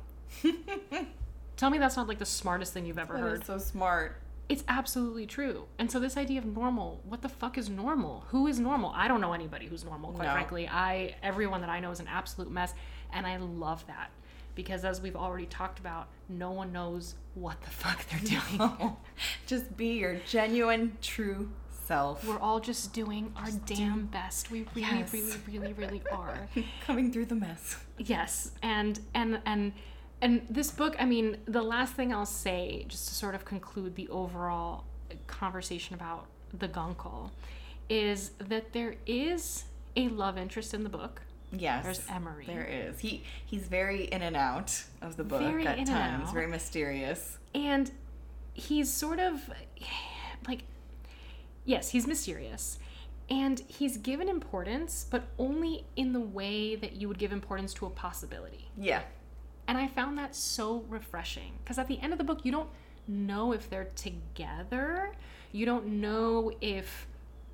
Tell 1.57 1.71
me 1.71 1.79
that's 1.79 1.97
not 1.97 2.09
like 2.09 2.19
the 2.19 2.27
smartest 2.27 2.73
thing 2.73 2.85
you've 2.85 2.99
ever 2.99 3.15
that 3.15 3.21
heard. 3.21 3.47
so 3.47 3.59
smart. 3.59 4.21
It's 4.49 4.65
absolutely 4.69 5.27
true. 5.27 5.65
And 5.79 5.91
so 5.91 5.99
this 5.99 6.19
idea 6.19 6.39
of 6.39 6.45
normal, 6.45 7.01
what 7.05 7.23
the 7.23 7.31
fuck 7.31 7.57
is 7.57 7.71
normal? 7.71 8.25
Who 8.29 8.47
is 8.47 8.61
normal? 8.61 8.93
I 8.95 9.09
don't 9.09 9.23
know 9.23 9.33
anybody 9.33 9.67
who's 9.67 9.85
normal, 9.85 10.13
quite 10.13 10.27
no. 10.27 10.33
frankly. 10.33 10.69
I 10.69 11.15
everyone 11.23 11.63
that 11.63 11.71
I 11.71 11.81
know 11.81 11.91
is 11.91 12.01
an 12.01 12.09
absolute 12.09 12.51
mess, 12.51 12.75
and 13.13 13.27
I 13.27 13.39
love 13.39 13.87
that 13.87 14.11
because 14.55 14.85
as 14.85 15.01
we've 15.01 15.17
already 15.17 15.47
talked 15.47 15.79
about, 15.79 16.09
no 16.29 16.51
one 16.51 16.73
knows 16.73 17.15
what 17.35 17.61
the 17.63 17.71
fuck 17.71 18.05
they're 18.09 18.21
doing. 18.41 18.59
No. 18.59 18.99
Just 19.47 19.77
be 19.77 19.89
your 19.89 20.17
genuine, 20.29 20.97
true 21.01 21.51
self. 21.87 22.27
We're 22.27 22.39
all 22.39 22.61
just 22.61 22.93
doing 22.93 23.33
our 23.37 23.47
just 23.47 23.67
damn 23.67 24.03
do... 24.03 24.07
best. 24.07 24.51
We 24.51 24.67
really, 24.75 24.89
yes. 24.99 25.13
really, 25.13 25.37
really, 25.49 25.73
really 25.73 26.03
are. 26.13 26.49
Coming 26.87 27.13
through 27.13 27.27
the 27.27 27.35
mess. 27.35 27.77
Yes. 27.99 28.53
And 28.63 29.01
and 29.15 29.41
and 29.45 29.73
and 30.21 30.47
this 30.49 30.71
book, 30.71 30.97
I 30.99 31.05
mean, 31.05 31.39
the 31.47 31.63
last 31.63 31.95
thing 31.95 32.13
I'll 32.13 32.27
say, 32.27 32.87
just 32.89 33.09
to 33.09 33.15
sort 33.15 33.35
of 33.35 33.45
conclude 33.45 33.95
the 33.95 34.09
overall 34.09 34.85
conversation 35.27 35.95
about 35.95 36.27
the 36.59 36.69
Guncle, 36.69 37.31
is 37.89 38.31
that 38.39 38.73
there 38.73 38.95
is 39.07 39.65
a 39.97 40.09
love 40.09 40.39
interest 40.39 40.73
in 40.75 40.83
the 40.83 40.89
book 40.89 41.23
Yes. 41.59 41.85
There's 41.85 42.03
Emery. 42.09 42.47
There 42.47 42.65
is. 42.65 42.99
He 42.99 43.25
he's 43.45 43.67
very 43.67 44.05
in 44.05 44.23
and 44.23 44.37
out 44.37 44.83
of 45.03 45.17
the 45.17 45.25
book 45.25 45.41
very 45.41 45.67
at 45.67 45.87
times. 45.87 46.31
Very 46.33 46.47
mysterious. 46.47 47.39
And 47.55 47.91
he's 48.53 48.91
sort 48.91 49.21
of 49.21 49.41
like 50.47 50.65
yes, 51.65 51.91
he's 51.91 52.07
mysterious. 52.07 52.79
And 53.31 53.63
he's 53.69 53.97
given 53.97 54.29
importance, 54.29 55.07
but 55.09 55.25
only 55.39 55.87
in 55.97 56.13
the 56.13 56.21
way 56.21 56.77
that 56.77 56.93
you 56.97 57.09
would 57.09 57.19
give 57.19 57.33
importance 57.33 57.73
to 57.75 57.87
a 57.87 57.91
possibility. 57.91 58.69
Yeah. 58.77 59.03
And 59.67 59.79
I 59.79 59.89
found 59.89 60.19
that 60.19 60.37
so 60.37 60.85
refreshing 60.91 61.53
because 61.65 61.79
at 61.79 61.89
the 61.89 61.99
end 62.01 62.13
of 62.13 62.19
the 62.19 62.25
book, 62.25 62.41
you 62.45 62.53
don't 62.53 62.69
know 63.09 63.53
if 63.53 63.71
they're 63.71 63.89
together. 63.97 65.13
You 65.53 65.65
don't 65.65 65.87
know 65.87 66.53
if 66.61 67.07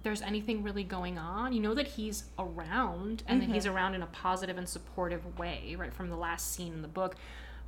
there's 0.02 0.22
anything 0.22 0.62
really 0.62 0.84
going 0.84 1.18
on. 1.18 1.52
You 1.52 1.60
know 1.60 1.74
that 1.74 1.86
he's 1.86 2.24
around 2.38 3.22
and 3.26 3.40
mm-hmm. 3.40 3.48
that 3.48 3.54
he's 3.54 3.64
mm-hmm. 3.64 3.76
around 3.76 3.94
in 3.94 4.02
a 4.02 4.06
positive 4.06 4.58
and 4.58 4.68
supportive 4.68 5.38
way, 5.38 5.76
right 5.78 5.92
from 5.92 6.08
the 6.08 6.16
last 6.16 6.52
scene 6.52 6.72
in 6.72 6.82
the 6.82 6.88
book, 6.88 7.16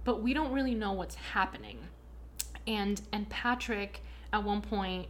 but 0.05 0.23
we 0.23 0.35
don't 0.35 0.53
really 0.53 0.75
know 0.75 0.93
what's 0.93 1.15
happening. 1.15 1.79
And 2.67 3.01
and 3.13 3.29
Patrick 3.29 4.03
at 4.33 4.43
one 4.43 4.63
point 4.63 5.09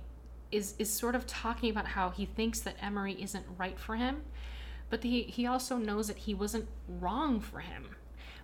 is 0.50 0.74
is 0.78 0.92
sort 0.92 1.14
of 1.14 1.26
talking 1.26 1.70
about 1.70 1.86
how 1.86 2.10
he 2.10 2.26
thinks 2.26 2.60
that 2.60 2.76
Emery 2.80 3.20
isn't 3.22 3.46
right 3.58 3.78
for 3.78 3.96
him, 3.96 4.22
but 4.90 5.02
he 5.02 5.22
he 5.22 5.46
also 5.46 5.76
knows 5.76 6.08
that 6.08 6.18
he 6.18 6.34
wasn't 6.34 6.68
wrong 6.88 7.40
for 7.40 7.60
him. 7.60 7.96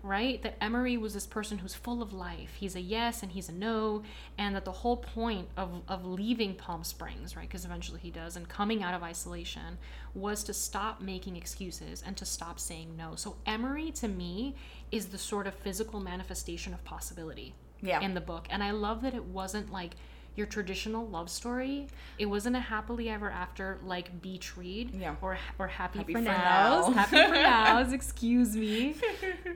Right? 0.02 0.42
That 0.42 0.56
Emery 0.62 0.96
was 0.96 1.14
this 1.14 1.26
person 1.26 1.58
who's 1.58 1.74
full 1.74 2.02
of 2.02 2.12
life. 2.12 2.56
He's 2.58 2.76
a 2.76 2.80
yes 2.80 3.22
and 3.22 3.32
he's 3.32 3.48
a 3.48 3.52
no, 3.52 4.02
and 4.36 4.54
that 4.54 4.64
the 4.64 4.72
whole 4.72 4.96
point 4.96 5.48
of, 5.56 5.82
of 5.88 6.04
leaving 6.04 6.54
Palm 6.54 6.84
Springs, 6.84 7.36
right, 7.36 7.48
because 7.48 7.64
eventually 7.64 8.00
he 8.00 8.10
does, 8.10 8.36
and 8.36 8.48
coming 8.48 8.82
out 8.82 8.94
of 8.94 9.02
isolation 9.02 9.78
was 10.14 10.44
to 10.44 10.54
stop 10.54 11.00
making 11.00 11.36
excuses 11.36 12.02
and 12.06 12.16
to 12.16 12.24
stop 12.24 12.58
saying 12.58 12.96
no. 12.96 13.14
So 13.14 13.36
Emery, 13.46 13.90
to 13.92 14.08
me, 14.08 14.54
is 14.90 15.06
the 15.06 15.18
sort 15.18 15.46
of 15.46 15.54
physical 15.54 16.00
manifestation 16.00 16.72
of 16.72 16.84
possibility 16.84 17.54
yeah. 17.80 18.00
in 18.00 18.14
the 18.14 18.20
book. 18.20 18.46
And 18.50 18.62
I 18.62 18.70
love 18.70 19.02
that 19.02 19.14
it 19.14 19.24
wasn't 19.24 19.72
like 19.72 19.92
your 20.38 20.46
traditional 20.46 21.06
love 21.06 21.28
story. 21.28 21.88
It 22.18 22.26
wasn't 22.26 22.56
a 22.56 22.60
happily 22.60 23.10
ever 23.10 23.30
after 23.30 23.78
like 23.84 24.22
beach 24.22 24.56
read 24.56 24.94
yeah. 24.94 25.16
or 25.20 25.36
or 25.58 25.66
happy, 25.66 25.98
happy 25.98 26.12
for, 26.14 26.20
for 26.20 26.24
nows, 26.24 26.88
now. 26.88 26.92
happy 26.92 27.16
for 27.26 27.34
nows, 27.34 27.92
excuse 28.00 28.56
me. 28.56 28.94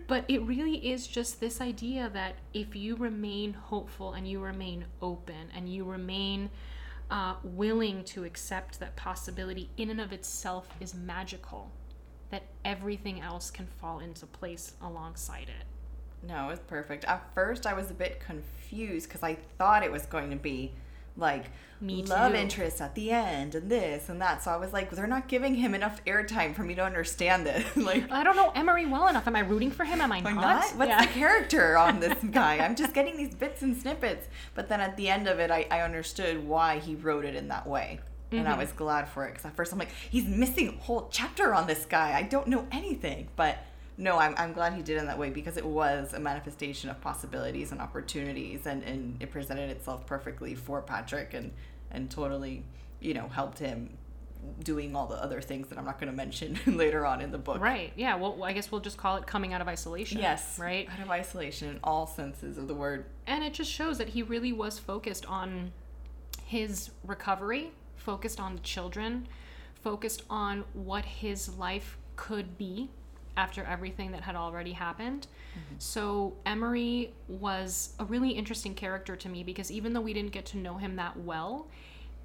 But 0.09 0.25
it 0.29 0.43
really 0.43 0.75
is 0.93 1.07
just 1.07 1.41
this 1.41 1.61
idea 1.61 2.11
that 2.13 2.35
if 2.53 2.75
you 2.75 2.97
remain 2.97 3.55
hopeful 3.55 4.13
and 4.13 4.29
you 4.29 4.41
remain 4.41 4.85
open 5.01 5.49
and 5.55 5.69
you 5.73 5.85
remain 5.85 6.51
uh, 7.11 7.35
willing 7.45 8.03
to 8.05 8.25
accept 8.25 8.81
that 8.81 8.97
possibility 8.97 9.71
in 9.77 9.91
and 9.91 10.01
of 10.01 10.13
itself 10.13 10.69
is 10.81 10.95
magical, 10.95 11.71
that 12.31 12.43
everything 12.65 13.21
else 13.21 13.51
can 13.51 13.67
fall 13.67 14.01
into 14.01 14.27
place 14.27 14.73
alongside 14.83 15.49
it. 15.49 15.67
No, 16.27 16.47
it 16.47 16.51
was 16.51 16.59
perfect. 16.61 17.05
At 17.05 17.23
first, 17.35 17.67
I 17.67 17.75
was 17.75 17.91
a 17.91 17.95
bit 17.95 18.21
confused 18.21 19.09
because 19.09 19.23
I 19.23 19.37
thought 19.59 19.83
it 19.83 19.91
was 19.93 20.07
going 20.07 20.31
to 20.31 20.37
be 20.37 20.73
like 21.15 21.47
me 21.79 22.03
love 22.05 22.33
interest 22.35 22.81
at 22.81 22.95
the 22.95 23.11
end 23.11 23.55
and 23.55 23.69
this 23.71 24.09
and 24.09 24.21
that. 24.23 24.43
So 24.43 24.51
I 24.51 24.57
was 24.57 24.73
like, 24.73 24.91
they're 24.91 25.07
not 25.07 25.29
giving 25.29 25.57
him 25.57 25.75
enough 25.75 26.03
airtime 26.07 26.55
for 26.55 26.63
me 26.63 26.75
to 26.77 26.83
understand 26.85 27.45
this. 27.45 27.77
like, 27.77 28.11
I 28.11 28.23
don't 28.23 28.37
know 28.37 28.51
Emery 28.55 28.87
well 28.87 29.09
enough. 29.09 29.27
Am 29.27 29.37
I 29.37 29.41
rooting 29.41 29.71
for 29.71 29.85
him? 29.85 30.01
Am 30.01 30.11
I 30.13 30.21
not? 30.21 30.35
not? 30.35 30.65
What's 30.77 30.89
Yeah. 30.89 31.03
the 31.03 31.09
character 31.09 31.77
on 31.77 32.01
this 32.01 32.17
guy? 32.31 32.59
I'm 32.59 32.77
just 32.77 32.95
getting 32.95 33.17
these 33.17 33.35
bits 33.35 33.61
and 33.63 33.77
snippets. 33.77 34.29
But 34.55 34.69
then 34.69 34.81
at 34.81 34.97
the 34.97 35.09
end 35.09 35.27
of 35.29 35.39
it, 35.39 35.51
I, 35.51 35.67
I 35.71 35.81
understood 35.81 36.47
why 36.47 36.79
he 36.79 36.95
wrote 36.95 37.25
it 37.25 37.35
in 37.35 37.49
that 37.49 37.67
way. 37.67 37.99
And 38.31 38.49
I 38.49 38.53
Mhm. 38.55 38.59
was 38.59 38.73
glad 38.73 39.09
for 39.09 39.27
it 39.27 39.33
because 39.33 39.45
at 39.45 39.55
first 39.57 39.73
I'm 39.73 39.79
like, 39.79 39.91
he's 40.09 40.25
missing 40.25 40.69
a 40.69 40.83
whole 40.83 41.09
chapter 41.13 41.53
on 41.53 41.67
this 41.67 41.85
guy. 41.85 42.17
I 42.17 42.23
don't 42.23 42.47
know 42.47 42.67
anything. 42.73 43.29
But 43.37 43.59
no, 44.03 44.19
I'm, 44.19 44.35
I'm 44.37 44.53
glad 44.53 44.75
he 44.75 44.83
did 44.83 44.97
it 44.97 45.01
in 45.01 45.07
that 45.07 45.19
way 45.19 45.31
because 45.31 45.57
it 45.57 45.65
was 45.65 46.13
a 46.13 46.19
manifestation 46.19 46.91
of 46.91 47.01
possibilities 47.01 47.71
and 47.71 47.81
opportunities 47.81 48.67
and, 48.67 48.83
and 48.83 49.23
it 49.23 49.31
presented 49.31 49.71
itself 49.71 50.07
perfectly 50.07 50.57
for 50.57 50.83
Patrick 50.83 51.35
and, 51.35 51.53
and 51.93 52.11
totally, 52.11 52.65
you 53.01 53.15
know, 53.15 53.29
helped 53.29 53.61
him 53.61 53.97
doing 54.65 54.97
all 54.97 55.07
the 55.07 55.15
other 55.15 55.41
things 55.41 55.69
that 55.69 55.79
I'm 55.79 55.85
not 55.85 56.01
going 56.01 56.11
to 56.11 56.17
mention 56.17 56.59
later 56.67 57.07
on 57.07 57.21
in 57.21 57.31
the 57.31 57.39
book. 57.39 57.61
Right. 57.61 57.93
Yeah. 57.95 58.17
Well, 58.17 58.43
I 58.43 58.53
guess 58.53 58.73
we'll 58.73 58.81
just 58.81 58.97
call 58.97 59.19
it 59.19 59.27
coming 59.27 59.53
out 59.53 59.61
of 59.61 59.69
isolation. 59.69 60.19
Yes. 60.19 60.59
Right. 60.59 60.89
Out 60.93 60.99
of 60.99 61.09
isolation 61.09 61.69
in 61.69 61.79
all 61.85 62.09
senses 62.09 62.59
of 62.59 62.67
the 62.67 62.75
word. 62.75 63.05
And 63.29 63.45
it 63.45 63.55
just 63.55 63.71
shows 63.71 63.99
that 63.99 64.09
he 64.09 64.25
really 64.25 64.53
was 64.53 64.81
focused 64.81 65.27
on 65.27 65.71
his 66.45 66.91
recovery, 67.05 67.71
focused 67.95 68.41
on 68.41 68.57
the 68.57 68.63
children, 68.63 69.29
focused 69.75 70.25
on 70.29 70.65
what 70.73 71.05
his 71.05 71.57
life 71.57 71.99
could 72.17 72.59
be 72.59 72.91
after 73.37 73.65
everything 73.65 74.13
that 74.13 74.23
had 74.23 74.37
already 74.37 74.73
happened. 74.73 75.27
Mm-hmm. 75.53 75.75
So 75.79 76.35
Emery 76.45 77.13
was 77.29 77.95
a 77.99 78.05
really 78.05 78.31
interesting 78.31 78.75
character 78.75 79.17
to 79.17 79.29
me 79.29 79.43
because 79.43 79.71
even 79.71 79.93
though 79.93 80.01
we 80.01 80.13
didn't 80.13 80.33
get 80.33 80.45
to 80.47 80.59
know 80.59 80.77
him 80.77 80.97
that 80.97 81.19
well, 81.19 81.67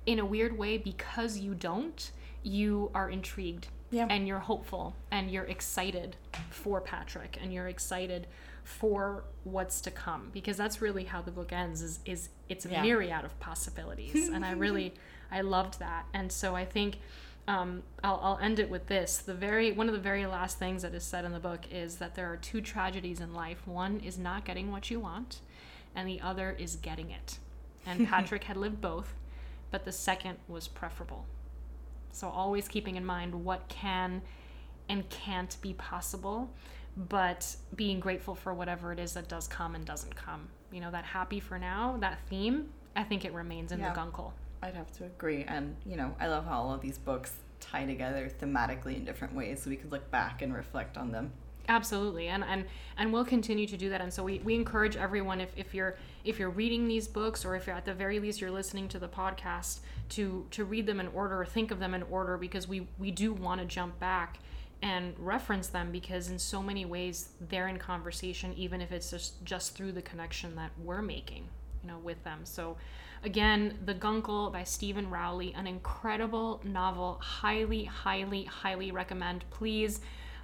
in 0.05 0.19
a 0.19 0.25
weird 0.25 0.57
way, 0.57 0.77
because 0.77 1.37
you 1.37 1.53
don't, 1.53 2.11
you 2.43 2.91
are 2.93 3.09
intrigued 3.09 3.67
Yeah. 3.91 4.07
and 4.09 4.27
you're 4.27 4.39
hopeful 4.39 4.95
and 5.11 5.31
you're 5.31 5.45
excited 5.45 6.15
for 6.49 6.81
Patrick 6.81 7.37
and 7.41 7.53
you're 7.53 7.67
excited 7.67 8.27
for 8.63 9.23
what's 9.45 9.79
to 9.79 9.91
come 9.91 10.29
because 10.33 10.57
that's 10.57 10.81
really 10.81 11.05
how 11.05 11.21
the 11.21 11.31
book 11.31 11.53
ends 11.53 11.81
is 11.81 11.99
is 12.05 12.27
it's 12.49 12.65
a 12.65 12.69
Yeah. 12.69 12.81
myriad 12.81 13.23
of 13.23 13.39
possibilities 13.39 14.27
and 14.27 14.43
I 14.43 14.51
really 14.51 14.93
I 15.31 15.39
loved 15.39 15.79
that 15.79 16.05
and 16.13 16.29
so 16.29 16.53
I 16.53 16.65
think 16.65 16.97
um, 17.47 17.83
I'll, 18.03 18.19
I'll 18.21 18.37
end 18.39 18.59
it 18.59 18.69
with 18.69 18.87
this 18.87 19.17
the 19.19 19.33
very 19.33 19.71
one 19.71 19.87
of 19.87 19.93
the 19.93 20.01
very 20.01 20.25
last 20.25 20.59
things 20.59 20.81
that 20.81 20.93
is 20.93 21.03
said 21.03 21.23
in 21.25 21.31
the 21.33 21.39
book 21.39 21.61
is 21.71 21.97
that 21.97 22.15
there 22.15 22.31
are 22.31 22.37
two 22.37 22.61
tragedies 22.61 23.19
in 23.19 23.33
life 23.33 23.65
one 23.65 23.99
is 24.01 24.17
not 24.17 24.43
getting 24.45 24.71
what 24.71 24.91
you 24.91 24.99
want 24.99 25.39
and 25.95 26.07
the 26.07 26.19
other 26.21 26.55
is 26.59 26.75
getting 26.75 27.09
it 27.09 27.37
and 27.85 28.07
Patrick 28.09 28.43
had 28.45 28.57
lived 28.57 28.81
both 28.81 29.13
but 29.71 29.85
the 29.85 29.91
second 29.91 30.37
was 30.47 30.67
preferable 30.67 31.25
so 32.11 32.29
always 32.29 32.67
keeping 32.67 32.95
in 32.95 33.05
mind 33.05 33.45
what 33.45 33.67
can 33.67 34.21
and 34.89 35.07
can't 35.09 35.55
be 35.61 35.73
possible, 35.73 36.49
but 36.95 37.55
being 37.75 37.99
grateful 37.99 38.35
for 38.35 38.53
whatever 38.53 38.91
it 38.91 38.99
is 38.99 39.13
that 39.13 39.27
does 39.27 39.47
come 39.47 39.75
and 39.75 39.85
doesn't 39.85 40.15
come. 40.15 40.47
You 40.71 40.81
know, 40.81 40.91
that 40.91 41.03
happy 41.05 41.39
for 41.39 41.59
now, 41.59 41.97
that 41.99 42.19
theme, 42.29 42.69
I 42.95 43.03
think 43.03 43.25
it 43.25 43.33
remains 43.33 43.71
in 43.71 43.79
Yeah. 43.79 43.93
the 43.93 43.99
Guncle. 43.99 44.31
I'd 44.61 44.75
have 44.75 44.91
to 44.93 45.05
agree. 45.05 45.43
And, 45.47 45.75
you 45.85 45.95
know, 45.95 46.15
I 46.19 46.27
love 46.27 46.45
how 46.45 46.61
all 46.61 46.73
of 46.73 46.81
these 46.81 46.97
books 46.97 47.33
tie 47.59 47.85
together 47.85 48.31
thematically 48.41 48.95
in 48.95 49.05
different 49.05 49.35
ways 49.35 49.63
so 49.63 49.69
we 49.69 49.75
could 49.75 49.91
look 49.91 50.09
back 50.11 50.41
and 50.41 50.53
reflect 50.53 50.97
on 50.97 51.11
them. 51.11 51.31
Absolutely. 51.69 52.27
And 52.27 52.43
and 52.45 52.65
and 52.97 53.11
we'll 53.11 53.25
continue 53.25 53.67
to 53.67 53.75
do 53.75 53.89
that. 53.89 53.99
And 53.99 54.13
so 54.13 54.23
we, 54.23 54.39
we 54.39 54.55
encourage 54.55 54.95
everyone 54.95 55.41
if, 55.41 55.49
if 55.57 55.73
you're 55.73 55.97
if 56.23 56.39
you're 56.39 56.49
reading 56.49 56.87
these 56.87 57.07
books 57.07 57.43
or 57.43 57.55
if 57.55 57.67
you're 57.67 57.75
at 57.75 57.85
the 57.85 57.93
very 57.93 58.19
least 58.19 58.39
you're 58.39 58.51
listening 58.51 58.87
to 58.89 58.99
the 58.99 59.07
podcast 59.07 59.79
to 60.09 60.45
to 60.51 60.63
read 60.63 60.85
them 60.85 60.99
in 60.99 61.07
order 61.09 61.41
or 61.41 61.45
think 61.45 61.71
of 61.71 61.79
them 61.79 61.93
in 61.93 62.03
order 62.03 62.37
because 62.37 62.67
we, 62.67 62.87
we 62.97 63.11
do 63.11 63.33
want 63.33 63.59
to 63.59 63.67
jump 63.67 63.99
back 63.99 64.39
and 64.81 65.13
reference 65.17 65.67
them 65.67 65.91
because 65.91 66.29
in 66.29 66.37
so 66.37 66.61
many 66.61 66.85
ways 66.85 67.29
they're 67.49 67.67
in 67.67 67.77
conversation 67.77 68.53
even 68.55 68.79
if 68.79 68.91
it's 68.91 69.09
just 69.09 69.43
just 69.43 69.75
through 69.75 69.91
the 69.91 70.01
connection 70.01 70.55
that 70.55 70.71
we're 70.83 71.01
making 71.01 71.47
you 71.83 71.89
know 71.89 71.97
with 71.97 72.23
them 72.23 72.41
so 72.43 72.77
again 73.23 73.77
the 73.85 73.93
Guncle 73.93 74.51
by 74.51 74.63
Steven 74.63 75.09
Rowley 75.09 75.53
an 75.57 75.67
incredible 75.67 76.61
novel 76.63 77.17
highly 77.21 77.83
highly 77.85 78.43
highly 78.45 78.91
recommend 78.91 79.45
please 79.49 79.99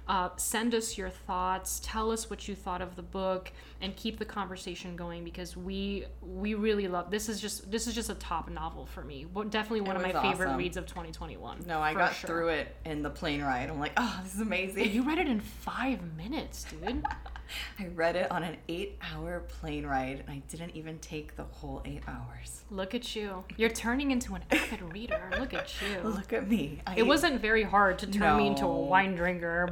uh, 0.06 0.28
send 0.36 0.74
us 0.74 0.98
your 0.98 1.08
thoughts 1.08 1.80
tell 1.82 2.10
us 2.10 2.28
what 2.28 2.46
you 2.46 2.54
thought 2.54 2.82
of 2.82 2.94
the 2.94 3.02
book 3.02 3.50
and 3.80 3.96
keep 3.96 4.18
the 4.18 4.24
conversation 4.24 4.96
going 4.96 5.24
because 5.24 5.56
we 5.56 6.04
we 6.20 6.52
really 6.52 6.88
love 6.88 7.10
this 7.10 7.30
is 7.30 7.40
just 7.40 7.70
this 7.70 7.86
is 7.86 7.94
just 7.94 8.10
a 8.10 8.14
top 8.16 8.50
novel 8.50 8.84
for 8.84 9.02
me 9.02 9.24
definitely 9.48 9.80
one 9.80 9.96
of 9.96 10.02
my 10.02 10.12
was 10.12 10.20
favorite 10.22 10.56
reads 10.56 10.76
of 10.76 10.84
2021 10.84 11.64
No, 11.66 11.80
I 11.80 11.94
got 11.94 12.14
sure. 12.14 12.28
through 12.28 12.48
it 12.48 12.76
in 12.84 13.02
the 13.02 13.08
plane 13.08 13.40
ride. 13.42 13.70
I'm 13.70 13.80
like, 13.80 13.92
oh, 13.96 14.20
this 14.22 14.34
is 14.34 14.40
amazing. 14.42 14.92
you 14.92 15.02
read 15.06 15.16
it 15.18 15.26
in 15.26 15.40
five 15.40 16.00
minutes 16.18 16.64
dude 16.64 17.02
I 17.78 17.86
read 17.88 18.16
it 18.16 18.30
on 18.30 18.42
an 18.42 18.56
eight 18.68 18.98
hour 19.12 19.40
plane 19.40 19.86
ride 19.86 20.20
and 20.20 20.30
I 20.30 20.42
didn't 20.48 20.74
even 20.76 20.98
take 20.98 21.36
the 21.36 21.44
whole 21.44 21.82
eight 21.84 22.02
hours. 22.08 22.62
Look 22.70 22.94
at 22.94 23.14
you. 23.14 23.44
You're 23.56 23.70
turning 23.70 24.10
into 24.10 24.34
an 24.34 24.42
avid 24.50 24.82
reader. 24.92 25.30
Look 25.38 25.54
at 25.54 25.72
you. 25.82 26.00
Look 26.08 26.32
at 26.32 26.48
me. 26.48 26.80
I, 26.86 26.96
It 26.96 27.06
wasn't 27.06 27.40
very 27.40 27.62
hard 27.62 27.98
to 28.00 28.06
turn 28.06 28.36
me 28.38 28.46
into 28.48 28.64
a 28.66 28.80
wine 28.80 29.14
drinker, 29.14 29.68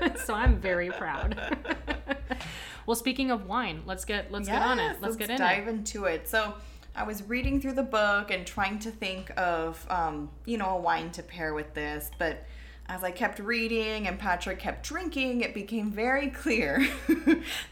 but 0.00 0.18
so 0.24 0.34
I'm 0.34 0.58
very 0.60 0.90
proud. 0.90 1.38
well, 2.86 2.94
speaking 2.96 3.30
of 3.30 3.46
wine, 3.46 3.82
let's 3.86 4.04
get 4.04 4.30
let's 4.32 4.48
get 4.48 4.62
on 4.62 4.78
it. 4.78 4.82
Yes, 4.82 4.96
Let's, 5.00 5.16
get 5.16 5.30
in 5.30 5.38
dive 5.38 5.66
it. 5.66 5.70
into 5.70 6.04
it. 6.04 6.28
So 6.28 6.54
I 6.94 7.02
was 7.02 7.22
reading 7.24 7.60
through 7.60 7.74
the 7.74 7.82
book 7.82 8.30
and 8.30 8.46
trying 8.46 8.78
to 8.80 8.90
think 8.90 9.30
of, 9.38 9.84
um, 9.90 10.30
you 10.46 10.56
know, 10.56 10.70
a 10.70 10.80
wine 10.80 11.10
to 11.12 11.22
pair 11.22 11.52
with 11.52 11.74
this, 11.74 12.10
but 12.18 12.44
as 12.88 13.02
I 13.02 13.10
kept 13.10 13.38
reading 13.38 14.06
and 14.06 14.18
Patrick 14.18 14.58
kept 14.58 14.86
drinking, 14.86 15.40
it 15.40 15.54
became 15.54 15.90
very 15.90 16.28
clear 16.42 16.86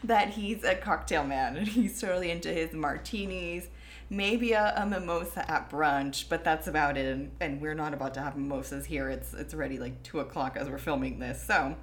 that 0.03 0.29
he's 0.31 0.63
a 0.63 0.75
cocktail 0.75 1.23
man 1.23 1.57
and 1.57 1.67
he's 1.67 1.99
totally 1.99 2.31
into 2.31 2.49
his 2.49 2.73
martinis, 2.73 3.67
maybe 4.09 4.51
a, 4.51 4.73
a 4.75 4.85
mimosa 4.85 5.49
at 5.49 5.69
brunch, 5.69 6.25
but 6.27 6.43
that's 6.43 6.67
about 6.67 6.97
it. 6.97 7.05
And, 7.05 7.31
and 7.39 7.61
we're 7.61 7.75
not 7.75 7.93
about 7.93 8.13
to 8.15 8.21
have 8.21 8.35
mimosas 8.35 8.85
here. 8.85 9.09
It's 9.09 9.33
it's 9.33 9.53
already 9.53 9.79
like 9.79 10.03
two 10.03 10.19
o'clock 10.19 10.57
as 10.57 10.69
we're 10.69 10.77
filming 10.77 11.19
this, 11.19 11.41
so. 11.41 11.75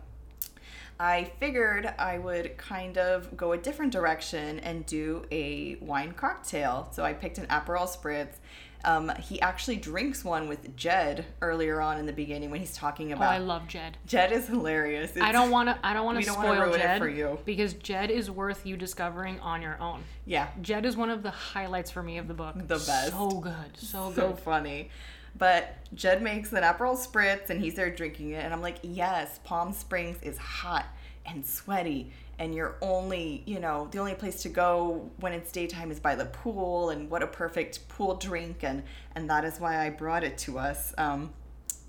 I 1.01 1.33
figured 1.41 1.93
I 1.99 2.19
would 2.19 2.57
kind 2.59 2.97
of 2.97 3.37
go 3.37 3.53
a 3.53 3.59
different 3.59 3.93
direction 3.93 4.61
and 4.61 4.87
do 4.87 5.25
a 5.33 5.77
wine 5.81 6.13
cocktail. 6.13 6.91
So 6.93 7.03
I 7.03 7.13
picked 7.13 7.39
an 7.39 7.47
Aperol 7.47 7.89
Spritz. 7.89 8.37
Um, 8.85 9.13
he 9.21 9.41
actually 9.41 9.77
drinks 9.77 10.25
one 10.25 10.49
with 10.49 10.77
Jed 10.77 11.25
earlier 11.41 11.81
on 11.81 11.99
in 11.99 12.07
the 12.07 12.13
beginning 12.13 12.51
when 12.51 12.61
he's 12.61 12.75
talking 12.75 13.13
Oh, 13.13 13.17
about. 13.17 13.33
I 13.33 13.39
love 13.39 13.69
Jed. 13.69 13.97
Jed 14.07 14.33
is 14.33 14.47
hilarious. 14.49 15.13
I 15.21 15.31
don't 15.33 15.51
want 15.51 15.69
to. 15.69 15.79
I 15.87 15.93
don't 15.95 16.05
want 16.05 16.19
to 16.23 16.31
spoil 16.31 16.55
ruin 16.61 16.75
it 16.81 16.83
Jed 16.83 16.99
for 16.99 17.09
you. 17.09 17.39
because 17.45 17.75
Jed 17.75 18.11
is 18.11 18.31
worth 18.31 18.67
you 18.67 18.77
discovering 18.77 19.39
on 19.41 19.63
your 19.63 19.81
own. 19.81 20.03
Yeah, 20.27 20.49
Jed 20.61 20.85
is 20.85 20.97
one 20.97 21.11
of 21.11 21.23
the 21.23 21.31
highlights 21.31 21.91
for 21.91 22.03
me 22.03 22.19
of 22.19 22.27
the 22.29 22.35
book. 22.35 22.57
The 22.57 22.75
best. 22.77 23.11
So 23.11 23.29
good. 23.41 23.77
So 23.77 24.13
so 24.15 24.31
good. 24.31 24.39
funny. 24.41 24.91
But 25.39 25.75
Jed 25.95 26.21
makes 26.23 26.53
an 26.53 26.63
Aperol 26.63 26.97
Spritz 26.97 27.49
and 27.51 27.61
he's 27.61 27.75
there 27.75 27.89
drinking 27.91 28.31
it. 28.31 28.45
And 28.45 28.53
I'm 28.53 28.61
like, 28.61 28.77
yes, 28.83 29.41
Palm 29.45 29.73
Springs 29.73 30.19
is 30.23 30.37
hot 30.37 30.85
and 31.27 31.45
sweaty. 31.45 32.13
And 32.39 32.55
you're 32.55 32.77
only, 32.81 33.43
you 33.47 33.61
know, 33.61 33.89
the 33.93 33.99
only 33.99 34.15
place 34.15 34.43
to 34.43 34.49
go 34.49 35.11
when 35.21 35.33
it's 35.33 35.53
daytime 35.53 35.91
is 35.91 36.01
by 36.01 36.15
the 36.15 36.25
pool. 36.27 36.91
And 36.91 37.09
what 37.11 37.23
a 37.23 37.27
perfect 37.27 37.89
pool 37.89 38.17
drink. 38.17 38.65
And, 38.65 38.83
and 39.15 39.29
that 39.31 39.45
is 39.45 39.61
why 39.61 39.87
I 39.87 39.91
brought 39.91 40.25
it 40.25 40.39
to 40.39 40.59
us. 40.59 40.95
Um, 40.99 41.33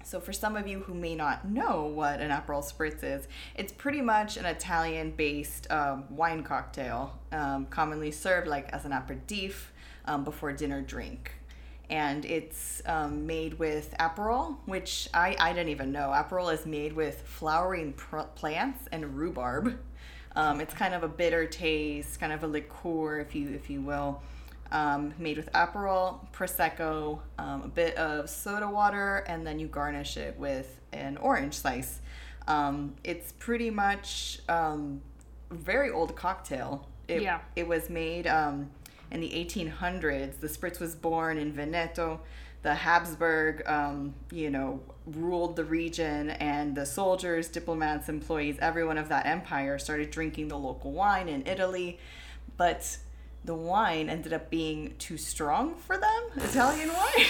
So, 0.05 0.19
for 0.19 0.33
some 0.33 0.57
of 0.57 0.67
you 0.67 0.81
who 0.81 0.93
may 0.93 1.15
not 1.15 1.45
know 1.47 1.85
what 1.85 2.19
an 2.19 2.29
Aperol 2.29 2.61
Spritz 2.61 3.03
is, 3.03 3.27
it's 3.55 3.71
pretty 3.71 4.01
much 4.01 4.35
an 4.35 4.45
Italian 4.45 5.11
based 5.11 5.71
um, 5.71 6.03
wine 6.09 6.43
cocktail, 6.43 7.17
um, 7.31 7.65
commonly 7.67 8.11
served 8.11 8.47
like 8.47 8.67
as 8.73 8.83
an 8.85 8.91
aperitif 8.91 9.71
um, 10.05 10.25
before 10.25 10.51
dinner 10.51 10.81
drink. 10.81 11.31
And 11.89 12.25
it's 12.25 12.81
um, 12.85 13.27
made 13.27 13.59
with 13.59 13.93
Aperol, 13.99 14.57
which 14.65 15.09
I, 15.13 15.35
I 15.39 15.53
didn't 15.53 15.69
even 15.69 15.91
know. 15.91 16.09
Aperol 16.09 16.53
is 16.53 16.65
made 16.65 16.93
with 16.93 17.21
flowering 17.21 17.93
pr- 17.93 18.21
plants 18.35 18.87
and 18.91 19.17
rhubarb. 19.17 19.77
Um, 20.35 20.61
it's 20.61 20.73
kind 20.73 20.95
of 20.95 21.03
a 21.03 21.07
bitter 21.07 21.45
taste, 21.45 22.19
kind 22.19 22.33
of 22.33 22.43
a 22.43 22.47
liqueur, 22.47 23.19
if 23.19 23.35
you 23.35 23.49
if 23.49 23.69
you 23.69 23.81
will 23.81 24.19
um, 24.73 25.13
made 25.19 25.37
with 25.37 25.51
Aperol, 25.53 26.19
Prosecco, 26.33 27.19
um, 27.37 27.61
a 27.61 27.67
bit 27.67 27.95
of 27.95 28.29
soda 28.29 28.67
water, 28.67 29.23
and 29.27 29.45
then 29.45 29.59
you 29.59 29.67
garnish 29.67 30.17
it 30.17 30.37
with 30.37 30.79
an 30.91 31.17
orange 31.17 31.53
slice. 31.53 32.01
Um, 32.47 32.95
it's 33.03 33.31
pretty 33.33 33.69
much 33.69 34.39
um, 34.49 35.01
very 35.51 35.91
old 35.91 36.15
cocktail. 36.15 36.87
It, 37.07 37.21
yeah. 37.21 37.39
It 37.55 37.67
was 37.67 37.89
made 37.89 38.25
um, 38.25 38.71
in 39.13 39.21
the 39.21 39.29
1800s. 39.29 40.39
The 40.39 40.47
Spritz 40.47 40.79
was 40.79 40.95
born 40.95 41.37
in 41.37 41.53
Veneto. 41.53 42.19
The 42.63 42.73
Habsburg, 42.73 43.61
um, 43.67 44.15
you 44.31 44.49
know, 44.49 44.81
ruled 45.05 45.55
the 45.55 45.65
region, 45.65 46.31
and 46.31 46.75
the 46.75 46.85
soldiers, 46.85 47.49
diplomats, 47.49 48.07
employees, 48.09 48.57
everyone 48.61 48.97
of 48.97 49.09
that 49.09 49.25
empire 49.25 49.77
started 49.77 50.11
drinking 50.11 50.47
the 50.47 50.57
local 50.57 50.93
wine 50.93 51.27
in 51.27 51.45
Italy. 51.45 51.99
But 52.55 52.97
the 53.43 53.53
wine 53.53 54.09
ended 54.09 54.31
up 54.31 54.49
being 54.49 54.95
too 54.97 55.17
strong 55.17 55.75
for 55.75 55.97
them, 55.97 56.23
Italian 56.37 56.89
wine. 56.89 57.25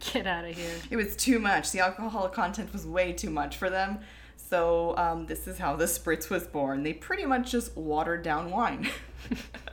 Get 0.12 0.26
out 0.26 0.44
of 0.44 0.56
here. 0.56 0.74
It 0.90 0.96
was 0.96 1.14
too 1.16 1.38
much. 1.38 1.70
The 1.70 1.78
alcohol 1.78 2.28
content 2.28 2.72
was 2.72 2.84
way 2.84 3.12
too 3.12 3.30
much 3.30 3.56
for 3.56 3.70
them. 3.70 4.00
So, 4.36 4.96
um, 4.98 5.26
this 5.26 5.46
is 5.46 5.58
how 5.58 5.76
the 5.76 5.86
spritz 5.86 6.28
was 6.28 6.46
born. 6.46 6.82
They 6.82 6.92
pretty 6.92 7.24
much 7.24 7.50
just 7.50 7.76
watered 7.76 8.22
down 8.22 8.50
wine. 8.50 8.90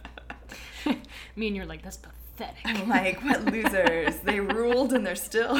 Me 1.35 1.47
and 1.47 1.55
you're 1.55 1.65
like, 1.65 1.83
that's 1.83 1.97
pathetic. 1.97 2.61
I'm 2.65 2.89
like, 2.89 3.23
what 3.23 3.45
losers. 3.45 4.17
they 4.19 4.39
ruled 4.39 4.93
and 4.93 5.05
they're 5.05 5.15
still. 5.15 5.59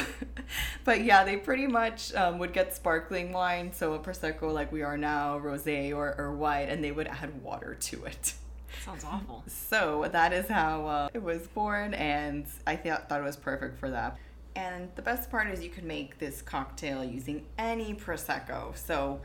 but 0.83 1.03
yeah, 1.03 1.23
they 1.23 1.37
pretty 1.37 1.67
much 1.67 2.13
um, 2.15 2.39
would 2.39 2.53
get 2.53 2.75
sparkling 2.75 3.31
wine, 3.31 3.71
so 3.73 3.93
a 3.93 3.99
Prosecco 3.99 4.51
like 4.53 4.71
we 4.71 4.81
are 4.81 4.97
now, 4.97 5.37
rose 5.37 5.67
or, 5.67 6.15
or 6.17 6.33
white, 6.35 6.69
and 6.69 6.83
they 6.83 6.91
would 6.91 7.07
add 7.07 7.41
water 7.41 7.75
to 7.75 8.05
it. 8.05 8.33
Sounds 8.85 9.03
awful. 9.03 9.43
So 9.47 10.07
that 10.11 10.33
is 10.33 10.47
how 10.47 10.85
uh, 10.87 11.09
it 11.13 11.21
was 11.21 11.47
born, 11.47 11.93
and 11.93 12.45
I 12.65 12.75
thought 12.75 13.09
thought 13.09 13.19
it 13.21 13.25
was 13.25 13.37
perfect 13.37 13.77
for 13.77 13.89
that. 13.89 14.17
And 14.55 14.89
the 14.95 15.01
best 15.01 15.29
part 15.29 15.47
is 15.49 15.63
you 15.63 15.69
can 15.69 15.87
make 15.87 16.17
this 16.19 16.41
cocktail 16.41 17.03
using 17.03 17.45
any 17.57 17.93
prosecco. 17.93 18.75
So 18.75 19.21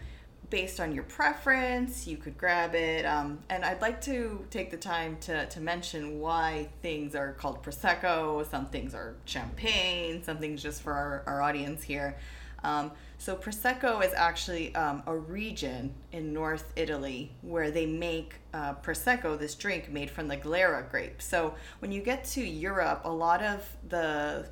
based 0.51 0.81
on 0.81 0.93
your 0.93 1.05
preference, 1.05 2.07
you 2.07 2.17
could 2.17 2.39
grab 2.39 2.75
it. 2.75 3.05
Um, 3.05 3.39
and 3.51 3.65
I'd 3.65 3.81
like 3.81 4.01
to 4.03 4.45
take 4.51 4.71
the 4.71 4.77
time 4.77 5.17
to, 5.23 5.47
to 5.47 5.61
mention 5.61 6.21
why 6.21 6.69
things 6.83 7.15
are 7.15 7.33
called 7.33 7.63
prosecco. 7.63 8.49
Some 8.51 8.67
things 8.67 8.95
are 8.95 9.15
champagne. 9.25 10.23
Some 10.23 10.39
things 10.39 10.63
just 10.63 10.83
for 10.83 10.93
our, 10.93 11.23
our 11.27 11.43
audience 11.43 11.83
here. 11.83 12.17
Um, 12.65 12.91
so 13.19 13.37
Prosecco 13.37 14.05
is 14.05 14.13
actually 14.13 14.75
um, 14.75 15.03
a 15.07 15.17
region 15.17 15.95
in 16.13 16.33
North 16.33 16.73
Italy 16.77 17.33
where 17.43 17.71
they 17.71 17.87
make 17.87 18.35
uh, 18.53 18.75
Prosecco, 18.75 19.39
this 19.39 19.55
drink 19.55 19.91
made 19.91 20.11
from 20.11 20.29
the 20.29 20.37
Glera 20.37 20.91
grape. 20.91 21.23
So 21.23 21.55
when 21.79 21.93
you 21.93 22.03
get 22.03 22.25
to 22.25 22.45
Europe, 22.45 23.03
a 23.05 23.13
lot 23.13 23.43
of 23.43 23.69
the 23.89 24.47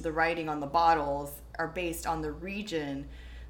the 0.00 0.12
writing 0.12 0.48
on 0.48 0.60
the 0.60 0.66
bottles 0.66 1.40
are 1.58 1.66
based 1.66 2.06
on 2.06 2.22
the 2.22 2.30
region 2.30 3.04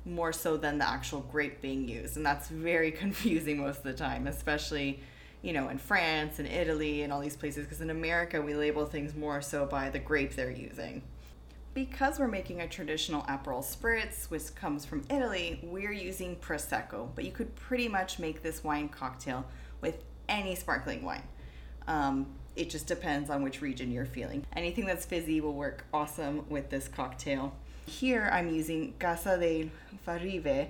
more 0.09 0.33
so 0.33 0.57
than 0.57 0.79
the 0.79 0.89
actual 0.89 1.21
grape 1.21 1.61
being 1.61 1.89
used, 1.89 2.17
and 2.17 2.25
that's 2.25 2.49
very 2.49 2.91
confusing 3.05 3.59
most 3.59 3.79
of 3.79 3.85
the 3.85 3.95
time, 3.95 4.27
especially 4.27 5.01
you 5.43 5.53
know 5.53 5.69
in 5.69 5.79
France 5.79 6.39
and 6.39 6.49
Italy 6.49 7.03
and 7.03 7.13
all 7.13 7.21
these 7.21 7.37
places. 7.37 7.65
Because 7.65 7.81
in 7.81 7.91
America 7.91 8.41
we 8.43 8.55
label 8.55 8.87
things 8.87 9.15
more 9.15 9.41
so 9.41 9.67
by 9.67 9.91
the 9.91 9.99
grape 9.99 10.35
they're 10.35 10.51
using 10.51 11.03
because 11.75 12.19
we're 12.19 12.27
making 12.27 12.61
a 12.61 12.67
traditional 12.67 13.23
Aperol 13.23 13.63
Spritz, 13.63 14.31
which 14.31 14.53
comes 14.57 14.85
from 14.85 15.05
Italy, 15.09 15.61
we're 15.63 15.93
using 15.93 16.35
Prosecco. 16.35 17.09
But 17.15 17.25
you 17.25 17.31
could 17.31 17.55
pretty 17.55 17.87
much 17.87 18.19
make 18.19 18.43
this 18.43 18.65
wine 18.65 18.89
cocktail 18.89 19.47
with 19.81 20.03
any 20.29 20.57
sparkling 20.57 21.05
wine. 21.05 21.23
Um, 21.87 22.27
it 22.57 22.69
just 22.69 22.89
depends 22.89 23.31
on 23.31 23.45
which 23.45 23.63
region 23.63 23.93
you're 23.93 24.07
feeling. 24.07 24.45
Anything 24.57 24.87
that's 24.87 25.07
fizzy 25.07 25.41
will 25.41 25.55
work 25.55 25.85
awesome 25.95 26.49
with 26.49 26.69
this 26.69 26.89
cocktail. 26.89 27.55
Here 27.89 28.29
I'm 28.31 28.51
using 28.51 28.93
Casa 28.99 29.39
del 29.39 29.71
Farive 30.07 30.69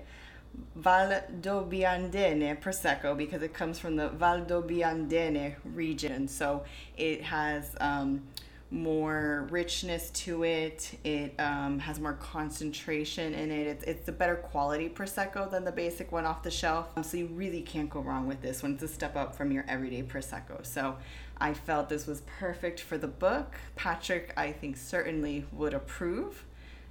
Valdobbiadene 0.78 2.60
Prosecco 2.60 3.16
because 3.16 3.42
it 3.42 3.52
comes 3.52 3.78
from 3.78 3.96
the 3.96 4.10
Valdobbiadene 4.10 5.56
region. 5.64 6.28
So 6.28 6.62
it 6.96 7.22
has 7.22 7.74
um, 7.80 8.22
more 8.70 9.48
richness 9.50 10.10
to 10.10 10.44
it. 10.44 10.96
It 11.02 11.34
um, 11.40 11.80
has 11.80 11.98
more 11.98 12.12
concentration 12.12 13.34
in 13.34 13.50
it. 13.50 13.66
It's, 13.66 13.84
it's 13.84 14.08
a 14.08 14.12
better 14.12 14.36
quality 14.36 14.88
Prosecco 14.88 15.50
than 15.50 15.64
the 15.64 15.72
basic 15.72 16.12
one 16.12 16.24
off 16.24 16.44
the 16.44 16.52
shelf. 16.52 16.86
Um, 16.96 17.02
so 17.02 17.16
you 17.16 17.26
really 17.26 17.62
can't 17.62 17.90
go 17.90 18.00
wrong 18.00 18.28
with 18.28 18.42
this 18.42 18.62
one. 18.62 18.74
It's 18.74 18.84
a 18.84 18.88
step 18.88 19.16
up 19.16 19.34
from 19.34 19.50
your 19.50 19.64
everyday 19.66 20.04
Prosecco. 20.04 20.64
So 20.64 20.96
I 21.38 21.52
felt 21.52 21.88
this 21.88 22.06
was 22.06 22.22
perfect 22.38 22.78
for 22.80 22.96
the 22.96 23.08
book. 23.08 23.56
Patrick, 23.74 24.32
I 24.36 24.52
think, 24.52 24.76
certainly 24.76 25.46
would 25.50 25.74
approve. 25.74 26.44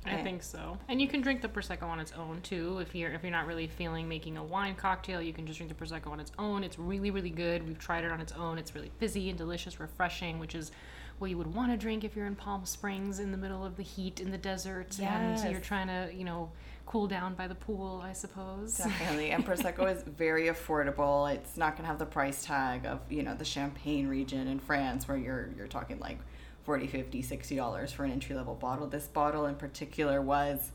I 0.09 0.23
think 0.23 0.43
so. 0.43 0.77
And 0.87 1.01
you 1.01 1.07
can 1.07 1.21
drink 1.21 1.41
the 1.41 1.47
prosecco 1.47 1.83
on 1.83 1.99
its 1.99 2.11
own 2.13 2.41
too. 2.41 2.79
If 2.79 2.95
you're 2.95 3.11
if 3.11 3.23
you're 3.23 3.31
not 3.31 3.47
really 3.47 3.67
feeling 3.67 4.07
making 4.07 4.37
a 4.37 4.43
wine 4.43 4.75
cocktail, 4.75 5.21
you 5.21 5.33
can 5.33 5.45
just 5.45 5.57
drink 5.57 5.75
the 5.75 5.85
prosecco 5.85 6.07
on 6.07 6.19
its 6.19 6.31
own. 6.37 6.63
It's 6.63 6.79
really 6.79 7.11
really 7.11 7.29
good. 7.29 7.67
We've 7.67 7.79
tried 7.79 8.03
it 8.03 8.11
on 8.11 8.21
its 8.21 8.33
own. 8.33 8.57
It's 8.57 8.73
really 8.75 8.91
fizzy 8.99 9.29
and 9.29 9.37
delicious, 9.37 9.79
refreshing, 9.79 10.39
which 10.39 10.55
is 10.55 10.71
what 11.19 11.29
you 11.29 11.37
would 11.37 11.53
want 11.53 11.71
to 11.71 11.77
drink 11.77 12.03
if 12.03 12.15
you're 12.15 12.27
in 12.27 12.35
Palm 12.35 12.65
Springs 12.65 13.19
in 13.19 13.31
the 13.31 13.37
middle 13.37 13.65
of 13.65 13.75
the 13.75 13.83
heat 13.83 14.19
in 14.19 14.31
the 14.31 14.37
desert 14.37 14.95
yes. 14.99 15.41
and 15.41 15.51
you're 15.51 15.61
trying 15.61 15.87
to, 15.87 16.13
you 16.13 16.23
know, 16.23 16.51
cool 16.85 17.07
down 17.07 17.33
by 17.33 17.47
the 17.47 17.55
pool, 17.55 18.01
I 18.03 18.13
suppose. 18.13 18.77
Definitely. 18.77 19.31
And 19.37 19.45
Prosecco 19.45 19.93
is 19.93 20.03
very 20.03 20.45
affordable. 20.47 21.31
It's 21.33 21.57
not 21.57 21.73
going 21.73 21.83
to 21.83 21.87
have 21.87 21.99
the 21.99 22.05
price 22.05 22.45
tag 22.45 22.85
of, 22.85 22.99
you 23.09 23.23
know, 23.23 23.35
the 23.35 23.45
Champagne 23.45 24.07
region 24.07 24.47
in 24.47 24.59
France 24.59 25.07
where 25.07 25.17
you're 25.17 25.49
you're 25.57 25.67
talking 25.67 25.99
like 25.99 26.19
40, 26.67 26.87
50, 26.87 27.21
60 27.21 27.55
dollars 27.55 27.93
for 27.93 28.03
an 28.03 28.11
entry 28.11 28.35
level 28.35 28.53
bottle. 28.53 28.87
This 28.87 29.07
bottle 29.07 29.45
in 29.45 29.55
particular 29.55 30.21
was 30.21 30.73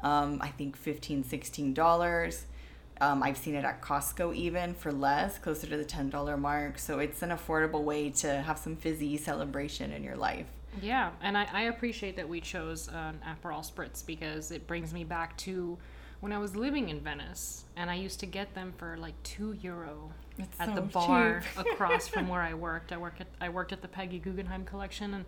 um, 0.00 0.38
I 0.40 0.46
think 0.46 0.76
15, 0.76 1.24
16 1.24 1.74
dollars. 1.74 2.46
Um, 3.00 3.24
I've 3.24 3.36
seen 3.36 3.56
it 3.56 3.64
at 3.64 3.82
Costco 3.82 4.36
even 4.36 4.72
for 4.72 4.92
less, 4.92 5.38
closer 5.38 5.66
to 5.66 5.76
the 5.76 5.84
$10 5.84 6.38
mark. 6.38 6.78
So 6.78 7.00
it's 7.00 7.22
an 7.22 7.30
affordable 7.30 7.82
way 7.82 8.10
to 8.10 8.40
have 8.42 8.56
some 8.56 8.76
fizzy 8.76 9.16
celebration 9.16 9.90
in 9.90 10.04
your 10.04 10.14
life. 10.14 10.46
Yeah, 10.80 11.10
and 11.20 11.36
I, 11.36 11.48
I 11.52 11.62
appreciate 11.62 12.14
that 12.16 12.28
we 12.28 12.40
chose 12.40 12.86
an 12.86 13.18
Aperol 13.26 13.68
Spritz 13.68 14.06
because 14.06 14.52
it 14.52 14.68
brings 14.68 14.94
me 14.94 15.02
back 15.02 15.36
to 15.38 15.76
when 16.20 16.30
I 16.30 16.38
was 16.38 16.54
living 16.54 16.88
in 16.88 17.00
Venice 17.00 17.64
and 17.74 17.90
I 17.90 17.96
used 17.96 18.20
to 18.20 18.26
get 18.26 18.54
them 18.54 18.72
for 18.76 18.96
like 18.96 19.20
two 19.24 19.54
euro 19.60 20.12
it's 20.38 20.60
at 20.60 20.68
so 20.68 20.74
the 20.74 20.80
bar 20.82 21.42
across 21.56 22.08
from 22.08 22.28
where 22.28 22.40
I 22.40 22.54
worked. 22.54 22.92
I 22.92 22.96
work 22.96 23.20
at 23.20 23.28
I 23.40 23.48
worked 23.48 23.72
at 23.72 23.82
the 23.82 23.88
Peggy 23.88 24.18
Guggenheim 24.18 24.64
collection 24.64 25.14
and 25.14 25.24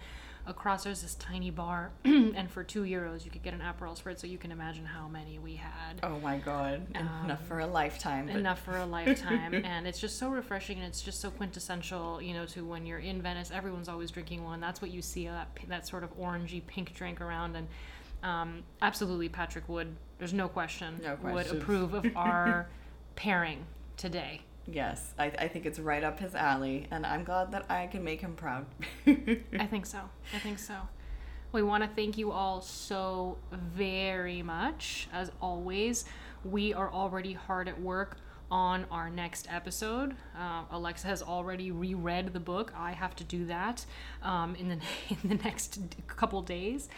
across 0.47 0.85
there's 0.85 1.01
this 1.01 1.15
tiny 1.15 1.51
bar 1.51 1.91
and 2.05 2.51
for 2.51 2.63
two 2.63 2.83
euros 2.83 3.25
you 3.25 3.31
could 3.31 3.43
get 3.43 3.55
an 3.55 3.61
Aperol 3.61 3.99
Spritz 3.99 4.21
so 4.21 4.27
you 4.27 4.37
can 4.37 4.53
imagine 4.53 4.85
how 4.85 5.09
many 5.09 5.39
we 5.39 5.55
had. 5.55 6.01
Oh 6.03 6.19
my 6.21 6.39
god. 6.39 6.87
Um, 6.95 7.25
enough 7.25 7.47
for 7.47 7.61
a 7.61 7.67
lifetime. 7.67 8.27
But... 8.27 8.37
Enough 8.37 8.61
for 8.61 8.77
a 8.77 8.87
lifetime 8.87 9.55
and 9.65 9.87
it's 9.87 9.99
just 9.99 10.19
so 10.19 10.29
refreshing 10.29 10.79
and 10.79 10.87
it's 10.87 11.01
just 11.01 11.21
so 11.21 11.31
quintessential, 11.31 12.21
you 12.21 12.35
know, 12.35 12.45
to 12.47 12.65
when 12.65 12.85
you're 12.85 12.99
in 12.99 13.23
Venice, 13.23 13.51
everyone's 13.51 13.89
always 13.89 14.11
drinking 14.11 14.45
one. 14.45 14.61
That's 14.61 14.83
what 14.83 14.91
you 14.91 15.01
see 15.01 15.27
that 15.27 15.49
that 15.69 15.89
sort 15.89 16.05
of 16.05 16.17
orangey 16.19 16.67
pink 16.67 16.95
drink 16.95 17.21
around 17.21 17.57
and 17.57 17.69
um, 18.23 18.63
absolutely 18.81 19.29
Patrick 19.29 19.69
would 19.69 19.95
there's 20.19 20.33
no 20.33 20.49
question, 20.49 21.01
no 21.03 21.17
question. 21.17 21.35
would 21.35 21.63
approve 21.63 21.95
of 21.95 22.07
our 22.17 22.69
pairing 23.17 23.65
today. 23.97 24.43
Yes, 24.67 25.13
I, 25.19 25.27
I 25.27 25.49
think 25.49 25.67
it's 25.67 25.79
right 25.79 26.03
up 26.03 26.19
his 26.21 26.35
alley, 26.35 26.87
and 26.91 27.05
I'm 27.05 27.25
glad 27.25 27.53
that 27.53 27.71
I 27.71 27.87
can 27.87 28.03
make 28.03 28.21
him 28.21 28.35
proud. 28.35 28.67
I 29.07 29.67
think 29.69 29.87
so. 29.87 30.01
I 30.35 30.39
think 30.39 30.59
so. 30.59 30.77
We 31.53 31.63
want 31.63 31.85
to 31.85 31.91
thank 31.91 32.19
you 32.19 32.33
all 32.33 32.61
so 32.61 33.39
very 33.53 34.43
much. 34.43 35.09
As 35.13 35.31
always, 35.41 36.05
we 36.45 36.73
are 36.73 36.91
already 36.91 37.35
hard 37.35 37.69
at 37.69 37.81
work 37.81 38.17
on 38.51 38.85
our 38.91 39.11
next 39.11 39.47
episode. 39.51 40.15
Uh, 40.39 40.63
Alexa 40.71 41.07
has 41.07 41.23
already 41.23 41.71
reread 41.71 42.33
the 42.33 42.41
book. 42.41 42.73
I 42.77 42.93
have 42.93 43.17
to 43.17 43.25
do 43.25 43.47
that 43.47 43.85
um, 44.23 44.55
in 44.57 44.69
the 44.69 44.75
in 45.11 45.29
the 45.37 45.43
next 45.45 45.81
couple 46.07 46.43
days. 46.43 46.89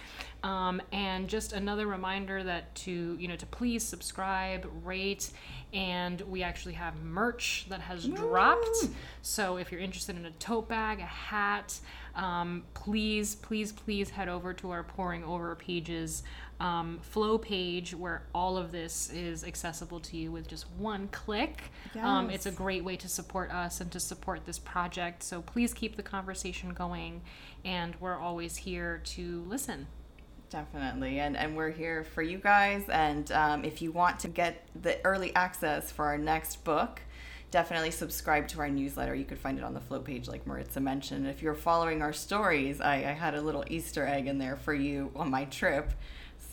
Um, 0.42 0.80
and 0.92 1.28
just 1.28 1.52
another 1.52 1.86
reminder 1.86 2.42
that 2.44 2.74
to 2.76 3.16
you 3.18 3.28
know 3.28 3.36
to 3.36 3.46
please 3.46 3.82
subscribe, 3.82 4.68
rate, 4.84 5.30
and 5.72 6.20
we 6.22 6.42
actually 6.42 6.74
have 6.74 7.02
merch 7.02 7.66
that 7.68 7.80
has 7.80 8.06
Woo! 8.06 8.16
dropped. 8.16 8.88
So 9.22 9.56
if 9.56 9.72
you're 9.72 9.80
interested 9.80 10.16
in 10.16 10.26
a 10.26 10.30
tote 10.32 10.68
bag, 10.68 11.00
a 11.00 11.02
hat, 11.02 11.78
um, 12.14 12.64
please, 12.74 13.34
please, 13.34 13.72
please 13.72 14.10
head 14.10 14.28
over 14.28 14.54
to 14.54 14.70
our 14.70 14.82
Pouring 14.82 15.22
Over 15.22 15.54
Pages 15.54 16.22
um, 16.60 16.98
flow 17.02 17.38
page 17.38 17.94
where 17.94 18.22
all 18.34 18.56
of 18.56 18.72
this 18.72 19.10
is 19.10 19.44
accessible 19.44 20.00
to 20.00 20.16
you 20.16 20.32
with 20.32 20.48
just 20.48 20.70
one 20.78 21.08
click. 21.08 21.64
Yes. 21.94 22.04
Um, 22.04 22.30
it's 22.30 22.46
a 22.46 22.50
great 22.50 22.84
way 22.84 22.96
to 22.96 23.08
support 23.08 23.50
us 23.50 23.80
and 23.80 23.90
to 23.92 24.00
support 24.00 24.46
this 24.46 24.58
project. 24.58 25.22
So 25.22 25.42
please 25.42 25.74
keep 25.74 25.96
the 25.96 26.02
conversation 26.02 26.70
going, 26.70 27.22
and 27.64 27.94
we're 28.00 28.18
always 28.18 28.56
here 28.56 29.02
to 29.04 29.44
listen. 29.46 29.86
Definitely. 30.48 31.18
And, 31.18 31.36
and 31.36 31.56
we're 31.56 31.70
here 31.70 32.04
for 32.04 32.22
you 32.22 32.38
guys. 32.38 32.88
And 32.88 33.30
um, 33.32 33.64
if 33.64 33.82
you 33.82 33.92
want 33.92 34.20
to 34.20 34.28
get 34.28 34.66
the 34.80 35.04
early 35.04 35.34
access 35.34 35.90
for 35.90 36.06
our 36.06 36.18
next 36.18 36.64
book, 36.64 37.00
definitely 37.50 37.90
subscribe 37.90 38.48
to 38.48 38.60
our 38.60 38.68
newsletter. 38.68 39.14
You 39.14 39.24
could 39.24 39.38
find 39.38 39.58
it 39.58 39.64
on 39.64 39.74
the 39.74 39.80
flow 39.80 40.00
page, 40.00 40.28
like 40.28 40.46
Maritza 40.46 40.80
mentioned. 40.80 41.26
If 41.26 41.42
you're 41.42 41.54
following 41.54 42.00
our 42.00 42.12
stories, 42.12 42.80
I, 42.80 42.94
I 42.94 43.12
had 43.12 43.34
a 43.34 43.42
little 43.42 43.64
Easter 43.68 44.06
egg 44.06 44.26
in 44.28 44.38
there 44.38 44.56
for 44.56 44.72
you 44.72 45.10
on 45.16 45.30
my 45.30 45.46
trip. 45.46 45.92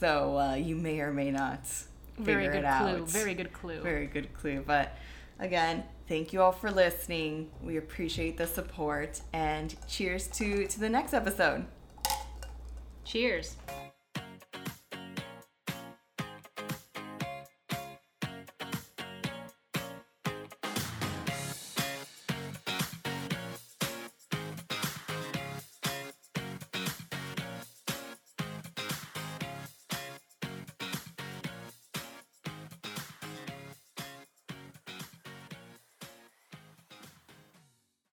So 0.04 0.38
uh, 0.38 0.56
you 0.56 0.76
may 0.76 1.00
or 1.00 1.14
may 1.14 1.32
not 1.32 1.66
Very 2.18 2.50
good 2.50 2.66
clue. 2.66 3.06
Very 3.06 3.34
good 3.34 3.54
clue. 3.54 3.80
Very 3.80 4.06
good 4.06 4.34
clue. 4.34 4.62
But 4.68 4.98
again, 5.40 5.86
thank 6.10 6.34
you 6.34 6.42
all 6.42 6.52
for 6.52 6.70
listening. 6.70 7.50
We 7.64 7.78
appreciate 7.78 8.36
the 8.36 8.46
support 8.46 9.22
and 9.32 9.74
cheers 9.88 10.28
to, 10.28 10.68
to 10.68 10.80
the 10.82 10.90
next 10.90 11.14
episode. 11.14 11.68
Cheers. 13.06 13.56